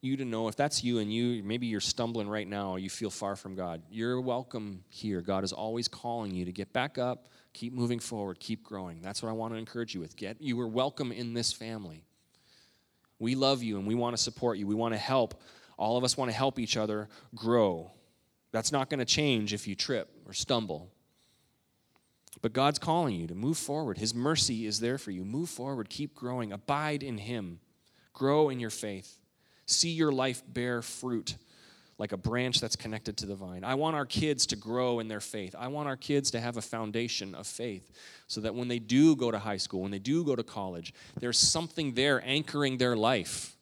you 0.01 0.17
to 0.17 0.25
know 0.25 0.49
if 0.49 0.57
that's 0.57 0.83
you 0.83 0.99
and 0.99 1.11
you 1.11 1.41
maybe 1.41 1.67
you're 1.67 1.79
stumbling 1.79 2.27
right 2.27 2.45
now 2.45 2.71
or 2.71 2.79
you 2.79 2.89
feel 2.89 3.09
far 3.09 3.37
from 3.37 3.55
God, 3.55 3.81
you're 3.89 4.19
welcome 4.19 4.83
here. 4.89 5.21
God 5.21 5.45
is 5.45 5.53
always 5.53 5.87
calling 5.87 6.35
you 6.35 6.43
to 6.43 6.51
get 6.51 6.73
back 6.73 6.97
up, 6.97 7.29
keep 7.53 7.71
moving 7.71 7.99
forward, 7.99 8.41
keep 8.41 8.61
growing. 8.61 9.01
That's 9.01 9.23
what 9.23 9.29
I 9.29 9.31
want 9.31 9.53
to 9.53 9.57
encourage 9.57 9.95
you 9.95 10.01
with. 10.01 10.17
Get 10.17 10.41
you 10.41 10.59
are 10.59 10.67
welcome 10.67 11.13
in 11.13 11.33
this 11.33 11.53
family. 11.53 12.03
We 13.19 13.35
love 13.35 13.63
you 13.63 13.77
and 13.77 13.87
we 13.87 13.95
want 13.95 14.17
to 14.17 14.21
support 14.21 14.57
you. 14.57 14.67
We 14.67 14.75
want 14.75 14.95
to 14.95 14.99
help. 14.99 15.41
All 15.77 15.95
of 15.95 16.03
us 16.03 16.17
want 16.17 16.29
to 16.29 16.35
help 16.35 16.59
each 16.59 16.75
other 16.75 17.07
grow. 17.33 17.89
That's 18.51 18.73
not 18.73 18.89
going 18.89 18.99
to 18.99 19.05
change 19.05 19.53
if 19.53 19.65
you 19.65 19.75
trip 19.75 20.09
or 20.25 20.33
stumble. 20.33 20.92
But 22.43 22.51
God's 22.51 22.77
calling 22.77 23.15
you 23.15 23.25
to 23.27 23.35
move 23.35 23.57
forward. 23.57 23.97
His 23.97 24.13
mercy 24.13 24.65
is 24.65 24.81
there 24.81 24.97
for 24.97 25.11
you. 25.11 25.23
Move 25.23 25.49
forward, 25.49 25.89
keep 25.89 26.13
growing, 26.13 26.51
abide 26.51 27.01
in 27.01 27.17
Him, 27.17 27.61
grow 28.11 28.49
in 28.49 28.59
your 28.59 28.69
faith. 28.69 29.17
See 29.65 29.91
your 29.91 30.11
life 30.11 30.43
bear 30.45 30.81
fruit 30.81 31.37
like 31.97 32.11
a 32.11 32.17
branch 32.17 32.59
that's 32.59 32.75
connected 32.75 33.15
to 33.17 33.25
the 33.25 33.35
vine. 33.35 33.63
I 33.63 33.75
want 33.75 33.95
our 33.95 34.05
kids 34.05 34.45
to 34.47 34.57
grow 34.57 34.99
in 34.99 35.07
their 35.07 35.21
faith. 35.21 35.55
I 35.57 35.69
want 35.69 35.87
our 35.87 35.95
kids 35.95 36.31
to 36.31 36.41
have 36.41 36.57
a 36.57 36.61
foundation 36.61 37.33
of 37.33 37.47
faith 37.47 37.89
so 38.27 38.41
that 38.41 38.53
when 38.53 38.67
they 38.67 38.79
do 38.79 39.15
go 39.15 39.31
to 39.31 39.39
high 39.39 39.55
school, 39.55 39.81
when 39.81 39.91
they 39.91 39.99
do 39.99 40.25
go 40.25 40.35
to 40.35 40.43
college, 40.43 40.93
there's 41.17 41.39
something 41.39 41.93
there 41.93 42.21
anchoring 42.25 42.77
their 42.77 42.97
life 42.97 43.55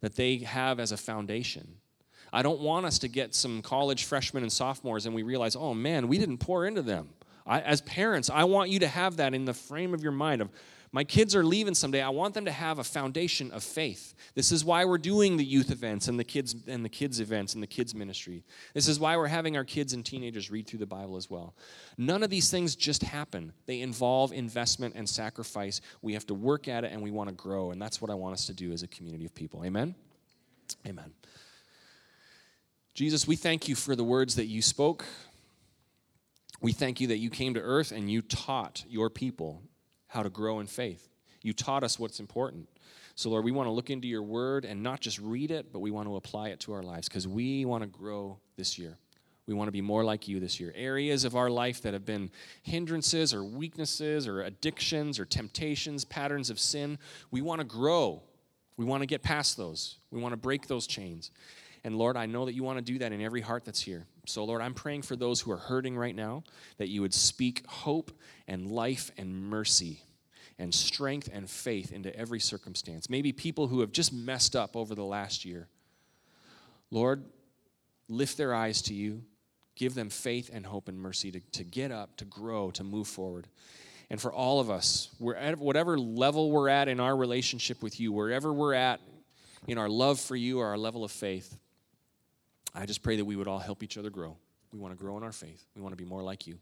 that 0.00 0.16
they 0.16 0.38
have 0.38 0.78
as 0.78 0.92
a 0.92 0.98
foundation. 0.98 1.76
I 2.34 2.42
don't 2.42 2.60
want 2.60 2.84
us 2.84 2.98
to 2.98 3.08
get 3.08 3.34
some 3.34 3.62
college 3.62 4.04
freshmen 4.04 4.42
and 4.42 4.52
sophomores 4.52 5.06
and 5.06 5.14
we 5.14 5.22
realize, 5.22 5.56
oh 5.56 5.72
man, 5.72 6.06
we 6.06 6.18
didn't 6.18 6.38
pour 6.38 6.66
into 6.66 6.82
them. 6.82 7.08
I, 7.50 7.60
as 7.60 7.80
parents, 7.80 8.30
I 8.30 8.44
want 8.44 8.70
you 8.70 8.78
to 8.78 8.88
have 8.88 9.16
that 9.16 9.34
in 9.34 9.44
the 9.44 9.52
frame 9.52 9.92
of 9.92 10.02
your 10.02 10.12
mind 10.12 10.40
of 10.40 10.50
my 10.92 11.04
kids 11.04 11.36
are 11.36 11.44
leaving 11.44 11.74
someday. 11.74 12.02
I 12.02 12.08
want 12.08 12.34
them 12.34 12.46
to 12.46 12.50
have 12.50 12.80
a 12.80 12.84
foundation 12.84 13.52
of 13.52 13.62
faith. 13.62 14.14
This 14.34 14.50
is 14.50 14.64
why 14.64 14.84
we're 14.84 14.98
doing 14.98 15.36
the 15.36 15.44
youth 15.44 15.70
events 15.70 16.08
and 16.08 16.18
the 16.18 16.24
kids 16.24 16.56
and 16.66 16.84
the 16.84 16.88
kids 16.88 17.20
events 17.20 17.54
and 17.54 17.62
the 17.62 17.68
kids 17.68 17.94
ministry. 17.94 18.42
This 18.74 18.88
is 18.88 18.98
why 18.98 19.16
we're 19.16 19.28
having 19.28 19.56
our 19.56 19.64
kids 19.64 19.92
and 19.92 20.04
teenagers 20.04 20.50
read 20.50 20.66
through 20.66 20.80
the 20.80 20.86
Bible 20.86 21.16
as 21.16 21.30
well. 21.30 21.54
None 21.96 22.24
of 22.24 22.30
these 22.30 22.50
things 22.50 22.74
just 22.74 23.04
happen. 23.04 23.52
They 23.66 23.82
involve 23.82 24.32
investment 24.32 24.94
and 24.96 25.08
sacrifice. 25.08 25.80
We 26.02 26.14
have 26.14 26.26
to 26.26 26.34
work 26.34 26.66
at 26.66 26.82
it 26.82 26.90
and 26.92 27.00
we 27.02 27.12
want 27.12 27.28
to 27.28 27.36
grow, 27.36 27.70
and 27.70 27.80
that's 27.80 28.02
what 28.02 28.10
I 28.10 28.14
want 28.14 28.34
us 28.34 28.46
to 28.46 28.52
do 28.52 28.72
as 28.72 28.82
a 28.82 28.88
community 28.88 29.24
of 29.24 29.34
people. 29.34 29.64
Amen. 29.64 29.94
Amen. 30.86 31.12
Jesus, 32.94 33.28
we 33.28 33.36
thank 33.36 33.68
you 33.68 33.76
for 33.76 33.94
the 33.94 34.04
words 34.04 34.34
that 34.34 34.46
you 34.46 34.60
spoke. 34.60 35.04
We 36.60 36.72
thank 36.72 37.00
you 37.00 37.08
that 37.08 37.18
you 37.18 37.30
came 37.30 37.54
to 37.54 37.60
earth 37.60 37.92
and 37.92 38.10
you 38.10 38.22
taught 38.22 38.84
your 38.88 39.08
people 39.08 39.62
how 40.08 40.22
to 40.22 40.30
grow 40.30 40.60
in 40.60 40.66
faith. 40.66 41.08
You 41.42 41.52
taught 41.52 41.82
us 41.82 41.98
what's 41.98 42.20
important. 42.20 42.68
So, 43.14 43.30
Lord, 43.30 43.44
we 43.44 43.52
want 43.52 43.66
to 43.66 43.70
look 43.70 43.90
into 43.90 44.08
your 44.08 44.22
word 44.22 44.64
and 44.64 44.82
not 44.82 45.00
just 45.00 45.18
read 45.18 45.50
it, 45.50 45.72
but 45.72 45.80
we 45.80 45.90
want 45.90 46.08
to 46.08 46.16
apply 46.16 46.48
it 46.48 46.60
to 46.60 46.72
our 46.72 46.82
lives 46.82 47.08
because 47.08 47.26
we 47.26 47.64
want 47.64 47.82
to 47.82 47.88
grow 47.88 48.38
this 48.56 48.78
year. 48.78 48.98
We 49.46 49.54
want 49.54 49.68
to 49.68 49.72
be 49.72 49.80
more 49.80 50.04
like 50.04 50.28
you 50.28 50.38
this 50.38 50.60
year. 50.60 50.72
Areas 50.76 51.24
of 51.24 51.34
our 51.34 51.50
life 51.50 51.82
that 51.82 51.92
have 51.92 52.04
been 52.04 52.30
hindrances 52.62 53.34
or 53.34 53.42
weaknesses 53.42 54.28
or 54.28 54.42
addictions 54.42 55.18
or 55.18 55.24
temptations, 55.24 56.04
patterns 56.04 56.50
of 56.50 56.60
sin, 56.60 56.98
we 57.30 57.42
want 57.42 57.60
to 57.60 57.66
grow. 57.66 58.22
We 58.76 58.84
want 58.84 59.02
to 59.02 59.06
get 59.06 59.22
past 59.22 59.56
those. 59.56 59.98
We 60.10 60.20
want 60.20 60.32
to 60.34 60.36
break 60.36 60.68
those 60.68 60.86
chains. 60.86 61.30
And 61.84 61.96
Lord, 61.96 62.16
I 62.16 62.26
know 62.26 62.44
that 62.44 62.54
you 62.54 62.62
want 62.62 62.78
to 62.78 62.84
do 62.84 62.98
that 63.00 63.12
in 63.12 63.20
every 63.20 63.40
heart 63.40 63.64
that's 63.64 63.80
here. 63.80 64.06
So, 64.30 64.44
Lord, 64.44 64.62
I'm 64.62 64.74
praying 64.74 65.02
for 65.02 65.16
those 65.16 65.40
who 65.40 65.50
are 65.50 65.56
hurting 65.56 65.96
right 65.96 66.14
now 66.14 66.44
that 66.78 66.88
you 66.88 67.02
would 67.02 67.14
speak 67.14 67.66
hope 67.66 68.10
and 68.46 68.70
life 68.70 69.10
and 69.18 69.34
mercy 69.34 70.02
and 70.58 70.74
strength 70.74 71.28
and 71.32 71.48
faith 71.48 71.90
into 71.90 72.14
every 72.14 72.38
circumstance. 72.38 73.10
Maybe 73.10 73.32
people 73.32 73.66
who 73.66 73.80
have 73.80 73.92
just 73.92 74.12
messed 74.12 74.54
up 74.54 74.76
over 74.76 74.94
the 74.94 75.04
last 75.04 75.44
year. 75.44 75.68
Lord, 76.90 77.24
lift 78.08 78.36
their 78.36 78.54
eyes 78.54 78.82
to 78.82 78.94
you, 78.94 79.22
give 79.74 79.94
them 79.94 80.10
faith 80.10 80.50
and 80.52 80.66
hope 80.66 80.88
and 80.88 80.98
mercy 80.98 81.32
to, 81.32 81.40
to 81.52 81.64
get 81.64 81.90
up, 81.90 82.16
to 82.16 82.24
grow, 82.24 82.70
to 82.72 82.84
move 82.84 83.08
forward. 83.08 83.48
And 84.10 84.20
for 84.20 84.32
all 84.32 84.60
of 84.60 84.70
us, 84.70 85.08
we're 85.18 85.36
at 85.36 85.58
whatever 85.58 85.98
level 85.98 86.50
we're 86.50 86.68
at 86.68 86.88
in 86.88 87.00
our 87.00 87.16
relationship 87.16 87.82
with 87.82 87.98
you, 87.98 88.12
wherever 88.12 88.52
we're 88.52 88.74
at 88.74 89.00
in 89.66 89.78
our 89.78 89.88
love 89.88 90.20
for 90.20 90.36
you 90.36 90.60
or 90.60 90.66
our 90.66 90.78
level 90.78 91.04
of 91.04 91.12
faith, 91.12 91.56
I 92.74 92.86
just 92.86 93.02
pray 93.02 93.16
that 93.16 93.24
we 93.24 93.36
would 93.36 93.48
all 93.48 93.58
help 93.58 93.82
each 93.82 93.98
other 93.98 94.10
grow. 94.10 94.36
We 94.72 94.78
want 94.78 94.96
to 94.96 95.02
grow 95.02 95.16
in 95.16 95.24
our 95.24 95.32
faith. 95.32 95.66
We 95.74 95.82
want 95.82 95.92
to 95.92 95.96
be 95.96 96.08
more 96.08 96.22
like 96.22 96.46
you. 96.46 96.58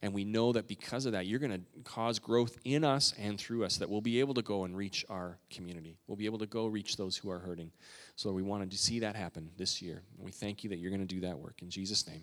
And 0.00 0.14
we 0.14 0.24
know 0.24 0.52
that 0.52 0.68
because 0.68 1.06
of 1.06 1.12
that, 1.12 1.26
you're 1.26 1.40
going 1.40 1.50
to 1.50 1.60
cause 1.82 2.20
growth 2.20 2.56
in 2.64 2.84
us 2.84 3.14
and 3.18 3.38
through 3.38 3.64
us, 3.64 3.78
that 3.78 3.90
we'll 3.90 4.00
be 4.00 4.20
able 4.20 4.34
to 4.34 4.42
go 4.42 4.62
and 4.64 4.76
reach 4.76 5.04
our 5.08 5.38
community. 5.50 5.96
We'll 6.06 6.16
be 6.16 6.26
able 6.26 6.38
to 6.38 6.46
go 6.46 6.66
reach 6.66 6.96
those 6.96 7.16
who 7.16 7.30
are 7.30 7.40
hurting. 7.40 7.72
So 8.14 8.30
we 8.32 8.42
wanted 8.42 8.70
to 8.70 8.78
see 8.78 9.00
that 9.00 9.16
happen 9.16 9.50
this 9.56 9.82
year. 9.82 10.02
And 10.16 10.24
we 10.24 10.30
thank 10.30 10.62
you 10.62 10.70
that 10.70 10.76
you're 10.76 10.92
going 10.92 11.06
to 11.06 11.14
do 11.14 11.20
that 11.22 11.36
work 11.36 11.60
in 11.60 11.68
Jesus' 11.68 12.06
name. 12.06 12.22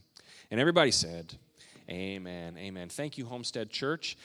And 0.51 0.59
everybody 0.59 0.91
said, 0.91 1.33
Amen. 1.89 2.57
Amen. 2.57 2.89
Thank 2.89 3.17
you, 3.17 3.25
Homestead 3.25 3.69
Church. 3.69 4.17